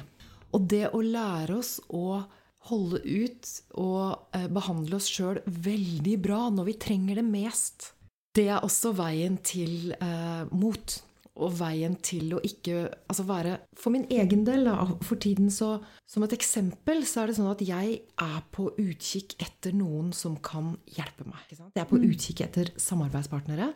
Og 0.54 0.66
det 0.70 0.88
å 0.90 1.02
lære 1.04 1.60
oss 1.60 1.76
å 1.87 2.24
holde 2.70 3.00
ut 3.04 3.50
og 3.78 4.34
eh, 4.34 4.48
behandle 4.50 4.98
oss 4.98 5.10
sjøl 5.12 5.42
veldig 5.44 6.16
bra 6.24 6.46
når 6.54 6.70
vi 6.70 6.76
trenger 6.80 7.20
det 7.20 7.26
mest, 7.28 7.90
det 8.34 8.48
er 8.48 8.64
også 8.64 8.94
veien 8.96 9.37
til 9.44 9.92
eh, 9.94 10.44
mot. 10.50 10.96
Og 11.34 11.50
veien 11.58 11.96
til 11.98 12.36
å 12.36 12.40
ikke 12.46 12.84
altså 13.10 13.24
være 13.26 13.56
For 13.80 13.90
min 13.90 14.04
egen 14.06 14.44
del, 14.46 14.68
da, 14.68 14.84
for 15.02 15.18
tiden 15.18 15.48
så 15.50 15.80
Som 16.06 16.22
et 16.22 16.34
eksempel 16.36 17.02
så 17.10 17.24
er 17.24 17.30
det 17.32 17.34
sånn 17.40 17.50
at 17.50 17.64
jeg 17.66 17.96
er 18.22 18.36
på 18.54 18.68
utkikk 18.70 19.34
etter 19.42 19.74
noen 19.74 20.12
som 20.14 20.36
kan 20.38 20.76
hjelpe 20.94 21.26
meg. 21.26 21.42
Jeg 21.50 21.82
er 21.82 21.88
på 21.90 21.98
utkikk 21.98 22.44
etter 22.46 22.70
samarbeidspartnere 22.78 23.72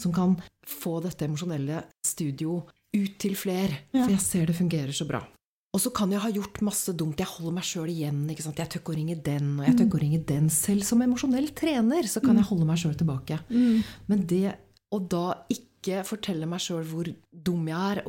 som 0.00 0.14
kan 0.14 0.34
få 0.66 0.98
dette 1.04 1.28
emosjonelle 1.28 1.84
studio 2.04 2.58
ut 2.96 3.16
til 3.22 3.36
fler. 3.38 3.70
Ja. 3.92 4.02
For 4.02 4.14
jeg 4.16 4.24
ser 4.24 4.50
det 4.50 4.56
fungerer 4.58 4.94
så 4.96 5.06
bra. 5.08 5.22
Og 5.76 5.82
så 5.82 5.92
kan 5.92 6.10
jeg 6.10 6.22
ha 6.24 6.30
gjort 6.32 6.62
masse 6.64 6.94
dumt. 6.96 7.20
Jeg 7.20 7.28
holder 7.28 7.54
meg 7.58 7.66
sjøl 7.68 7.90
igjen. 7.92 8.22
Jeg 8.32 8.40
tør 8.56 8.80
ikke 8.80 8.94
å 8.94 8.96
ringe 8.96 9.18
den, 9.20 9.50
og 9.60 9.66
jeg 9.66 9.76
tør 9.76 9.88
ikke 9.90 9.98
å 9.98 10.04
ringe 10.06 10.20
den. 10.30 10.46
Selv 10.52 10.86
som 10.88 11.02
emosjonell 11.04 11.50
trener 11.58 12.08
så 12.08 12.22
kan 12.24 12.38
jeg 12.40 12.48
holde 12.48 12.68
meg 12.68 12.80
sjøl 12.80 12.96
tilbake. 12.96 13.38
Men 13.50 14.24
det 14.30 14.56
å 14.94 15.00
da 15.02 15.26
ikke 15.52 15.75
fortelle 16.08 16.48
meg 16.50 16.62
sjøl 16.64 16.84
hvor 16.88 17.08
dum 17.30 17.68
jeg 17.70 17.96
er, 17.96 18.02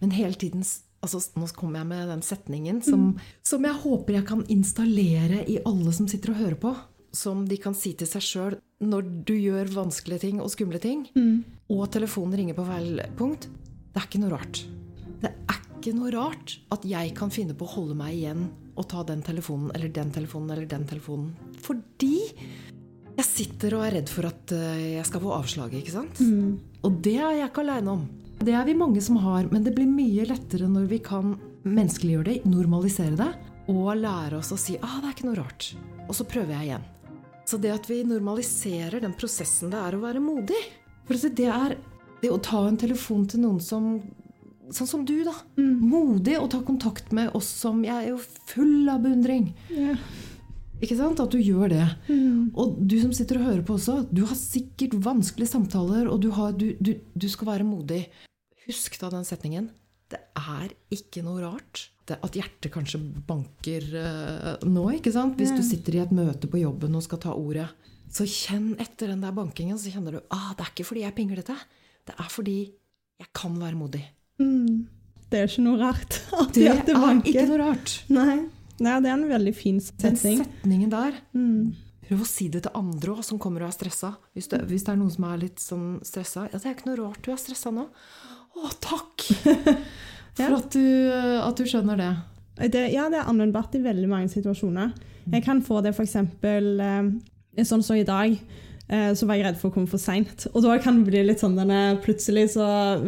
men 0.00 0.14
hele 0.16 0.38
tiden 0.38 0.64
altså, 1.02 1.20
Nå 1.38 1.48
kommer 1.56 1.82
jeg 1.82 1.90
med 1.90 2.10
den 2.12 2.24
setningen 2.26 2.82
som, 2.84 3.12
som 3.42 3.64
jeg 3.66 3.80
håper 3.84 4.18
jeg 4.20 4.28
kan 4.28 4.44
installere 4.52 5.42
i 5.50 5.58
alle 5.66 5.94
som 5.94 6.08
sitter 6.10 6.34
og 6.34 6.42
hører 6.42 6.60
på. 6.62 6.74
Som 7.12 7.42
de 7.48 7.58
kan 7.60 7.74
si 7.76 7.92
til 7.98 8.08
seg 8.08 8.24
sjøl 8.24 8.54
når 8.82 9.08
du 9.28 9.34
gjør 9.36 9.68
vanskelige 9.74 10.24
ting 10.24 10.38
og 10.40 10.48
skumle 10.50 10.80
ting, 10.80 11.04
og 11.68 11.90
telefonen 11.92 12.38
ringer 12.38 12.56
på 12.56 12.64
feil 12.64 13.02
punkt. 13.18 13.50
Det 13.92 14.00
er 14.00 14.06
ikke 14.08 14.22
noe 14.22 14.32
rart. 14.32 14.62
Det 15.20 15.28
er 15.28 15.58
ikke 15.76 15.92
noe 15.98 16.12
rart 16.14 16.56
at 16.72 16.86
jeg 16.88 17.12
kan 17.18 17.30
finne 17.34 17.54
på 17.58 17.66
å 17.66 17.74
holde 17.74 17.98
meg 17.98 18.16
igjen 18.16 18.46
og 18.72 18.88
ta 18.88 19.02
den 19.04 19.20
telefonen 19.22 19.70
eller 19.76 19.92
den 19.92 20.10
telefonen 20.14 20.54
eller 20.54 20.66
den 20.70 20.86
telefonen. 20.88 21.34
Fordi 21.60 22.14
jeg 23.18 23.28
sitter 23.28 23.76
og 23.76 23.86
er 23.86 23.96
redd 23.98 24.10
for 24.12 24.28
at 24.28 24.52
eh, 24.56 24.96
jeg 24.96 25.06
skal 25.08 25.22
få 25.22 25.32
avslaget, 25.36 25.82
ikke 25.82 25.94
sant? 25.94 26.20
Og 26.82 26.98
det 27.04 27.18
er 27.20 27.38
jeg 27.38 27.50
ikke 27.50 27.64
aleine 27.64 27.96
om. 27.98 28.04
Det 28.42 28.54
er 28.58 28.66
vi 28.66 28.74
mange 28.74 29.02
som 29.04 29.20
har, 29.22 29.46
men 29.52 29.62
det 29.62 29.74
blir 29.76 29.86
mye 29.86 30.24
lettere 30.26 30.66
når 30.70 30.88
vi 30.90 30.98
kan 31.04 31.36
menneskeliggjøre 31.62 32.28
det, 32.30 32.38
normalisere 32.50 33.14
det, 33.18 33.28
og 33.70 33.92
lære 34.00 34.40
oss 34.40 34.50
å 34.54 34.58
si 34.58 34.74
ah, 34.82 34.96
det 34.98 35.10
er 35.10 35.14
ikke 35.14 35.28
noe 35.28 35.38
rart. 35.38 35.68
Og 36.08 36.16
så 36.18 36.26
prøver 36.26 36.56
jeg 36.56 36.70
igjen. 36.70 36.88
Så 37.46 37.58
det 37.62 37.72
at 37.74 37.86
vi 37.90 38.00
normaliserer 38.06 39.02
den 39.02 39.14
prosessen 39.18 39.70
det 39.72 39.78
er 39.78 39.96
å 39.96 40.02
være 40.04 40.20
modig 40.22 40.60
For 41.08 41.18
det 41.18 41.48
er 41.50 41.72
det 42.22 42.30
å 42.30 42.38
ta 42.38 42.60
en 42.68 42.78
telefon 42.78 43.24
til 43.28 43.42
noen 43.42 43.58
som 43.62 43.96
Sånn 44.72 44.88
som 44.88 45.02
du, 45.04 45.18
da. 45.26 45.34
Modig 45.58 46.38
å 46.38 46.46
ta 46.48 46.62
kontakt 46.64 47.10
med 47.12 47.34
oss 47.36 47.50
som 47.60 47.82
Jeg 47.84 47.92
er 47.92 48.06
jo 48.14 48.20
full 48.48 48.88
av 48.88 49.02
beundring. 49.04 49.50
Ja. 49.68 49.98
Ikke 50.82 50.98
sant? 50.98 51.20
At 51.22 51.30
du 51.30 51.38
gjør 51.38 51.70
det. 51.70 51.86
Og 52.58 52.80
du 52.80 52.96
som 53.02 53.12
sitter 53.14 53.38
og 53.38 53.48
hører 53.50 53.62
på 53.66 53.76
også, 53.78 54.00
du 54.10 54.24
har 54.26 54.38
sikkert 54.38 54.96
vanskelige 55.04 55.52
samtaler, 55.52 56.10
og 56.10 56.18
du, 56.24 56.32
har, 56.34 56.56
du, 56.58 56.72
du, 56.82 56.96
du 56.98 57.28
skal 57.30 57.52
være 57.52 57.68
modig. 57.68 58.02
Husk 58.66 58.98
da 59.00 59.12
den 59.14 59.26
setningen. 59.26 59.70
Det 60.12 60.20
er 60.36 60.74
ikke 60.92 61.22
noe 61.24 61.40
rart 61.44 61.86
det, 62.08 62.18
at 62.18 62.36
hjertet 62.36 62.72
kanskje 62.74 62.98
banker 63.28 63.84
uh, 63.94 64.64
nå, 64.66 64.84
ikke 64.98 65.12
sant? 65.14 65.38
Hvis 65.38 65.54
du 65.54 65.62
sitter 65.64 65.96
i 65.96 66.02
et 66.02 66.14
møte 66.14 66.50
på 66.50 66.60
jobben 66.60 66.98
og 66.98 67.04
skal 67.06 67.20
ta 67.22 67.34
ordet. 67.36 67.68
Så 68.12 68.26
kjenn 68.28 68.74
etter 68.82 69.12
den 69.12 69.22
der 69.24 69.32
bankingen, 69.36 69.78
så 69.80 69.92
kjenner 69.92 70.18
du 70.18 70.34
ah, 70.34 70.50
det 70.56 70.66
er 70.66 70.72
ikke 70.74 70.88
fordi 70.90 71.04
jeg 71.04 71.12
er 71.12 71.16
pinglete. 71.16 71.56
Det 72.08 72.16
er 72.18 72.32
fordi 72.32 72.58
jeg 73.22 73.30
kan 73.38 73.54
være 73.60 73.78
modig. 73.78 74.02
Mm. 74.42 74.82
Det 75.30 75.38
er 75.38 75.48
ikke 75.48 75.64
noe 75.64 75.80
rart 75.80 76.18
at 76.42 76.52
Det 76.52 76.66
hjertet 76.66 76.98
er 76.98 77.22
ikke 77.22 77.46
noe 77.48 77.60
rart. 77.62 77.94
Nei. 78.12 78.36
Nei, 78.82 78.98
det 79.04 79.10
er 79.10 79.16
en 79.16 79.28
veldig 79.30 79.54
fin 79.56 79.80
setning. 79.80 80.02
Den 80.02 80.20
setning. 80.20 80.44
setningen 80.46 80.92
der 80.92 81.18
Mm. 81.36 81.72
Prøv 82.02 82.24
å 82.24 82.26
si 82.28 82.48
det 82.52 82.64
til 82.66 82.74
andre 82.76 83.14
òg, 83.14 83.22
som 83.24 83.38
kommer 83.40 83.62
og 83.62 83.70
er 83.70 83.76
stressa. 83.76 84.10
Hvis 84.34 84.50
det, 84.50 84.58
hvis 84.68 84.82
det 84.84 84.92
er 84.92 84.98
noen 85.00 85.12
som 85.14 85.24
er 85.24 85.38
litt 85.40 85.62
sånn 85.62 85.86
stressa. 86.04 86.48
Ja, 86.50 86.58
det 86.58 86.66
er 86.68 86.74
ikke 86.74 86.90
noe 86.90 86.98
rart 86.98 87.22
du 87.24 87.30
er 87.32 87.38
stressa 87.40 87.70
nå. 87.72 87.86
Å, 88.52 88.72
takk! 88.84 89.28
For 90.36 90.56
at, 90.58 90.74
du, 90.74 90.84
at 91.12 91.56
du 91.56 91.64
skjønner 91.68 92.00
det. 92.00 92.10
Det, 92.72 92.82
ja, 92.92 93.06
det 93.12 93.20
er 93.20 93.30
anvendbart 93.30 93.74
i 93.78 93.82
veldig 93.84 94.10
mange 94.10 94.28
situasjoner. 94.32 94.92
Jeg 95.32 95.44
kan 95.46 95.62
få 95.64 95.80
det 95.84 95.94
f.eks. 95.94 96.16
Eh, 96.42 97.64
sånn 97.64 97.84
som 97.84 97.96
i 97.96 98.04
dag. 98.04 98.36
Eh, 98.92 99.10
så 99.16 99.26
var 99.28 99.38
jeg 99.38 99.46
redd 99.46 99.58
for 99.60 99.70
å 99.70 99.76
komme 99.76 99.88
for 99.88 100.02
seint. 100.02 100.46
Og 100.52 100.64
da 100.66 100.76
kan 100.82 101.00
det 101.00 101.08
bli 101.08 101.24
litt 101.24 101.40
sånn 101.42 101.56
denne, 101.56 101.80
Plutselig 102.04 102.50
så 102.56 102.66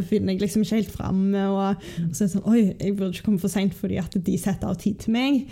finner 0.09 0.35
jeg 0.35 0.47
liksom 0.47 0.65
ikke 0.65 0.81
helt 0.81 0.95
fram. 0.95 1.23
Og, 1.45 1.85
og 2.07 2.11
så 2.17 2.25
er 2.25 2.27
det 2.27 2.33
sånn 2.37 2.49
Oi, 2.49 2.65
jeg 2.73 2.97
burde 2.97 3.13
ikke 3.13 3.29
komme 3.29 3.43
for 3.43 3.53
seint 3.53 3.77
fordi 3.77 4.01
at 4.01 4.17
de 4.17 4.37
setter 4.41 4.71
av 4.71 4.81
tid 4.81 5.03
til 5.05 5.17
meg. 5.17 5.45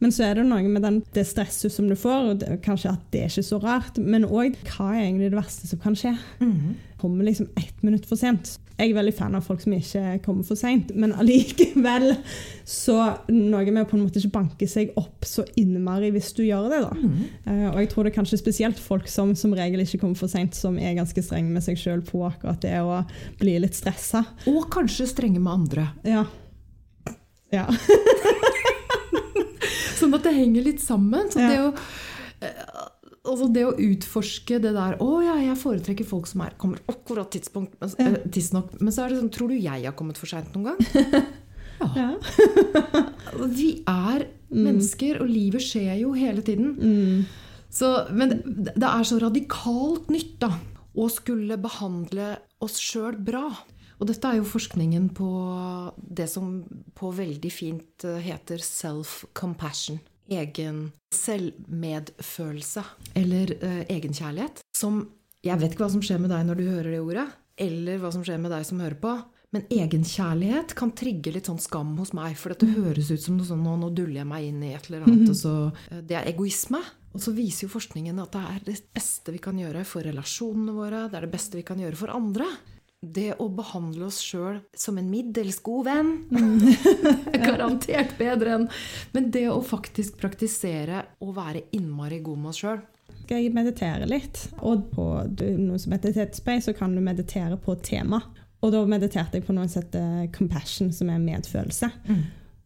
Men 0.00 0.14
så 0.16 0.24
er 0.24 0.38
det 0.38 0.46
noe 0.48 0.64
med 0.64 0.80
den, 0.86 1.02
det 1.12 1.26
stresset 1.28 1.74
som 1.74 1.88
du 1.90 1.92
får, 1.98 2.30
og 2.30 2.38
det, 2.40 2.54
kanskje 2.64 2.94
at 2.94 3.02
det 3.12 3.20
er 3.20 3.32
ikke 3.34 3.44
så 3.50 3.58
rart. 3.60 3.98
Men 4.00 4.24
òg 4.24 4.56
hva 4.70 4.94
er 4.94 5.02
egentlig 5.02 5.28
det 5.34 5.40
verste 5.40 5.68
som 5.68 5.82
kan 5.82 5.98
skje? 5.98 6.14
Kommer 7.02 7.28
liksom 7.28 7.50
ett 7.60 7.82
minutt 7.84 8.08
for 8.08 8.16
sent. 8.16 8.54
Jeg 8.80 8.90
er 8.90 8.94
veldig 8.96 9.12
fan 9.12 9.34
av 9.36 9.42
folk 9.44 9.60
som 9.60 9.74
ikke 9.76 10.02
kommer 10.24 10.44
for 10.48 10.56
seint, 10.56 10.88
men 10.96 11.12
allikevel 11.20 12.14
så 12.64 12.94
noe 13.28 13.66
med 13.68 13.82
å 13.82 13.86
på 13.90 13.96
en 13.98 14.04
måte 14.06 14.16
ikke 14.22 14.32
banke 14.38 14.64
seg 14.70 14.94
opp 15.00 15.24
så 15.28 15.42
innmari 15.60 16.08
hvis 16.14 16.30
du 16.38 16.42
gjør 16.46 16.68
det. 16.72 16.78
da. 16.86 16.92
Mm. 16.96 17.18
Uh, 17.44 17.66
og 17.74 17.78
jeg 17.82 17.88
tror 17.92 18.02
det 18.06 18.10
er 18.12 18.16
kanskje 18.16 18.38
spesielt 18.40 18.78
folk 18.80 19.08
som 19.12 19.34
som 19.36 19.52
regel 19.56 19.80
ikke 19.84 20.00
kommer 20.00 20.16
for 20.18 20.28
seint, 20.32 20.54
som 20.56 20.78
er 20.80 20.94
ganske 20.96 21.20
strenge 21.24 21.52
med 21.52 21.62
seg 21.66 21.76
sjøl 21.80 22.00
på 22.06 22.22
akkurat 22.26 22.60
det 22.64 22.78
å 22.80 23.02
bli 23.42 23.58
litt 23.60 23.76
stressa. 23.76 24.24
Og 24.50 24.64
kanskje 24.72 25.06
strenge 25.10 25.40
med 25.42 25.52
andre. 25.52 25.84
Ja. 26.08 26.24
ja. 27.52 27.66
Sånn 30.00 30.14
at 30.16 30.24
det 30.24 30.32
henger 30.38 30.64
litt 30.64 30.80
sammen. 30.80 31.28
Så 31.32 31.38
Ja. 31.44 31.48
det, 31.52 31.60
å, 31.68 31.70
altså 33.32 33.48
det 33.54 33.64
å 33.66 33.74
utforske 33.76 34.58
det 34.62 34.72
der 34.76 34.96
Å 35.02 35.08
ja, 35.24 35.36
jeg 35.44 35.56
foretrekker 35.60 36.06
folk 36.08 36.26
som 36.30 36.42
er, 36.44 36.54
kommer 36.60 36.82
akkurat 36.90 37.30
tidspunkt, 37.32 37.76
men, 37.80 37.92
Ja. 37.98 38.08
eh, 38.12 38.28
tidsnok. 38.34 38.74
Men 38.80 38.92
så 38.92 39.04
er 39.04 39.08
det 39.14 39.20
sånn 39.20 39.32
Tror 39.34 39.48
du 39.48 39.56
jeg 39.58 39.84
har 39.86 39.94
kommet 39.98 40.18
for 40.20 40.26
seint 40.30 40.52
noen 40.54 40.72
gang? 40.72 41.26
Ja. 41.80 41.86
ja. 41.96 42.08
Vi 43.48 43.70
er 43.88 44.26
mennesker, 44.52 45.22
og 45.22 45.30
livet 45.30 45.62
skjer 45.64 45.94
jo 46.02 46.10
hele 46.12 46.42
tiden. 46.44 46.74
Mm. 46.76 47.22
Så, 47.72 47.88
men 48.12 48.34
det, 48.44 48.74
det 48.76 48.84
er 48.90 49.06
så 49.08 49.16
radikalt 49.22 50.10
nytt 50.12 50.34
da, 50.42 50.50
å 50.92 51.06
skulle 51.08 51.56
behandle 51.56 52.34
oss 52.60 52.76
sjøl 52.84 53.16
bra. 53.16 53.46
Og 53.96 54.08
dette 54.10 54.28
er 54.28 54.42
jo 54.42 54.48
forskningen 54.48 55.08
på 55.16 55.30
det 55.96 56.26
som 56.28 56.58
på 57.00 57.14
veldig 57.16 57.52
fint 57.52 58.04
eh, 58.04 58.20
heter 58.28 58.60
self-compassion. 58.64 60.00
Egen 60.30 60.92
selvmedfølelse. 61.14 62.84
Eller 63.18 63.52
eh, 63.58 63.82
egenkjærlighet. 63.96 64.62
Som 64.76 65.02
Jeg 65.44 65.56
vet 65.58 65.72
ikke 65.72 65.86
hva 65.86 65.92
som 65.94 66.02
skjer 66.04 66.20
med 66.20 66.30
deg 66.30 66.44
når 66.46 66.58
du 66.58 66.66
hører 66.68 66.90
det 66.92 67.00
ordet, 67.00 67.26
eller 67.60 68.00
hva 68.02 68.10
som 68.12 68.24
skjer 68.24 68.40
med 68.42 68.52
deg 68.52 68.66
som 68.68 68.80
hører 68.82 68.98
på. 69.00 69.14
Men 69.50 69.64
egenkjærlighet 69.72 70.76
kan 70.78 70.92
trigge 70.94 71.32
litt 71.34 71.48
sånn 71.50 71.58
skam 71.58 71.96
hos 71.98 72.12
meg. 72.14 72.36
For 72.38 72.54
dette 72.54 72.68
høres 72.70 73.10
ut 73.10 73.24
som 73.24 73.38
noe 73.38 73.48
sånn 73.48 73.64
nå, 73.64 73.74
nå 73.80 73.88
duller 73.96 74.20
jeg 74.20 74.28
meg 74.30 74.46
inn 74.46 74.60
i 74.62 74.74
et 74.76 74.86
eller 74.86 75.08
annet. 75.08 75.32
og 75.32 75.38
så, 75.40 75.54
eh, 75.90 76.02
Det 76.06 76.16
er 76.16 76.28
egoisme. 76.30 76.82
Og 77.10 77.18
så 77.24 77.32
viser 77.34 77.66
jo 77.66 77.74
forskningen 77.74 78.20
at 78.22 78.30
det 78.36 78.42
er 78.46 78.60
det 78.68 78.76
beste 78.94 79.32
vi 79.34 79.40
kan 79.42 79.58
gjøre 79.58 79.84
for 79.84 80.06
relasjonene 80.06 80.72
våre. 80.76 81.08
Det 81.10 81.18
er 81.18 81.26
det 81.26 81.32
beste 81.32 81.58
vi 81.58 81.66
kan 81.66 81.80
gjøre 81.82 81.98
for 81.98 82.14
andre. 82.14 82.46
Det 83.00 83.30
å 83.40 83.46
behandle 83.48 84.10
oss 84.10 84.18
sjøl 84.20 84.58
som 84.76 84.98
en 85.00 85.06
middels 85.08 85.62
god 85.64 85.86
venn 85.86 86.10
er 87.32 87.40
garantert 87.40 88.12
bedre 88.18 88.58
enn 88.58 88.66
Men 89.14 89.30
det 89.32 89.46
å 89.48 89.62
faktisk 89.64 90.18
praktisere 90.20 91.06
å 91.24 91.30
være 91.32 91.62
innmari 91.78 92.18
god 92.20 92.42
med 92.42 92.50
oss 92.52 92.60
sjøl 92.60 92.82
Skal 93.22 93.40
jeg 93.40 93.54
meditere 93.56 94.04
litt? 94.10 94.42
Og 94.60 94.84
på 94.92 95.06
noe 95.32 95.80
som 95.80 95.96
heter 95.96 96.12
Tetspace 96.18 96.68
så 96.68 96.76
kan 96.76 96.92
du 96.92 97.00
meditere 97.00 97.56
på 97.56 97.78
tema. 97.80 98.20
Og 98.60 98.74
da 98.74 98.84
mediterte 98.84 99.40
jeg 99.40 99.46
på 99.48 99.56
noe 99.56 99.70
som 99.70 99.80
heter 99.80 100.28
compassion, 100.36 100.92
som 100.92 101.08
er 101.08 101.22
medfølelse. 101.24 101.88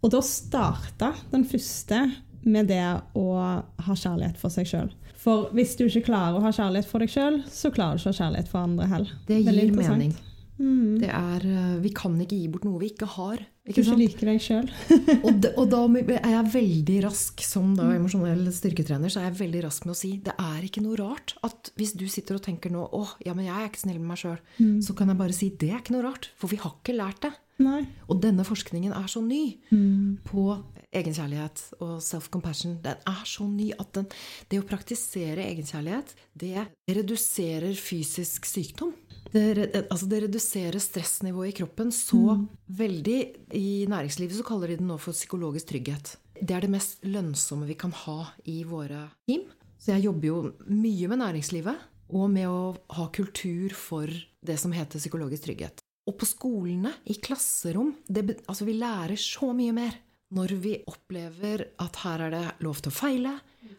Og 0.03 0.11
da 0.11 0.21
starta 0.27 1.13
den 1.31 1.47
første 1.47 2.01
med 2.43 2.73
det 2.73 2.83
å 3.15 3.27
ha 3.39 3.95
kjærlighet 3.95 4.41
for 4.41 4.53
seg 4.53 4.67
sjøl. 4.69 4.91
For 5.25 5.49
hvis 5.57 5.73
du 5.79 5.87
ikke 5.87 6.11
klarer 6.11 6.37
å 6.37 6.45
ha 6.45 6.53
kjærlighet 6.53 6.89
for 6.91 7.01
deg 7.01 7.13
sjøl, 7.13 7.41
så 7.49 7.73
klarer 7.73 7.97
du 7.97 8.03
ikke 8.03 8.13
å 8.13 8.15
ha 8.15 8.21
kjærlighet 8.21 8.53
for 8.53 8.67
andre 8.67 8.89
heller. 8.91 9.19
Det 9.29 9.41
gir 9.41 9.77
mening. 9.79 10.15
Mm. 10.55 11.01
Det 11.01 11.09
er, 11.11 11.45
eh, 11.51 11.79
vi 11.83 11.91
kan 11.91 12.15
ikke 12.23 12.37
gi 12.39 12.49
bort 12.53 12.67
noe 12.67 12.79
vi 12.79 12.93
ikke 12.93 13.09
har. 13.11 13.41
Du 13.65 13.73
Ikke 13.73 13.83
ikke 13.83 13.97
liker 13.99 14.29
deg 14.29 14.43
sjøl. 14.45 14.69
og, 15.27 15.47
og 15.57 15.71
da 15.73 15.81
er 15.89 16.31
jeg 16.31 16.53
veldig 16.53 16.99
rask 17.07 17.43
som 17.43 17.73
da 17.75 17.89
emosjonell 17.97 18.45
styrketrener 18.55 19.11
så 19.11 19.23
er 19.23 19.31
jeg 19.31 19.41
veldig 19.41 19.65
rask 19.65 19.89
med 19.89 19.97
å 19.97 19.99
si 19.99 20.13
det 20.23 20.37
er 20.39 20.67
ikke 20.69 20.85
noe 20.85 20.99
rart 21.01 21.35
at 21.49 21.73
hvis 21.81 21.97
du 21.99 22.05
sitter 22.13 22.39
og 22.39 22.45
tenker 22.45 22.71
nå 22.71 22.85
åh, 22.87 23.17
ja, 23.25 23.35
men 23.35 23.49
jeg 23.49 23.57
er 23.57 23.71
ikke 23.71 23.83
snill 23.83 23.99
med 24.03 24.13
meg 24.13 24.21
sjøl, 24.21 24.39
så 24.85 24.95
kan 24.95 25.11
jeg 25.11 25.21
bare 25.25 25.37
si 25.37 25.51
det 25.59 25.73
er 25.73 25.81
ikke 25.81 25.97
noe 25.97 26.07
rart, 26.07 26.31
for 26.39 26.53
vi 26.53 26.61
har 26.61 26.77
ikke 26.77 26.99
lært 27.01 27.25
det. 27.25 27.33
Nei. 27.63 27.85
Og 28.11 28.21
denne 28.23 28.43
forskningen 28.45 28.93
er 28.93 29.07
så 29.11 29.23
ny 29.23 29.59
Mm. 29.71 30.19
på 30.27 30.63
egenkjærlighet 30.95 31.63
og 31.81 32.01
self-compassion. 32.03 32.81
Den 32.83 32.97
er 33.07 33.23
så 33.27 33.47
ny 33.51 33.71
at 33.79 33.93
den, 33.95 34.07
det 34.51 34.61
å 34.61 34.67
praktisere 34.67 35.43
egenkjærlighet, 35.45 36.15
det 36.39 36.67
reduserer 36.89 37.75
fysisk 37.79 38.47
sykdom. 38.47 38.93
Det, 39.33 39.87
altså 39.91 40.07
det 40.11 40.23
reduserer 40.29 40.79
stressnivået 40.79 41.51
i 41.55 41.57
kroppen 41.63 41.91
så 41.91 42.37
veldig. 42.71 43.19
I 43.55 43.87
næringslivet 43.91 44.37
så 44.39 44.47
kaller 44.47 44.69
de 44.71 44.77
det 44.79 44.87
nå 44.87 44.99
for 45.03 45.13
psykologisk 45.17 45.73
trygghet. 45.73 46.17
Det 46.41 46.55
er 46.55 46.61
det 46.67 46.71
mest 46.75 47.03
lønnsomme 47.07 47.67
vi 47.67 47.75
kan 47.79 47.91
ha 48.05 48.21
i 48.47 48.63
våre 48.67 49.09
team. 49.27 49.47
Så 49.79 49.95
jeg 49.95 50.07
jobber 50.07 50.27
jo 50.31 50.39
mye 50.71 51.09
med 51.11 51.19
næringslivet 51.23 51.91
og 52.15 52.31
med 52.31 52.47
å 52.49 52.77
ha 52.95 53.09
kultur 53.15 53.75
for 53.75 54.07
det 54.45 54.59
som 54.61 54.73
heter 54.73 54.99
psykologisk 55.03 55.49
trygghet. 55.49 55.84
Og 56.05 56.17
på 56.21 56.29
skolene, 56.29 56.93
i 57.09 57.17
klasserom 57.17 57.95
det, 58.07 58.43
altså 58.45 58.67
Vi 58.69 58.77
lærer 58.77 59.17
så 59.21 59.53
mye 59.57 59.73
mer 59.77 60.01
når 60.35 60.55
vi 60.59 60.73
opplever 60.91 61.63
at 61.83 61.99
her 62.03 62.25
er 62.27 62.33
det 62.35 62.47
lov 62.65 62.81
til 62.83 62.91
å 62.91 62.97
feile. 62.97 63.35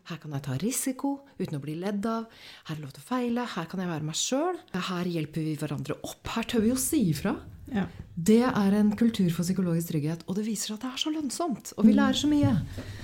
Her 0.08 0.20
kan 0.22 0.36
jeg 0.38 0.46
ta 0.46 0.56
risiko 0.62 1.10
uten 1.40 1.58
å 1.58 1.64
bli 1.64 1.76
ledd 1.82 2.06
av. 2.08 2.30
Her 2.70 2.76
er 2.76 2.80
det 2.80 2.86
lov 2.86 2.94
til 2.96 3.04
å 3.04 3.10
feile. 3.10 3.48
Her 3.56 3.68
kan 3.70 3.82
jeg 3.82 3.92
være 3.92 4.08
meg 4.08 4.20
sjøl. 4.20 4.62
Her 4.88 5.10
hjelper 5.10 5.46
vi 5.46 5.58
hverandre 5.60 5.98
opp. 6.06 6.32
Her 6.38 6.48
tør 6.48 6.64
vi 6.64 6.72
å 6.72 6.80
si 6.80 7.02
ifra. 7.12 7.36
Ja. 7.74 7.88
Det 8.16 8.44
er 8.46 8.78
en 8.78 8.94
kultur 8.96 9.28
for 9.34 9.44
psykologisk 9.44 9.92
trygghet, 9.92 10.22
og 10.30 10.38
det 10.38 10.46
viser 10.46 10.76
at 10.76 10.86
det 10.86 10.92
er 10.94 11.02
så 11.02 11.12
lønnsomt. 11.12 11.74
Og 11.76 11.90
vi 11.90 11.96
lærer 11.98 12.20
så 12.22 12.30
mye. 12.32 12.54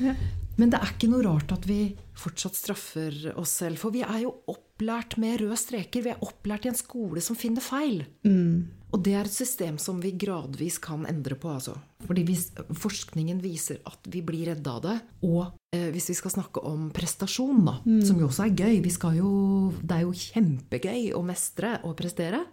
Ja. 0.06 0.16
Men 0.62 0.72
det 0.72 0.80
er 0.80 0.92
ikke 0.94 1.10
noe 1.10 1.26
rart 1.26 1.52
at 1.56 1.66
vi 1.68 1.80
fortsatt 2.22 2.58
straffer 2.58 3.32
oss 3.40 3.56
selv. 3.64 3.82
For 3.82 3.94
vi 3.94 4.04
er 4.06 4.22
jo 4.26 4.36
opplært 4.52 5.18
med 5.22 5.42
røde 5.42 5.58
streker. 5.60 6.06
Vi 6.06 6.14
er 6.14 6.24
opplært 6.24 6.68
i 6.68 6.72
en 6.72 6.78
skole 6.78 7.24
som 7.26 7.40
finner 7.40 7.66
feil. 7.66 8.04
Mm. 8.28 8.70
Og 8.92 9.00
det 9.06 9.14
er 9.16 9.28
et 9.28 9.34
system 9.34 9.78
som 9.80 10.02
vi 10.04 10.14
gradvis 10.20 10.78
kan 10.84 11.06
endre 11.10 11.38
på. 11.39 11.52
Altså. 11.56 11.78
Fordi 12.08 12.26
hvis 12.28 12.50
forskningen 12.76 13.39
viser 13.44 13.80
at 13.88 14.10
vi 14.12 14.24
blir 14.26 14.52
redde 14.52 14.72
av 14.72 14.82
det, 14.84 14.98
og 15.28 15.54
eh, 15.76 15.89
hvis 15.94 16.12
vi 16.12 16.18
skal 16.20 16.36
snakke 16.36 16.64
om 16.68 16.89
prestasjon, 16.96 17.64
da, 17.68 17.78
som 18.06 18.20
jo 18.20 18.28
også 18.28 18.50
er 18.50 18.58
gøy 18.66 18.82
vi 18.84 18.94
skal 18.94 19.16
jo, 19.22 19.32
Det 19.80 19.96
er 19.96 20.04
jo 20.04 20.18
kjempegøy 20.18 21.14
å 21.16 21.24
mestre 21.26 21.78
og 21.88 21.96
prestere. 22.00 22.44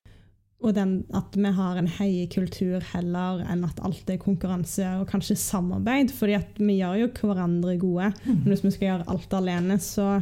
Og 0.58 0.72
den, 0.74 1.04
at 1.14 1.36
vi 1.38 1.50
har 1.54 1.78
en 1.78 1.90
heiekultur 2.00 2.82
heller 2.90 3.44
enn 3.46 3.62
at 3.66 3.78
alt 3.86 4.10
er 4.10 4.18
konkurranse 4.18 4.88
og 4.98 5.06
kanskje 5.10 5.36
samarbeid. 5.38 6.10
fordi 6.10 6.34
at 6.34 6.58
vi 6.58 6.80
gjør 6.80 7.04
jo 7.04 7.12
hverandre 7.20 7.76
gode. 7.78 8.10
Men 8.26 8.50
hvis 8.50 8.64
vi 8.66 8.74
skal 8.74 8.88
gjøre 8.88 9.08
alt 9.14 9.38
alene, 9.38 9.78
så 9.78 10.18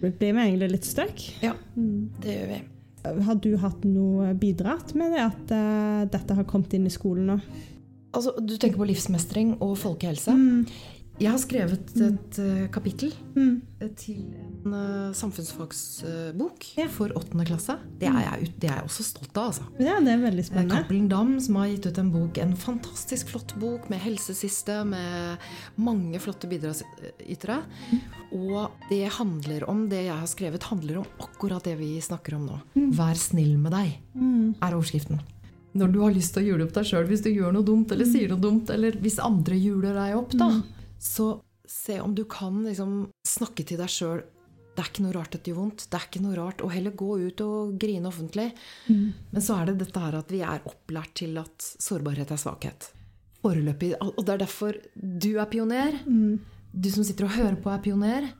blir 0.00 0.16
vi 0.16 0.32
egentlig 0.32 0.72
litt 0.72 0.88
stuck. 0.88 1.20
Ja, 1.44 1.52
det 1.76 2.40
gjør 2.40 2.50
vi. 2.54 2.64
Har 3.04 3.38
du 3.40 3.52
hatt 3.60 3.84
noe 3.86 4.32
bidratt 4.38 4.94
med 4.98 5.14
det 5.14 5.24
at 5.24 5.52
eh, 5.54 6.04
dette 6.10 6.36
har 6.38 6.46
kommet 6.48 6.74
inn 6.76 6.88
i 6.88 6.92
skolen 6.92 7.30
nå? 7.32 7.38
Altså, 8.16 8.32
du 8.40 8.56
tenker 8.56 8.80
på 8.80 8.88
livsmestring 8.88 9.56
og 9.64 9.76
folkehelse. 9.78 10.34
Jeg 11.18 11.32
har 11.34 11.38
skrevet 11.42 11.88
et 11.98 12.36
mm. 12.38 12.68
kapittel 12.70 13.10
Mm. 13.34 13.60
eh, 13.82 13.88
til 13.98 14.20
en 14.38 14.72
uh, 14.74 15.12
samfunnsfagsbok 15.14 16.66
Ja. 16.78 16.86
for 16.90 17.08
åttende 17.18 17.44
klasse. 17.46 17.74
Det 17.98 18.06
er, 18.08 18.20
jeg, 18.22 18.52
det 18.58 18.70
er 18.70 18.76
jeg 18.78 18.84
også 18.86 19.02
stolt 19.06 19.36
av. 19.38 19.48
altså. 19.50 19.64
Ja, 19.82 19.98
det 20.00 20.12
er 20.14 20.22
veldig 20.22 20.44
Eh, 20.44 20.46
spennende. 20.46 20.76
Cappelen 20.78 21.08
Dam 21.10 21.40
som 21.40 21.56
har 21.56 21.66
gitt 21.72 21.86
ut 21.90 21.98
en 21.98 22.10
bok, 22.12 22.38
en 22.38 22.54
fantastisk 22.56 23.28
flott 23.32 23.54
bok 23.58 23.88
med 23.90 23.98
helsesiste, 24.00 24.84
med 24.86 25.38
mange 25.76 26.18
flotte 26.22 26.46
bidragsytere. 26.50 27.58
Og 28.32 28.70
det 28.90 29.08
handler 29.18 29.68
om, 29.68 29.88
det 29.88 30.04
jeg 30.06 30.14
har 30.18 30.26
skrevet, 30.30 30.62
handler 30.70 30.98
om 30.98 31.06
akkurat 31.18 31.64
det 31.64 31.76
vi 31.78 31.96
snakker 32.00 32.34
om 32.38 32.46
nå. 32.46 32.60
Vær 32.94 33.14
snill 33.18 33.56
med 33.58 33.72
deg, 33.72 33.98
Mm. 34.14 34.54
er 34.62 34.72
overskriften. 34.74 35.20
Når 35.74 35.92
du 35.92 36.00
har 36.00 36.10
lyst 36.14 36.34
til 36.34 36.42
å 36.42 36.46
jule 36.54 36.64
opp 36.64 36.72
deg 36.72 36.84
sjøl 36.84 37.06
hvis 37.06 37.22
du 37.22 37.30
gjør 37.30 37.52
noe 37.52 37.62
dumt, 37.64 37.90
eller 37.92 38.04
sier 38.06 38.28
noe 38.28 38.40
dumt, 38.40 38.70
eller 38.70 38.92
hvis 38.92 39.18
andre 39.18 39.54
juler 39.58 39.94
deg 39.94 40.16
opp, 40.16 40.30
da, 40.32 40.62
så 40.98 41.42
se 41.68 42.00
om 42.00 42.14
du 42.14 42.24
kan 42.24 42.62
liksom 42.64 43.08
snakke 43.26 43.64
til 43.66 43.80
deg 43.80 43.92
sjøl. 43.92 44.22
Det 44.74 44.84
er 44.84 44.90
ikke 44.92 45.04
noe 45.04 45.16
rart 45.16 45.34
at 45.34 45.42
det 45.42 45.50
gjør 45.50 45.58
vondt. 45.58 45.84
Det 45.90 45.98
er 45.98 46.06
ikke 46.06 46.22
noe 46.22 46.36
rart 46.38 46.62
å 46.62 46.70
heller 46.70 46.94
gå 46.94 47.10
ut 47.18 47.40
og 47.42 47.74
grine 47.82 48.08
offentlig. 48.08 48.46
Men 49.34 49.42
så 49.42 49.58
er 49.58 49.66
det 49.66 49.80
dette 49.82 50.02
her 50.04 50.14
at 50.20 50.30
vi 50.30 50.40
er 50.46 50.62
opplært 50.70 51.16
til 51.18 51.34
at 51.40 51.66
sårbarhet 51.82 52.30
er 52.30 52.40
svakhet. 52.40 52.88
Foreløpig. 53.42 53.92
Og 54.00 54.22
det 54.22 54.34
er 54.36 54.42
derfor 54.44 54.78
du 54.94 55.32
er 55.38 55.50
pioner. 55.50 55.98
Du 56.72 56.90
som 56.94 57.04
sitter 57.06 57.26
og 57.26 57.34
hører 57.34 57.58
på, 57.58 57.70
er 57.74 57.82
pioner. 57.82 58.30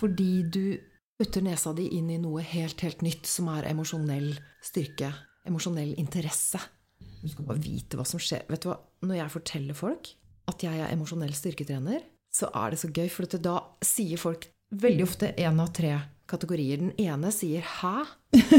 Fordi 0.00 0.30
du 0.48 0.78
putter 1.16 1.44
nesa 1.44 1.72
di 1.76 1.90
inn 1.96 2.10
i 2.12 2.18
noe 2.20 2.42
helt, 2.44 2.80
helt 2.84 3.04
nytt, 3.04 3.28
som 3.28 3.48
er 3.52 3.68
emosjonell 3.70 4.32
styrke. 4.64 5.12
Emosjonell 5.46 5.94
interesse. 6.00 6.60
Du 7.22 7.28
skal 7.28 7.46
bare 7.48 7.60
vite 7.62 7.96
hva 7.96 8.04
som 8.08 8.20
skjer. 8.20 8.48
Vet 8.48 8.64
du 8.64 8.72
hva? 8.72 8.80
Når 9.04 9.20
jeg 9.20 9.36
forteller 9.38 9.76
folk 9.76 10.16
at 10.50 10.62
jeg 10.62 10.80
er 10.80 10.92
emosjonell 10.94 11.34
styrketrener, 11.34 12.04
så 12.32 12.50
er 12.54 12.72
det 12.72 12.80
så 12.80 12.90
gøy, 12.92 13.08
for 13.12 13.38
da 13.40 13.56
sier 13.84 14.20
folk 14.20 14.48
veldig 14.76 15.06
ofte 15.06 15.32
én 15.40 15.60
av 15.62 15.72
tre 15.74 15.94
kategorier. 16.26 16.80
Den 16.82 16.92
ene 16.98 17.30
sier 17.32 17.62
'hæ?' 17.62 18.06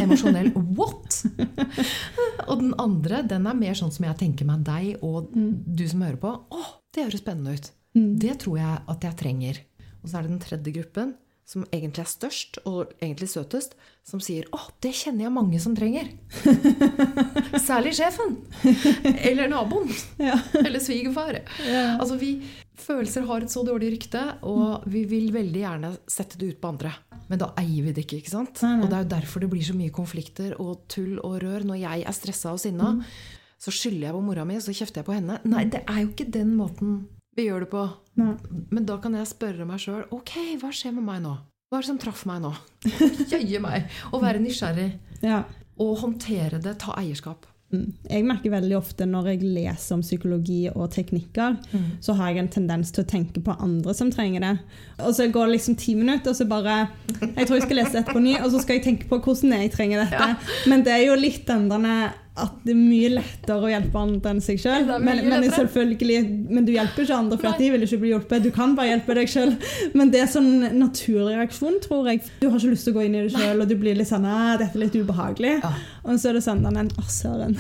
Emosjonell 0.02 0.52
'what?' 0.56 1.26
Og 2.50 2.62
den 2.62 2.74
andre 2.80 3.22
den 3.28 3.48
er 3.48 3.54
mer 3.54 3.76
sånn 3.76 3.92
som 3.92 4.06
jeg 4.06 4.18
tenker 4.18 4.48
meg 4.48 4.64
deg 4.64 5.04
og 5.04 5.32
du 5.34 5.88
som 5.88 6.02
hører 6.02 6.22
på. 6.22 6.32
'Å, 6.50 6.64
det 6.94 7.08
høres 7.08 7.24
spennende 7.24 7.56
ut'. 7.58 7.72
Det 7.94 8.40
tror 8.40 8.58
jeg 8.58 8.84
at 8.88 9.04
jeg 9.04 9.18
trenger. 9.18 9.62
Og 10.04 10.10
så 10.10 10.18
er 10.18 10.22
det 10.22 10.32
den 10.32 10.44
tredje 10.44 10.74
gruppen 10.74 11.16
som 11.48 11.64
egentlig 11.72 12.04
er 12.04 12.10
størst 12.12 12.60
og 12.68 12.92
egentlig 13.00 13.30
søtest, 13.32 13.78
som 14.04 14.20
sier 14.24 14.44
'Å, 14.52 14.60
det 14.84 14.92
kjenner 14.96 15.28
jeg 15.28 15.34
mange 15.36 15.60
som 15.64 15.76
trenger'. 15.76 16.12
Særlig 17.70 17.96
sjefen. 17.96 18.38
Eller 19.24 19.48
naboen. 19.52 19.88
Ja. 20.20 20.36
Eller 20.60 20.84
svigerfar. 20.84 21.42
Ja. 21.64 21.98
Altså, 21.98 22.20
vi 22.20 22.42
Følelser 22.78 23.26
har 23.26 23.42
et 23.42 23.50
så 23.50 23.64
dårlig 23.66 23.88
rykte, 23.96 24.20
og 24.46 24.84
vi 24.86 25.02
vil 25.10 25.32
veldig 25.34 25.62
gjerne 25.64 25.90
sette 26.06 26.38
det 26.38 26.52
ut 26.52 26.60
på 26.62 26.70
andre. 26.70 26.92
Men 27.28 27.40
da 27.42 27.48
eier 27.58 27.88
vi 27.88 27.92
det 27.92 28.04
ikke. 28.06 28.20
ikke 28.22 28.36
sant? 28.36 28.62
Nei, 28.62 28.76
nei. 28.76 28.84
Og 28.84 28.92
det 28.92 28.98
er 29.00 29.02
jo 29.04 29.10
derfor 29.16 29.42
det 29.42 29.50
blir 29.50 29.66
så 29.66 29.74
mye 29.74 29.96
konflikter 29.96 30.54
og 30.62 30.86
tull 30.88 31.18
og 31.18 31.40
rør. 31.42 31.66
Når 31.66 31.82
jeg 31.82 32.06
er 32.06 32.16
stressa 32.16 32.54
og 32.54 32.62
sinna, 32.62 32.94
så 33.58 33.74
skylder 33.74 34.12
jeg 34.12 34.14
på 34.14 34.22
mora 34.22 34.46
mi, 34.46 34.60
så 34.62 34.76
kjefter 34.78 35.02
jeg 35.02 35.10
på 35.10 35.18
henne. 35.18 35.40
Nei, 35.50 35.66
det 35.74 35.82
er 35.90 36.04
jo 36.04 36.12
ikke 36.14 36.30
den 36.38 36.54
måten 36.60 37.08
vi 37.38 37.46
gjør 37.46 37.66
det 37.66 37.70
på. 37.72 37.84
Nei. 38.18 38.34
Men 38.74 38.88
da 38.90 38.98
kan 39.02 39.16
jeg 39.18 39.30
spørre 39.30 39.68
meg 39.70 39.82
sjøl 39.84 40.08
ok, 40.16 40.34
hva 40.62 40.72
skjer 40.74 40.96
med 40.98 41.06
meg 41.06 41.22
nå? 41.26 41.36
Hva 41.68 41.80
er 41.80 41.84
det 41.84 41.92
som 41.92 42.00
traff 42.02 42.24
meg 42.30 42.42
nå? 42.46 42.54
Jøye 43.34 43.62
meg! 43.62 43.92
Å 44.10 44.22
være 44.24 44.42
nysgjerrig. 44.42 44.90
Ja. 45.22 45.44
Og 45.84 46.00
håndtere 46.02 46.62
det, 46.64 46.78
ta 46.82 46.96
eierskap. 46.98 47.46
Mm. 47.68 47.90
Jeg 48.08 48.24
merker 48.24 48.54
veldig 48.54 48.78
ofte 48.78 49.04
når 49.10 49.34
jeg 49.34 49.50
leser 49.58 49.98
om 49.98 50.04
psykologi 50.06 50.70
og 50.72 50.88
teknikker, 50.94 51.58
så 52.04 52.16
har 52.16 52.32
jeg 52.32 52.46
en 52.46 52.54
tendens 52.54 52.94
til 52.96 53.04
å 53.04 53.10
tenke 53.12 53.44
på 53.44 53.56
andre 53.60 53.92
som 53.98 54.12
trenger 54.14 54.46
det. 54.46 54.54
Og 55.04 55.12
så 55.18 55.28
går 55.28 55.50
det 55.50 55.58
liksom 55.58 55.76
ti 55.80 55.98
minutter, 56.00 56.32
og 56.32 56.40
så 56.40 56.48
bare 56.48 56.78
Jeg 57.20 57.44
tror 57.44 57.58
jeg 57.58 57.66
skal 57.66 57.80
lese 57.82 57.98
dette 57.98 58.16
på 58.16 58.24
ny, 58.24 58.38
og 58.40 58.54
så 58.54 58.64
skal 58.64 58.80
jeg 58.80 58.86
tenke 58.88 59.10
på 59.12 59.20
hvordan 59.20 59.58
jeg 59.60 59.74
trenger 59.76 60.06
dette. 60.06 60.54
Men 60.72 60.88
det 60.88 60.96
er 60.96 61.04
jo 61.10 61.20
litt 61.20 61.44
den 61.50 61.68
der 61.74 62.16
at 62.38 62.58
det 62.66 62.74
er 62.74 62.80
mye 62.80 63.10
lettere 63.16 63.66
å 63.66 63.72
hjelpe 63.72 64.02
andre 64.02 64.34
enn 64.34 64.42
seg 64.44 64.60
sjøl. 64.62 64.86
Men, 65.02 65.22
men, 65.26 65.46
men 65.48 66.68
du 66.68 66.72
hjelper 66.74 67.04
ikke 67.04 67.18
andre, 67.18 67.40
for 67.42 67.50
at 67.50 67.62
de 67.62 67.70
vil 67.74 67.86
ikke 67.88 68.00
bli 68.04 68.12
hjulpet. 68.14 68.46
Du 68.46 68.52
kan 68.54 68.76
bare 68.78 68.92
hjelpe 68.92 69.16
deg 69.18 69.32
sjøl. 69.32 69.56
Men 69.98 70.12
det 70.14 70.22
er 70.24 70.30
sånn 70.32 70.52
naturreaksjon, 70.78 71.80
tror 71.86 72.12
jeg. 72.12 72.24
Du 72.42 72.48
har 72.50 72.60
ikke 72.60 72.74
lyst 72.76 72.88
til 72.88 72.94
å 72.94 73.00
gå 73.00 73.08
inn 73.08 73.18
i 73.18 73.26
det 73.26 73.34
sjøl, 73.34 73.64
og 73.64 73.72
du 73.72 73.76
blir 73.80 73.98
litt 73.98 74.12
sånn 74.12 74.28
'Dette 74.28 74.70
er 74.70 74.84
litt 74.84 75.00
ubehagelig'. 75.00 75.58
Ja. 75.64 75.74
Og 76.06 76.22
så 76.22 76.32
er 76.32 76.38
det 76.38 76.46
sånn 76.46 76.64
den, 76.68 76.94
Å, 76.98 77.10
søren. 77.12 77.58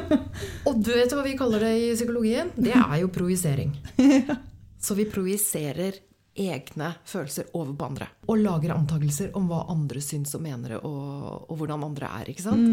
Og 0.68 0.80
du 0.82 0.92
vet 0.94 1.12
hva 1.12 1.22
vi 1.26 1.36
kaller 1.38 1.62
det 1.62 1.72
i 1.76 1.94
psykologien? 1.94 2.50
Det 2.56 2.74
er 2.74 2.98
jo 3.02 3.12
projisering. 3.12 3.74
Så 4.86 4.94
vi 4.94 5.06
projiserer 5.10 5.96
egne 6.36 6.92
følelser 7.08 7.48
over 7.56 7.72
på 7.76 7.88
andre. 7.88 8.08
Og 8.28 8.40
lager 8.42 8.74
antakelser 8.74 9.32
om 9.38 9.48
hva 9.50 9.64
andre 9.72 10.02
syns 10.04 10.34
og 10.36 10.44
mener, 10.44 10.76
og, 10.82 11.46
og 11.48 11.56
hvordan 11.60 11.86
andre 11.88 12.10
er. 12.20 12.30
ikke 12.32 12.44
sant? 12.44 12.66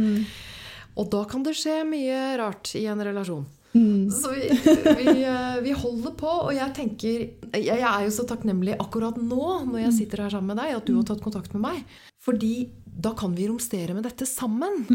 Og 1.00 1.10
da 1.14 1.24
kan 1.30 1.44
det 1.46 1.56
skje 1.58 1.82
mye 1.88 2.22
rart 2.42 2.76
i 2.80 2.86
en 2.92 3.02
relasjon. 3.04 3.46
Så 3.74 4.30
vi, 4.30 4.50
vi, 4.98 5.24
eh, 5.26 5.56
vi 5.66 5.72
holder 5.74 6.14
på, 6.18 6.30
og 6.30 6.52
jeg 6.54 6.74
tenker 6.78 7.24
jeg, 7.58 7.80
er 7.80 8.04
jo 8.06 8.12
så 8.14 8.26
takknemlig 8.30 8.76
akkurat 8.78 9.18
nå, 9.18 9.48
når 9.66 9.88
jeg 9.88 9.96
sitter 9.98 10.22
her 10.26 10.36
sammen 10.36 10.54
med 10.54 10.62
deg, 10.62 10.76
at 10.78 10.86
du 10.86 10.94
har 11.00 11.08
tatt 11.10 11.24
kontakt 11.26 11.56
med 11.56 11.64
meg. 11.66 11.96
Fordi 12.22 12.70
da 12.86 13.16
kan 13.18 13.34
vi 13.34 13.48
romstere 13.50 13.96
med 13.98 14.06
dette 14.06 14.28
sammen. 14.30 14.86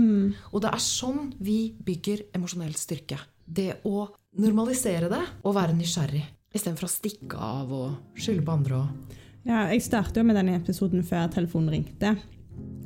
Og 0.53 0.63
det 0.63 0.71
er 0.71 0.85
sånn 0.85 1.33
vi 1.43 1.59
bygger 1.75 2.29
emosjonell 2.39 2.77
styrke. 2.79 3.19
Det 3.45 3.81
å 3.89 4.07
normalisere 4.39 5.11
det 5.11 5.25
og 5.43 5.57
være 5.57 5.75
nysgjerrig. 5.75 6.23
Istedenfor 6.55 6.87
å 6.87 6.93
stikke 6.93 7.39
av 7.43 7.73
og 7.75 8.19
skylde 8.19 8.47
på 8.47 8.55
andre. 8.55 8.79
Og... 8.79 9.17
Ja, 9.49 9.67
jeg 9.73 9.83
startet 9.83 10.21
jo 10.21 10.27
med 10.29 10.39
denne 10.39 10.55
episoden 10.61 11.03
før 11.07 11.27
telefonen 11.35 11.75
ringte. 11.75 12.15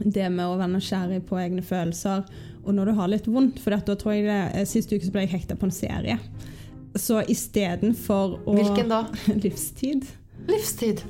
Det 0.02 0.24
med 0.32 0.46
å 0.46 0.56
være 0.56 0.72
nysgjerrig 0.72 1.20
på 1.28 1.38
egne 1.42 1.62
følelser. 1.66 2.24
Og 2.62 2.74
når 2.76 2.90
du 2.90 2.96
har 2.98 3.10
litt 3.10 3.26
vondt, 3.26 3.58
for 3.62 3.74
da 3.74 3.96
tror 3.98 4.14
jeg 4.14 4.26
det, 4.28 4.66
Sist 4.70 4.92
uke 4.92 5.10
ble 5.10 5.24
jeg 5.26 5.32
hekta 5.34 5.56
på 5.58 5.66
en 5.66 5.74
serie. 5.74 6.18
Så 6.98 7.22
istedenfor 7.32 8.38
å 8.46 8.54
Hvilken 8.58 8.90
da? 8.92 9.04
Livstid. 9.44 10.06
Livstid. 10.48 11.02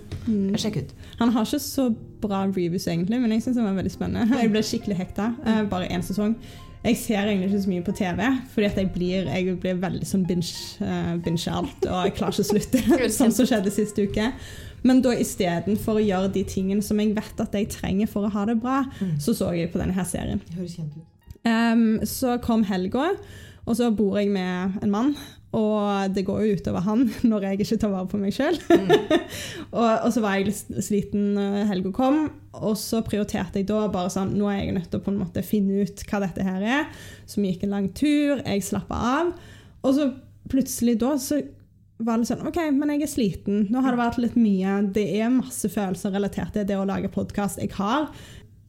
Sjekk 0.61 0.77
ut. 0.83 0.91
Han 1.21 1.33
har 1.35 1.47
ikke 1.49 1.61
så 1.65 1.89
bra 2.23 2.45
reviews, 2.47 2.87
egentlig, 2.87 3.19
men 3.21 3.33
jeg 3.35 3.45
syns 3.47 3.59
den 3.59 3.67
var 3.67 3.79
veldig 3.79 3.93
spennende. 3.95 4.39
Jeg 4.43 4.53
ble 4.53 4.63
skikkelig 4.67 4.99
hekta. 5.01 5.33
eh, 5.45 5.63
Bare 5.71 5.89
én 5.91 6.05
sesong. 6.07 6.37
Jeg 6.83 6.97
ser 6.99 7.29
egentlig 7.31 7.49
ikke 7.53 7.63
så 7.63 7.71
mye 7.71 7.85
på 7.87 7.93
TV, 7.95 8.21
fordi 8.51 8.67
at 8.67 8.79
jeg 8.81 8.89
blir, 8.91 9.29
jeg 9.31 9.53
blir 9.63 9.77
veldig 9.79 10.07
sånn 10.09 10.25
binge, 10.27 10.51
uh, 10.83 11.13
binge 11.23 11.47
alt, 11.47 11.85
og 11.87 12.09
jeg 12.09 12.15
klarer 12.19 12.35
ikke 12.35 12.43
å 12.43 12.49
slutte. 12.49 12.81
sånn 13.21 13.35
som 13.37 13.47
skjedde 13.47 13.71
sist 13.71 14.01
uke. 14.03 14.33
Men 14.83 14.99
da 15.05 15.13
istedenfor 15.15 16.01
å 16.01 16.03
gjøre 16.03 16.33
de 16.35 16.43
tingene 16.51 16.83
som 16.83 16.99
jeg 16.99 17.15
vet 17.15 17.45
at 17.45 17.55
jeg 17.55 17.71
trenger 17.71 18.11
for 18.11 18.27
å 18.27 18.33
ha 18.35 18.49
det 18.51 18.57
bra, 18.65 18.81
så 19.23 19.31
så 19.31 19.53
jeg 19.55 19.71
på 19.71 19.79
denne 19.79 19.95
her 19.95 20.09
serien. 20.11 20.43
Det 20.49 20.59
høres 20.59 20.75
kjent 20.75 20.99
ut. 20.99 21.07
Em, 21.49 22.01
så 22.07 22.37
kom 22.43 22.65
helga, 22.69 23.13
og 23.63 23.79
så 23.79 23.91
bor 23.95 24.19
jeg 24.21 24.31
med 24.35 24.83
en 24.83 24.93
mann. 24.93 25.15
Og 25.53 26.15
det 26.17 26.25
går 26.25 26.39
jo 26.41 26.57
utover 26.57 26.85
han 26.87 27.03
når 27.29 27.45
jeg 27.45 27.61
ikke 27.61 27.77
tar 27.83 27.93
vare 27.93 28.09
på 28.09 28.21
meg 28.21 28.33
sjøl. 28.33 28.57
og, 29.77 29.89
og 29.91 30.09
så 30.15 30.23
var 30.25 30.39
jeg 30.39 30.49
litt 30.49 30.85
sliten 30.87 31.33
når 31.37 31.67
helga 31.69 31.93
kom, 31.97 32.23
og 32.57 32.77
så 32.81 33.03
prioriterte 33.05 33.61
jeg 33.61 33.69
da 33.69 33.85
bare 33.93 34.13
sånn 34.13 34.33
Nå 34.39 34.49
er 34.49 34.63
jeg 34.63 34.77
nødt 34.79 34.89
til 34.93 35.03
å 35.03 35.05
på 35.05 35.13
en 35.13 35.21
måte 35.21 35.45
finne 35.45 35.85
ut 35.85 36.05
hva 36.09 36.23
dette 36.25 36.47
her 36.47 36.65
er. 36.81 36.87
Så 37.27 37.43
vi 37.43 37.53
gikk 37.53 37.67
en 37.67 37.77
lang 37.77 37.91
tur, 37.97 38.41
jeg 38.41 38.65
slappa 38.65 39.03
av. 39.17 39.35
Og 39.83 39.99
så 39.99 40.09
plutselig 40.53 40.97
da 41.03 41.17
så 41.21 41.43
var 42.03 42.19
det 42.19 42.27
sånn 42.27 42.47
OK, 42.49 42.59
men 42.75 42.95
jeg 42.95 43.05
er 43.05 43.11
sliten. 43.11 43.67
Nå 43.71 43.83
har 43.85 43.95
det 43.95 44.01
vært 44.01 44.23
litt 44.23 44.39
mye. 44.41 44.79
Det 44.95 45.05
er 45.21 45.33
masse 45.33 45.69
følelser 45.71 46.15
relatert 46.17 46.57
til 46.57 46.67
det 46.67 46.79
å 46.81 46.89
lage 46.89 47.13
podkast. 47.13 47.61
Jeg 47.63 47.75
har 47.77 48.09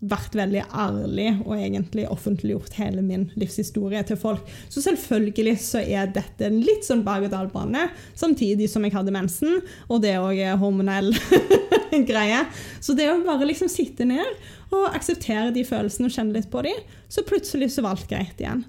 vært 0.09 0.35
veldig 0.35 0.63
ærlig 0.75 1.29
og 1.45 1.53
egentlig 1.55 2.05
offentliggjort 2.11 2.75
hele 2.79 3.03
min 3.05 3.27
livshistorie 3.39 4.01
til 4.07 4.19
folk. 4.19 4.47
Så 4.71 4.83
selvfølgelig 4.83 5.55
så 5.63 5.83
er 5.83 6.11
dette 6.13 6.47
en 6.47 6.59
litt 6.63 6.87
sånn 6.87 7.05
berg-og-dal-bane, 7.05 7.87
samtidig 8.19 8.69
som 8.71 8.83
jeg 8.85 8.95
hadde 8.95 9.15
mensen, 9.15 9.61
og 9.87 10.03
det 10.03 10.17
òg 10.19 10.41
er 10.43 10.59
hormonell 10.61 11.13
greie. 12.09 12.43
Så 12.83 12.97
det 12.97 13.09
å 13.11 13.21
bare 13.25 13.47
liksom 13.47 13.71
sitte 13.71 14.07
ned 14.09 14.73
og 14.73 14.89
akseptere 14.91 15.53
de 15.55 15.65
følelsene 15.67 16.09
og 16.09 16.15
kjenne 16.15 16.35
litt 16.35 16.51
på 16.51 16.63
de, 16.65 16.73
så 17.11 17.25
plutselig 17.27 17.73
så 17.75 17.85
var 17.85 17.95
alt 17.95 18.09
greit 18.09 18.41
igjen. 18.41 18.65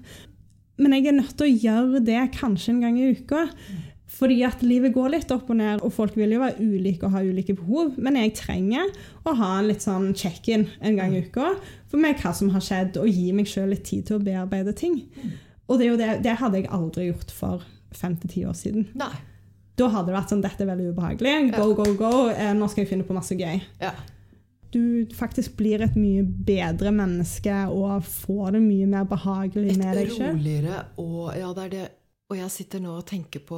Men 0.81 0.95
jeg 0.95 1.09
er 1.09 1.19
nødt 1.19 1.35
til 1.39 1.47
å 1.47 1.59
gjøre 1.67 2.03
det 2.03 2.21
kanskje 2.35 2.73
en 2.73 2.81
gang 2.83 2.97
i 2.99 3.11
uka. 3.15 3.45
Fordi 4.05 4.37
at 4.45 4.61
livet 4.63 4.93
går 4.93 5.09
litt 5.15 5.31
opp 5.33 5.49
og 5.49 5.57
ned, 5.59 5.81
og 5.83 5.91
folk 5.93 6.13
vil 6.15 6.35
jo 6.35 6.43
være 6.43 6.61
ulike 6.61 7.07
og 7.07 7.15
ha 7.15 7.23
ulike 7.25 7.55
behov. 7.57 7.95
Men 7.97 8.19
jeg 8.19 8.35
trenger 8.37 8.91
å 9.25 9.33
ha 9.39 9.51
en 9.59 9.69
litt 9.71 9.83
sånn 9.83 10.11
check-in 10.15 10.67
en 10.79 10.99
gang 10.99 11.15
i 11.17 11.23
uka 11.25 11.55
for 11.89 12.01
meg 12.01 12.21
hva 12.21 12.33
som 12.37 12.51
har 12.53 12.63
skjedd, 12.63 12.99
og 13.01 13.09
gi 13.09 13.31
meg 13.35 13.49
sjøl 13.49 13.73
litt 13.73 13.85
tid 13.89 14.05
til 14.07 14.19
å 14.19 14.23
bearbeide 14.23 14.75
ting. 14.77 14.99
Og 15.65 15.81
det, 15.81 15.89
det, 15.99 16.11
det 16.23 16.37
hadde 16.39 16.61
jeg 16.61 16.71
aldri 16.75 17.09
gjort 17.09 17.33
for 17.33 17.65
fem 17.95 18.15
til 18.21 18.31
ti 18.31 18.45
år 18.45 18.57
siden. 18.57 18.89
Nei. 18.99 19.13
Da 19.75 19.89
hadde 19.91 20.11
det 20.11 20.15
vært 20.15 20.31
sånn 20.31 20.43
dette 20.43 20.63
er 20.63 20.69
veldig 20.69 20.91
ubehagelig. 20.93 21.33
Go, 21.55 21.71
go, 21.75 21.87
go. 21.99 22.11
Eh, 22.31 22.53
Nå 22.55 22.69
skal 22.71 22.85
jeg 22.85 22.93
finne 22.93 23.07
på 23.07 23.15
masse 23.15 23.35
gøy. 23.35 23.57
Ja. 23.81 23.91
Du 24.75 25.07
faktisk 25.15 25.55
blir 25.59 25.83
et 25.83 25.95
mye 25.99 26.23
bedre 26.23 26.91
menneske 26.95 27.53
og 27.71 28.03
får 28.07 28.55
det 28.57 28.61
mye 28.63 28.87
mer 28.91 29.05
behagelig 29.07 29.77
med 29.79 29.95
deg 29.95 30.09
Et 30.09 30.17
roligere 30.19 30.81
og 30.99 31.29
Ja, 31.37 31.51
det 31.55 31.67
er 31.67 31.71
det. 31.75 31.85
Og 32.25 32.39
jeg 32.39 32.49
sitter 32.49 32.81
nå 32.81 32.95
og 32.97 33.05
tenker 33.05 33.43
på 33.45 33.57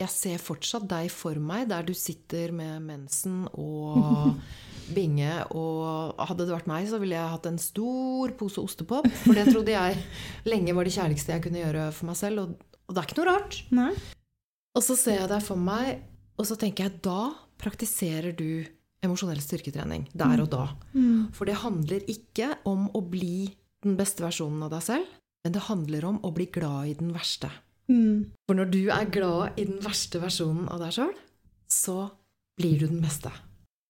Jeg 0.00 0.10
ser 0.10 0.40
fortsatt 0.42 0.88
deg 0.90 1.06
for 1.14 1.38
meg 1.38 1.68
der 1.70 1.86
du 1.86 1.94
sitter 1.94 2.50
med 2.54 2.82
mensen 2.82 3.44
og 3.52 4.34
binge. 4.96 5.30
Og 5.54 6.18
hadde 6.18 6.46
det 6.46 6.54
vært 6.56 6.70
meg, 6.70 6.88
så 6.90 6.98
ville 6.98 7.14
jeg 7.14 7.34
hatt 7.34 7.46
en 7.50 7.60
stor 7.62 8.34
pose 8.38 8.62
ostepop. 8.62 9.06
For 9.22 9.38
det 9.38 9.46
trodde 9.52 9.74
jeg 9.74 10.00
lenge 10.48 10.74
var 10.74 10.88
det 10.88 10.96
kjærligste 10.96 11.36
jeg 11.36 11.44
kunne 11.46 11.62
gjøre 11.62 11.90
for 11.94 12.10
meg 12.10 12.18
selv. 12.18 12.42
Og, 12.42 12.80
og 12.88 12.96
det 12.96 13.02
er 13.02 13.10
ikke 13.10 13.20
noe 13.20 13.28
rart. 13.30 13.60
Nei? 13.78 13.92
Og 14.78 14.84
så 14.86 14.98
ser 14.98 15.20
jeg 15.20 15.30
deg 15.30 15.44
for 15.44 15.60
meg, 15.60 16.02
og 16.38 16.46
så 16.46 16.58
tenker 16.58 16.86
jeg 16.88 17.00
da 17.06 17.20
praktiserer 17.58 18.34
du 18.38 18.66
emosjonell 19.04 19.40
styrketrening. 19.42 20.08
Der 20.18 20.42
og 20.42 20.50
da. 20.52 20.64
Mm. 20.94 21.30
For 21.34 21.46
det 21.46 21.60
handler 21.62 22.02
ikke 22.10 22.52
om 22.68 22.88
å 22.94 23.02
bli 23.02 23.48
den 23.86 23.94
beste 23.98 24.24
versjonen 24.24 24.64
av 24.66 24.74
deg 24.74 24.84
selv, 24.86 25.16
men 25.46 25.54
det 25.54 25.66
handler 25.68 26.06
om 26.08 26.20
å 26.26 26.34
bli 26.34 26.48
glad 26.50 26.90
i 26.90 26.98
den 26.98 27.14
verste. 27.14 27.50
Mm. 27.88 28.30
For 28.48 28.58
når 28.58 28.70
du 28.72 28.80
er 28.92 29.10
glad 29.12 29.58
i 29.60 29.66
den 29.68 29.80
verste 29.84 30.20
versjonen 30.22 30.68
av 30.72 30.82
deg 30.82 30.94
sjøl, 30.98 31.14
så 31.72 31.98
blir 32.58 32.80
du 32.80 32.88
den 32.88 33.04
beste. 33.04 33.32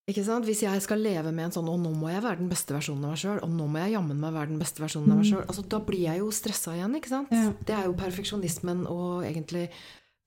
Ikke 0.08 0.24
sant? 0.24 0.46
Hvis 0.48 0.62
jeg 0.64 0.80
skal 0.80 1.02
leve 1.04 1.32
med 1.36 1.48
en 1.48 1.52
sånn 1.52 1.68
'Å, 1.68 1.76
nå 1.76 1.92
må 1.92 2.08
jeg 2.08 2.24
være 2.24 2.40
den 2.40 2.48
beste 2.48 2.72
versjonen 2.72 3.04
av 3.04 3.12
meg 3.12 3.20
sjøl', 3.20 3.42
og 3.44 3.50
'nå 3.52 3.66
må 3.68 3.78
jeg 3.84 3.92
jammen 3.92 4.20
meg 4.20 4.32
være 4.32 4.48
den 4.48 4.58
beste 4.62 4.80
versjonen 4.80 5.12
av 5.12 5.18
meg 5.20 5.28
sjøl', 5.28 5.46
altså, 5.46 5.68
da 5.68 5.78
blir 5.84 6.04
jeg 6.08 6.18
jo 6.22 6.30
stressa 6.32 6.72
igjen, 6.72 6.96
ikke 6.96 7.12
sant? 7.12 7.28
Ja. 7.30 7.52
Det 7.52 7.74
er 7.76 7.84
jo 7.84 7.92
perfeksjonismen 7.92 8.86
og 8.88 9.24
egentlig 9.28 9.68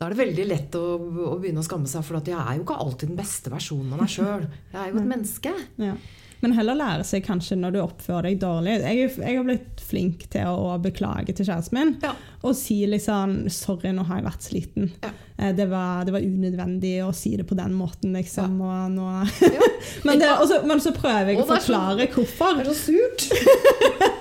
da 0.02 0.08
er 0.08 0.16
det 0.16 0.18
veldig 0.18 0.46
lett 0.50 0.76
å, 0.78 0.98
å 1.30 1.38
begynne 1.38 1.62
å 1.62 1.66
skamme 1.66 1.86
seg, 1.86 2.02
for 2.02 2.18
at 2.18 2.26
jeg 2.26 2.34
er 2.34 2.56
jo 2.58 2.64
ikke 2.64 2.78
alltid 2.82 3.12
den 3.12 3.20
beste 3.20 3.52
versjonen 3.54 3.94
av 3.94 4.00
meg 4.02 4.10
sjøl. 4.16 4.48
Jeg 4.74 4.80
er 4.82 4.90
jo 4.90 4.98
et 4.98 5.12
menneske. 5.12 5.52
Ja. 5.78 5.94
Men 6.42 6.54
heller 6.58 6.74
lære 6.80 7.04
seg 7.06 7.24
kanskje 7.26 7.56
når 7.60 7.76
du 7.76 7.80
oppfører 7.84 8.24
deg 8.32 8.40
dårlig. 8.42 8.80
Jeg, 8.82 9.12
jeg 9.22 9.38
har 9.38 9.44
blitt 9.46 9.82
flink 9.86 10.24
til 10.34 10.48
å 10.50 10.78
beklage 10.82 11.36
til 11.38 11.46
kjæresten 11.46 11.78
min 11.78 11.92
Ja. 12.02 12.14
og 12.44 12.56
si 12.58 12.80
liksom 12.90 13.48
'Sorry, 13.50 13.92
nå 13.94 14.04
har 14.08 14.18
jeg 14.22 14.26
vært 14.26 14.48
sliten'. 14.50 14.90
Ja. 15.04 15.12
Eh, 15.38 15.52
Det, 15.56 15.68
var, 15.70 16.04
det 16.06 16.14
var 16.14 16.22
unødvendig 16.26 16.96
å 17.06 17.12
si 17.14 17.36
det 17.38 17.46
på 17.48 17.56
den 17.56 17.74
måten, 17.74 18.14
liksom. 18.14 18.60
Og 18.62 18.92
nå 18.92 19.08
Ja. 19.42 19.60
men, 20.06 20.20
det, 20.20 20.30
også, 20.30 20.66
men 20.66 20.80
så 20.80 20.92
prøver 20.92 21.28
jeg 21.34 21.38
Å, 21.38 21.46
forklare 21.46 22.08
så- 22.08 22.14
hvorfor. 22.16 22.58
Det 22.58 22.68
er 22.68 22.74
så 22.74 22.80
surt! 22.90 23.30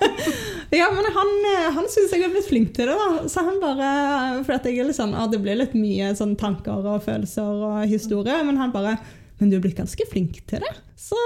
Ja, 0.73 0.87
men 0.95 1.03
han, 1.15 1.31
eh, 1.51 1.73
han 1.75 1.87
syns 1.91 2.13
jeg 2.15 2.23
har 2.23 2.31
blitt 2.31 2.47
flink 2.47 2.69
til 2.77 2.87
det, 2.87 2.95
da. 2.95 3.25
Så 3.29 3.43
han 3.43 3.57
bare 3.59 4.45
For 4.47 4.53
at 4.55 4.65
jeg 4.69 4.79
er 4.79 4.85
litt 4.87 4.95
sånn, 5.01 5.15
ah, 5.19 5.27
det 5.27 5.41
blir 5.43 5.57
litt 5.59 5.75
mye 5.75 6.13
sånn 6.15 6.37
tanker 6.39 6.87
og 6.87 7.03
følelser 7.03 7.43
og 7.67 7.89
historie, 7.91 8.37
men 8.47 8.57
han 8.61 8.71
bare 8.71 8.93
Men 9.41 9.51
du 9.51 9.57
er 9.57 9.63
blitt 9.65 9.79
ganske 9.79 10.05
flink 10.11 10.43
til 10.51 10.61
det. 10.61 10.73
Så 11.01 11.17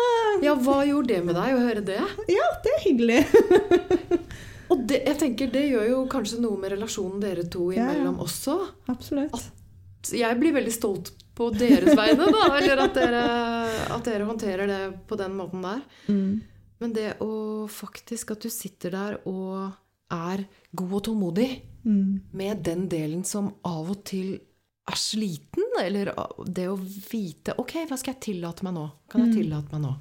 Ja, 0.44 0.54
hva 0.54 0.80
gjorde 0.86 1.10
det 1.10 1.20
med 1.26 1.34
deg 1.34 1.56
å 1.56 1.62
høre 1.64 1.82
det? 1.84 1.98
ja, 2.30 2.46
det 2.64 2.72
er 2.76 2.84
hyggelig. 2.86 3.20
Og 4.72 4.80
det, 4.88 5.02
jeg 5.04 5.18
tenker 5.20 5.50
det 5.52 5.64
gjør 5.68 5.88
jo 5.90 5.98
kanskje 6.10 6.38
noe 6.40 6.56
med 6.60 6.72
relasjonen 6.72 7.20
dere 7.22 7.44
to 7.52 7.68
Ja, 7.74 7.84
ja. 7.90 7.98
imellom 7.98 8.22
også. 8.24 8.54
Absolutt. 8.90 9.34
At 9.36 10.12
jeg 10.16 10.38
blir 10.40 10.54
veldig 10.56 10.72
stolt 10.74 11.10
på 11.36 11.50
deres 11.52 11.92
vegne, 11.98 12.30
da. 12.32 12.46
Eller 12.56 12.80
at 12.86 12.96
dere, 12.96 13.22
at 13.96 14.06
dere 14.08 14.26
håndterer 14.28 14.70
det 14.70 14.80
på 15.10 15.18
den 15.20 15.34
måten 15.36 15.64
der. 15.66 15.82
Mm. 16.08 16.40
Men 16.80 16.92
det 16.96 17.10
å 17.24 17.66
faktisk 17.70 18.32
at 18.34 18.44
du 18.46 18.50
sitter 18.52 18.94
der 18.94 19.18
og 19.28 19.74
er 20.14 20.46
god 20.76 20.98
og 21.00 21.06
tålmodig 21.10 21.50
Mm. 21.84 22.22
med 22.32 22.62
den 22.64 22.86
delen 22.88 23.26
som 23.28 23.50
av 23.68 23.90
og 23.92 23.98
til 24.08 24.38
er 24.84 25.00
sliten, 25.00 25.64
eller 25.80 26.10
det 26.44 26.66
å 26.68 26.76
vite 26.76 27.54
Ok, 27.60 27.78
hva 27.88 27.96
skal 27.96 28.14
jeg 28.14 28.24
tillate 28.26 28.66
meg 28.66 28.76
nå? 28.76 28.84
Kan 29.10 29.26
jeg 29.26 29.40
tillate 29.40 29.72
meg 29.72 29.84
nå? 29.86 29.92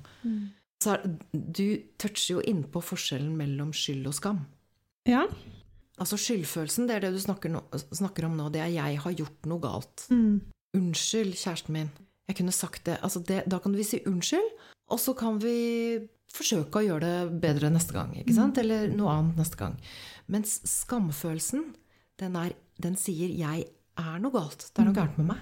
Så 0.84 0.98
er, 0.98 1.06
du 1.32 1.68
toucher 2.02 2.36
jo 2.36 2.44
innpå 2.44 2.82
forskjellen 2.84 3.32
mellom 3.40 3.72
skyld 3.76 4.10
og 4.10 4.16
skam. 4.18 4.42
Ja. 5.08 5.24
Altså 6.02 6.18
skyldfølelsen, 6.20 6.90
det 6.90 6.98
er 6.98 7.06
det 7.06 7.14
du 7.16 7.22
snakker, 7.24 7.54
no, 7.54 7.62
snakker 7.96 8.28
om 8.28 8.36
nå. 8.36 8.50
Det 8.52 8.60
er 8.64 8.74
'jeg 8.74 9.00
har 9.00 9.14
gjort 9.14 9.46
noe 9.48 9.64
galt'. 9.64 10.08
Mm. 10.12 10.42
Unnskyld, 10.76 11.36
kjæresten 11.38 11.74
min. 11.74 11.92
Jeg 12.28 12.36
kunne 12.36 12.52
sagt 12.52 12.86
det. 12.86 12.98
Altså 13.04 13.20
det. 13.24 13.44
Da 13.48 13.60
kan 13.60 13.76
vi 13.76 13.84
si 13.84 14.02
unnskyld, 14.06 14.50
og 14.90 15.00
så 15.00 15.16
kan 15.16 15.40
vi 15.40 16.08
forsøke 16.34 16.82
å 16.82 16.88
gjøre 16.88 17.00
det 17.00 17.42
bedre 17.42 17.70
neste 17.70 17.94
gang. 17.94 18.12
ikke 18.18 18.34
sant? 18.34 18.58
Eller 18.58 18.88
noe 18.88 19.12
annet 19.12 19.38
neste 19.38 19.56
gang. 19.56 19.78
Mens 20.28 20.60
skamfølelsen, 20.66 21.76
den, 22.20 22.36
er, 22.36 22.54
den 22.82 22.96
sier 22.96 23.30
'jeg 23.30 23.68
er 23.98 24.20
noe 24.20 24.32
galt'. 24.32 24.72
Det 24.74 24.80
er 24.80 24.86
noe 24.86 24.94
gærent 24.96 25.18
med 25.18 25.28
meg. 25.28 25.38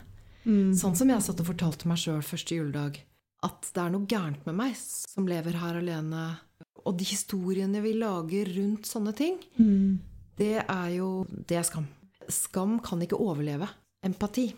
Mm. 0.46 0.72
Sånn 0.74 0.96
som 0.98 1.08
jeg 1.10 1.22
satt 1.22 1.40
og 1.40 1.46
fortalte 1.52 1.86
meg 1.88 1.98
sjøl 1.98 2.22
første 2.26 2.56
juledag. 2.58 2.98
At 3.44 3.62
det 3.74 3.82
er 3.84 3.90
noe 3.94 4.06
gærent 4.06 4.46
med 4.46 4.56
meg 4.56 4.76
som 4.78 5.26
lever 5.28 5.54
her 5.54 5.76
alene. 5.80 6.38
Og 6.86 6.98
de 6.98 7.06
historiene 7.06 7.82
vi 7.82 7.94
lager 7.94 8.46
rundt 8.58 8.84
sånne 8.90 9.16
ting, 9.16 9.38
Mm. 9.60 10.00
det 10.38 10.66
er 10.68 10.90
jo 10.98 11.26
Det 11.48 11.58
er 11.58 11.64
skam. 11.64 11.88
Skam 12.30 12.80
kan 12.82 13.00
ikke 13.02 13.20
overleve 13.20 13.68
empati 14.04 14.54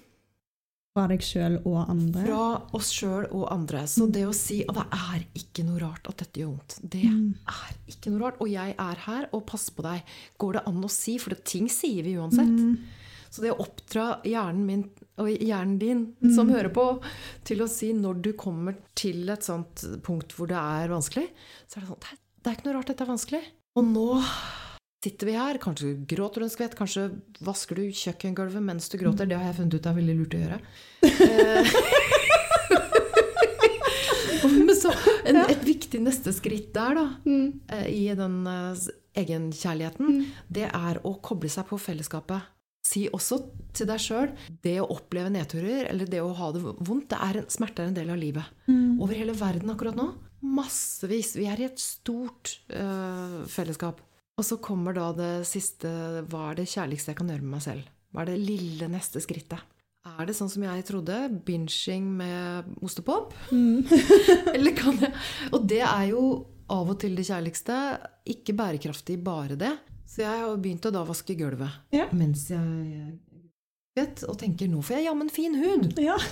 Fra 0.96 1.08
deg 1.08 1.20
sjøl 1.22 1.56
og 1.66 1.90
andre. 1.90 2.24
fra 2.24 2.62
oss 2.74 2.92
sjøl 2.94 3.26
og 3.34 3.48
andre. 3.52 3.80
Så 3.88 4.12
det 4.12 4.26
å 4.28 4.34
si 4.34 4.64
at 4.64 4.76
det 4.76 4.86
er 4.92 5.26
ikke 5.34 5.66
noe 5.66 5.80
rart 5.82 6.08
at 6.08 6.18
dette 6.18 6.40
gjør 6.40 6.52
vondt, 6.58 6.80
det 6.88 7.04
Mm. 7.04 7.36
er 7.48 7.74
ikke 7.90 8.12
noe 8.12 8.20
rart. 8.22 8.38
Og 8.40 8.48
jeg 8.50 8.76
er 8.78 8.96
her 8.96 9.28
og 9.34 9.46
passer 9.48 9.72
på 9.74 9.82
deg. 9.82 10.04
Går 10.40 10.54
det 10.54 10.68
an 10.68 10.84
å 10.84 10.90
si? 10.90 11.18
For 11.18 11.34
ting 11.34 11.68
sier 11.68 12.04
vi 12.04 12.14
uansett. 12.14 12.48
Mm. 12.48 12.78
Så 13.34 13.42
det 13.42 13.50
å 13.56 13.62
oppdra 13.64 14.20
hjernen 14.30 14.66
min 14.68 14.84
og 15.22 15.30
hjernen 15.30 15.78
din, 15.82 16.02
som 16.34 16.50
hører 16.54 16.70
på, 16.74 16.84
til 17.46 17.62
å 17.66 17.68
si 17.70 17.92
når 17.98 18.20
du 18.26 18.32
kommer 18.38 18.76
til 18.98 19.28
et 19.34 19.46
sånt 19.46 19.82
punkt 20.06 20.34
hvor 20.38 20.50
det 20.50 20.58
er 20.58 20.90
vanskelig, 20.94 21.28
så 21.70 21.78
er 21.80 21.84
det 21.84 21.90
sånn 21.90 22.02
Det 22.06 22.50
er, 22.52 22.56
ikke 22.58 22.68
noe 22.68 22.76
rart 22.78 22.90
dette 22.92 23.06
er 23.06 23.10
vanskelig. 23.12 23.42
Og 23.78 23.88
nå 23.90 24.08
sitter 25.04 25.30
vi 25.30 25.36
her, 25.38 25.58
kanskje 25.62 25.96
gråter 26.10 26.42
du 26.42 26.48
en 26.48 26.54
skvett, 26.54 26.78
kanskje 26.80 27.08
vasker 27.44 27.82
du 27.82 27.90
kjøkkengulvet 28.04 28.64
mens 28.70 28.90
du 28.94 28.98
gråter. 29.02 29.26
Det 29.30 29.38
har 29.38 29.50
jeg 29.50 29.58
funnet 29.60 29.78
ut 29.80 29.90
er 29.92 29.98
veldig 29.98 30.16
lurt 30.22 30.38
å 30.38 30.44
gjøre. 30.46 30.60
Eh, 31.10 31.74
Men 34.68 34.76
så 34.78 34.92
en, 35.26 35.38
et 35.44 35.64
viktig 35.66 36.02
neste 36.04 36.34
skritt 36.36 36.74
der, 36.76 36.98
da, 37.00 37.06
Mm. 37.26 37.60
eh, 37.70 37.88
i 37.94 38.16
den 38.18 38.42
uh, 38.48 38.74
egenkjærligheten, 39.18 40.26
det 40.50 40.68
er 40.70 41.00
å 41.06 41.16
koble 41.24 41.50
seg 41.52 41.68
på 41.70 41.80
fellesskapet. 41.80 42.50
Si 42.94 43.08
også 43.10 43.40
til 43.74 43.90
deg 43.90 44.02
sjøl 44.02 44.32
det 44.62 44.76
å 44.84 44.90
oppleve 44.94 45.32
nedturer 45.34 45.88
eller 45.90 46.10
det 46.10 46.22
å 46.22 46.34
ha 46.38 46.52
det 46.54 46.62
vondt, 46.62 47.10
det 47.10 47.20
er 47.26 47.40
en, 47.42 47.50
smerte 47.50 47.82
er 47.82 47.90
en 47.90 47.98
del 47.98 48.12
av 48.14 48.20
livet. 48.22 48.62
Mm. 48.68 49.02
Over 49.02 49.18
hele 49.18 49.36
verden 49.38 49.74
akkurat 49.74 49.98
nå. 49.98 50.12
Massevis. 50.44 51.34
Vi 51.40 51.48
er 51.50 51.62
i 51.62 51.68
et 51.70 51.82
stort 51.82 52.58
uh, 52.76 53.42
fellesskap. 53.50 54.04
Og 54.38 54.46
så 54.46 54.58
kommer 54.62 54.96
da 54.98 55.12
det 55.14 55.34
siste 55.46 55.90
Hva 56.30 56.50
er 56.50 56.62
det 56.62 56.72
kjærligste 56.72 57.14
jeg 57.14 57.20
kan 57.20 57.30
gjøre 57.30 57.46
med 57.46 57.56
meg 57.56 57.66
selv? 57.66 57.92
Hva 58.14 58.24
er 58.24 58.34
det 58.34 58.42
lille 58.42 58.90
neste 58.92 59.22
skrittet? 59.24 59.62
Er 60.04 60.28
det 60.28 60.36
sånn 60.36 60.52
som 60.52 60.66
jeg 60.66 60.84
trodde? 60.86 61.16
Binging 61.48 62.10
med 62.20 62.74
ostepop? 62.84 63.32
Mm. 63.56 63.86
Eller 64.56 64.76
kan 64.76 65.00
jeg 65.00 65.14
Og 65.54 65.64
det 65.70 65.80
er 65.86 66.10
jo 66.12 66.26
av 66.74 66.92
og 66.92 67.00
til 67.00 67.16
det 67.16 67.26
kjærligste. 67.28 67.78
Ikke 68.34 68.56
bærekraftig 68.58 69.18
bare 69.24 69.58
det. 69.60 69.72
Så 70.06 70.22
jeg 70.22 70.42
har 70.44 70.58
begynt 70.62 70.86
å 70.86 70.92
da 70.94 71.04
vaske 71.08 71.36
gulvet 71.40 71.72
Ja. 71.96 72.08
mens 72.14 72.50
jeg 72.52 73.18
vet, 73.98 74.24
og 74.30 74.38
tenker 74.42 74.68
nå 74.70 74.82
får 74.84 74.98
jeg 75.00 75.06
jammen 75.08 75.30
fin 75.30 75.56
hud. 75.56 75.94
Ja. 76.02 76.18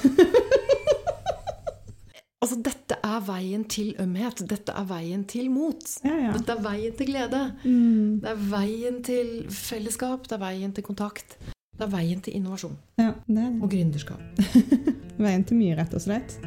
Altså, 2.42 2.56
dette 2.66 2.96
er 3.06 3.20
veien 3.22 3.64
til 3.70 3.92
ømhet. 4.02 4.40
Dette 4.50 4.74
er 4.74 4.86
veien 4.90 5.22
til 5.30 5.52
mot. 5.54 5.78
Ja. 6.02 6.32
Dette 6.34 6.56
er 6.56 6.64
veien 6.66 6.96
til 6.98 7.12
glede. 7.12 7.42
Mm. 7.62 8.16
Det 8.24 8.32
er 8.32 8.40
veien 8.50 8.98
til 9.06 9.30
fellesskap. 9.54 10.26
Det 10.26 10.40
er 10.40 10.42
veien 10.42 10.74
til 10.74 10.84
kontakt. 10.88 11.38
Det 11.78 11.86
er 11.86 11.92
veien 11.94 12.20
til 12.26 12.34
innovasjon 12.42 12.74
ja 12.98 13.12
det 13.28 13.38
det. 13.38 13.62
og 13.62 13.70
gründerskap. 13.70 14.42
Veien 15.22 15.46
til 15.46 15.58
mye, 15.62 15.78
rett 15.78 15.94
og 15.94 16.02
slett. 16.02 16.40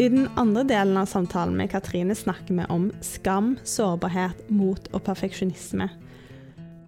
I 0.00 0.08
den 0.08 0.30
andre 0.40 0.62
delen 0.64 0.96
av 0.96 1.10
samtalen 1.10 1.58
med 1.58 1.68
Katrine 1.74 2.14
snakker 2.16 2.56
vi 2.56 2.64
om 2.72 2.86
skam, 3.04 3.50
sårbarhet, 3.68 4.46
mot 4.48 4.86
og 4.96 5.02
perfeksjonisme. 5.04 5.90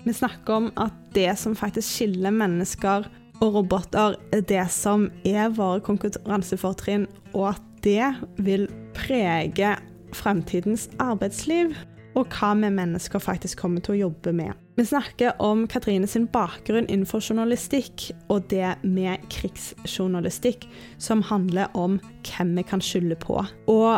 Vi 0.06 0.14
snakker 0.16 0.54
om 0.54 0.70
at 0.80 0.96
det 1.12 1.34
som 1.36 1.52
faktisk 1.52 1.98
skiller 1.98 2.32
mennesker 2.32 3.04
og 3.42 3.58
roboter, 3.58 4.16
er 4.32 4.40
det 4.48 4.64
som 4.72 5.10
er 5.28 5.52
våre 5.52 5.82
konkurransefortrinn, 5.84 7.04
og 7.36 7.50
at 7.50 7.68
det 7.84 8.14
vil 8.40 8.64
prege 8.96 9.74
fremtidens 10.16 10.88
arbeidsliv, 10.96 11.76
og 12.18 12.28
hva 12.34 12.52
vi 12.58 12.70
mennesker 12.72 13.22
faktisk 13.22 13.62
kommer 13.62 13.84
til 13.84 13.94
å 13.94 14.00
jobbe 14.06 14.34
med. 14.36 14.52
Vi 14.76 14.84
snakker 14.88 15.40
om 15.42 15.66
Katrine 15.70 16.08
sin 16.08 16.26
bakgrunn 16.32 16.88
innenfor 16.88 17.24
journalistikk, 17.24 18.10
og 18.32 18.48
det 18.52 18.74
med 18.82 19.24
krigsjournalistikk, 19.32 20.66
som 21.02 21.24
handler 21.28 21.72
om 21.78 21.98
hvem 22.28 22.54
vi 22.58 22.64
kan 22.68 22.84
skylde 22.84 23.18
på. 23.20 23.42
Og 23.68 23.90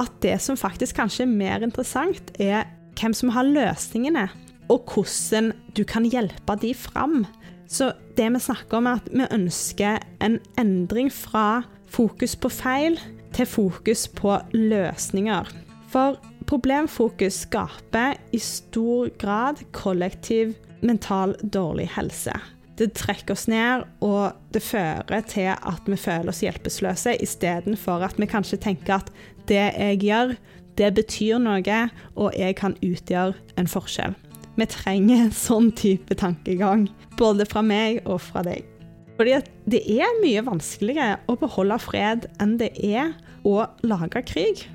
at 0.00 0.14
det 0.24 0.38
som 0.40 0.56
faktisk 0.56 0.96
kanskje 1.00 1.26
er 1.26 1.34
mer 1.34 1.66
interessant, 1.66 2.32
er 2.40 2.64
hvem 2.98 3.14
som 3.16 3.32
har 3.34 3.48
løsningene, 3.48 4.28
og 4.72 4.88
hvordan 4.88 5.52
du 5.76 5.84
kan 5.88 6.06
hjelpe 6.08 6.56
de 6.62 6.72
fram. 6.76 7.24
Så 7.68 7.92
det 8.16 8.28
vi 8.32 8.40
snakker 8.40 8.78
om, 8.78 8.88
er 8.88 9.00
at 9.00 9.08
vi 9.12 9.28
ønsker 9.32 10.00
en 10.24 10.38
endring 10.60 11.12
fra 11.12 11.64
fokus 11.92 12.36
på 12.36 12.48
feil 12.52 12.98
til 13.36 13.48
fokus 13.48 14.06
på 14.08 14.36
løsninger. 14.52 15.48
For 15.92 16.16
problemfokus 16.52 17.46
skaper 17.46 18.18
i 18.30 18.38
stor 18.38 19.08
grad 19.20 19.62
kollektiv 19.72 20.52
mental 20.84 21.32
dårlig 21.42 21.86
helse. 21.94 22.34
Det 22.76 22.90
trekker 22.96 23.32
oss 23.32 23.46
ned, 23.48 23.86
og 24.04 24.36
det 24.52 24.60
fører 24.64 25.24
til 25.28 25.48
at 25.54 25.88
vi 25.88 25.96
føler 25.96 26.32
oss 26.32 26.42
hjelpeløse, 26.44 27.14
istedenfor 27.24 28.04
at 28.04 28.20
vi 28.20 28.28
kanskje 28.28 28.58
tenker 28.60 28.98
at 28.98 29.08
det 29.48 29.62
jeg 29.62 30.02
gjør, 30.04 30.34
det 30.76 30.90
betyr 30.96 31.40
noe, 31.40 31.78
og 32.16 32.36
jeg 32.36 32.58
kan 32.60 32.76
utgjøre 32.84 33.32
en 33.60 33.70
forskjell. 33.70 34.16
Vi 34.56 34.68
trenger 34.68 35.24
en 35.24 35.32
sånn 35.36 35.72
type 35.76 36.16
tankegang, 36.20 36.84
både 37.16 37.48
fra 37.48 37.64
meg 37.64 38.02
og 38.04 38.20
fra 38.26 38.44
deg. 38.44 38.68
Fordi 39.16 39.40
det 39.72 39.82
er 39.88 40.20
mye 40.20 40.44
vanskeligere 40.44 41.16
å 41.32 41.38
beholde 41.40 41.80
fred 41.80 42.28
enn 42.42 42.58
det 42.60 42.74
er 42.76 43.14
å 43.48 43.62
lage 43.88 44.24
krig. 44.28 44.66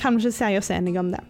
Kan 0.00 0.20
sier 0.20 0.58
oss 0.58 0.70
enige 0.70 1.00
om 1.00 1.12
det? 1.12 1.22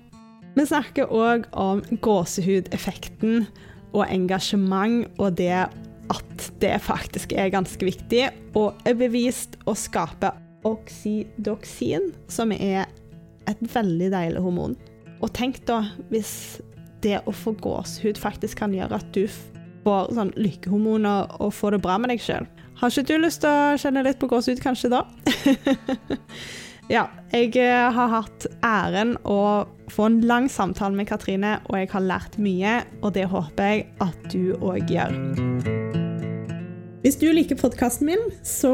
Vi 0.57 0.67
snakker 0.69 1.09
òg 1.09 1.47
om 1.57 1.81
gåsehudeffekten 2.05 3.47
og 3.93 4.05
engasjement, 4.09 5.07
og 5.19 5.39
det 5.41 5.65
at 6.13 6.49
det 6.61 6.75
faktisk 6.85 7.33
er 7.33 7.53
ganske 7.53 7.87
viktig, 7.87 8.27
og 8.59 8.77
er 8.89 8.99
bevist 8.99 9.57
å 9.65 9.75
skape 9.79 10.33
oksidoksin, 10.69 12.11
som 12.29 12.53
er 12.53 12.85
et 13.51 13.63
veldig 13.75 14.11
deilig 14.13 14.43
hormon. 14.45 14.77
Og 15.23 15.33
tenk 15.37 15.63
da 15.69 15.83
hvis 16.11 16.61
det 17.03 17.21
å 17.27 17.35
få 17.35 17.55
gåsehud 17.63 18.21
faktisk 18.21 18.61
kan 18.63 18.75
gjøre 18.75 19.01
at 19.01 19.09
du 19.15 19.25
får 19.83 20.13
sånn 20.15 20.35
lykkehormoner 20.39 21.33
og 21.43 21.55
får 21.57 21.77
det 21.77 21.83
bra 21.87 21.97
med 21.99 22.13
deg 22.13 22.23
sjøl. 22.23 22.47
Har 22.79 22.91
ikke 22.91 23.09
du 23.09 23.23
lyst 23.23 23.43
til 23.43 23.51
å 23.51 23.79
kjenne 23.79 24.05
litt 24.07 24.21
på 24.21 24.29
gåsehud 24.31 24.63
kanskje 24.63 24.93
da? 24.93 25.05
ja, 26.93 27.07
jeg 27.33 27.57
eh, 27.57 27.89
har 27.97 28.11
hatt 28.13 28.47
æren 28.61 29.15
å 29.25 29.65
få 29.93 30.09
en 30.11 30.21
lang 30.29 30.51
samtale 30.53 30.97
med 30.97 31.09
Katrine, 31.09 31.59
og 31.71 31.81
jeg 31.81 31.93
har 31.95 32.05
lært 32.05 32.37
mye, 32.41 32.81
og 33.01 33.15
det 33.17 33.31
håper 33.33 33.73
jeg 33.73 33.87
at 34.05 34.29
du 34.33 34.53
òg 34.61 34.93
gjør. 34.93 35.82
Hvis 37.03 37.17
du 37.19 37.25
liker 37.35 37.59
podkasten 37.59 38.07
min, 38.07 38.21
så 38.47 38.71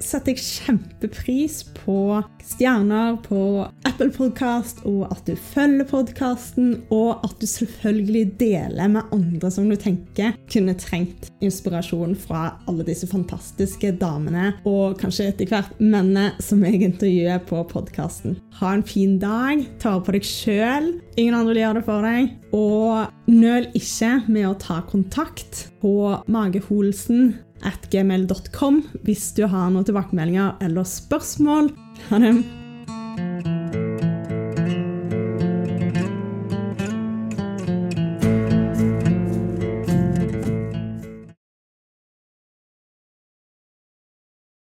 setter 0.00 0.32
jeg 0.32 0.40
kjempepris 0.40 1.58
på 1.76 2.22
stjerner 2.40 3.18
på 3.20 3.66
Apple 3.84 4.08
Podcast, 4.14 4.80
og 4.88 5.10
at 5.10 5.28
du 5.28 5.34
følger 5.36 5.84
podkasten, 5.90 6.70
og 6.88 7.20
at 7.26 7.34
du 7.36 7.44
selvfølgelig 7.44 8.22
deler 8.40 8.88
med 8.94 9.12
andre 9.12 9.50
som 9.52 9.68
du 9.68 9.76
tenker 9.76 10.32
kunne 10.48 10.72
trengt 10.80 11.28
inspirasjon 11.44 12.16
fra 12.16 12.46
alle 12.64 12.86
disse 12.88 13.10
fantastiske 13.10 13.92
damene, 14.00 14.54
og 14.64 14.96
kanskje 15.02 15.28
etter 15.34 15.52
hvert 15.52 15.76
mennene 15.76 16.30
som 16.40 16.64
jeg 16.64 16.80
intervjuer 16.80 17.44
på 17.44 17.60
podkasten. 17.74 18.38
Ha 18.56 18.72
en 18.72 18.86
fin 18.88 19.18
dag. 19.20 19.66
Ta 19.82 19.98
vare 19.98 20.06
på 20.06 20.16
deg 20.16 20.24
sjøl. 20.24 20.94
Ingen 21.20 21.36
andre 21.36 21.52
vil 21.52 21.60
gjøre 21.66 21.82
det 21.82 21.88
for 21.90 22.08
deg. 22.08 22.32
Og 22.56 23.28
nøl 23.28 23.68
ikke 23.76 24.14
med 24.32 24.48
å 24.48 24.56
ta 24.60 24.80
kontakt 24.88 25.66
på 25.82 25.92
Mageholsen 26.32 27.34
at 27.64 27.88
gmail.com 27.92 28.82
hvis 29.06 29.30
du 29.38 29.46
har 29.48 29.72
noen 29.72 29.88
tilbakemeldinger 29.88 30.56
eller 30.66 30.88
spørsmål. 30.88 31.72
Ha 32.10 32.22
det! 32.22 33.55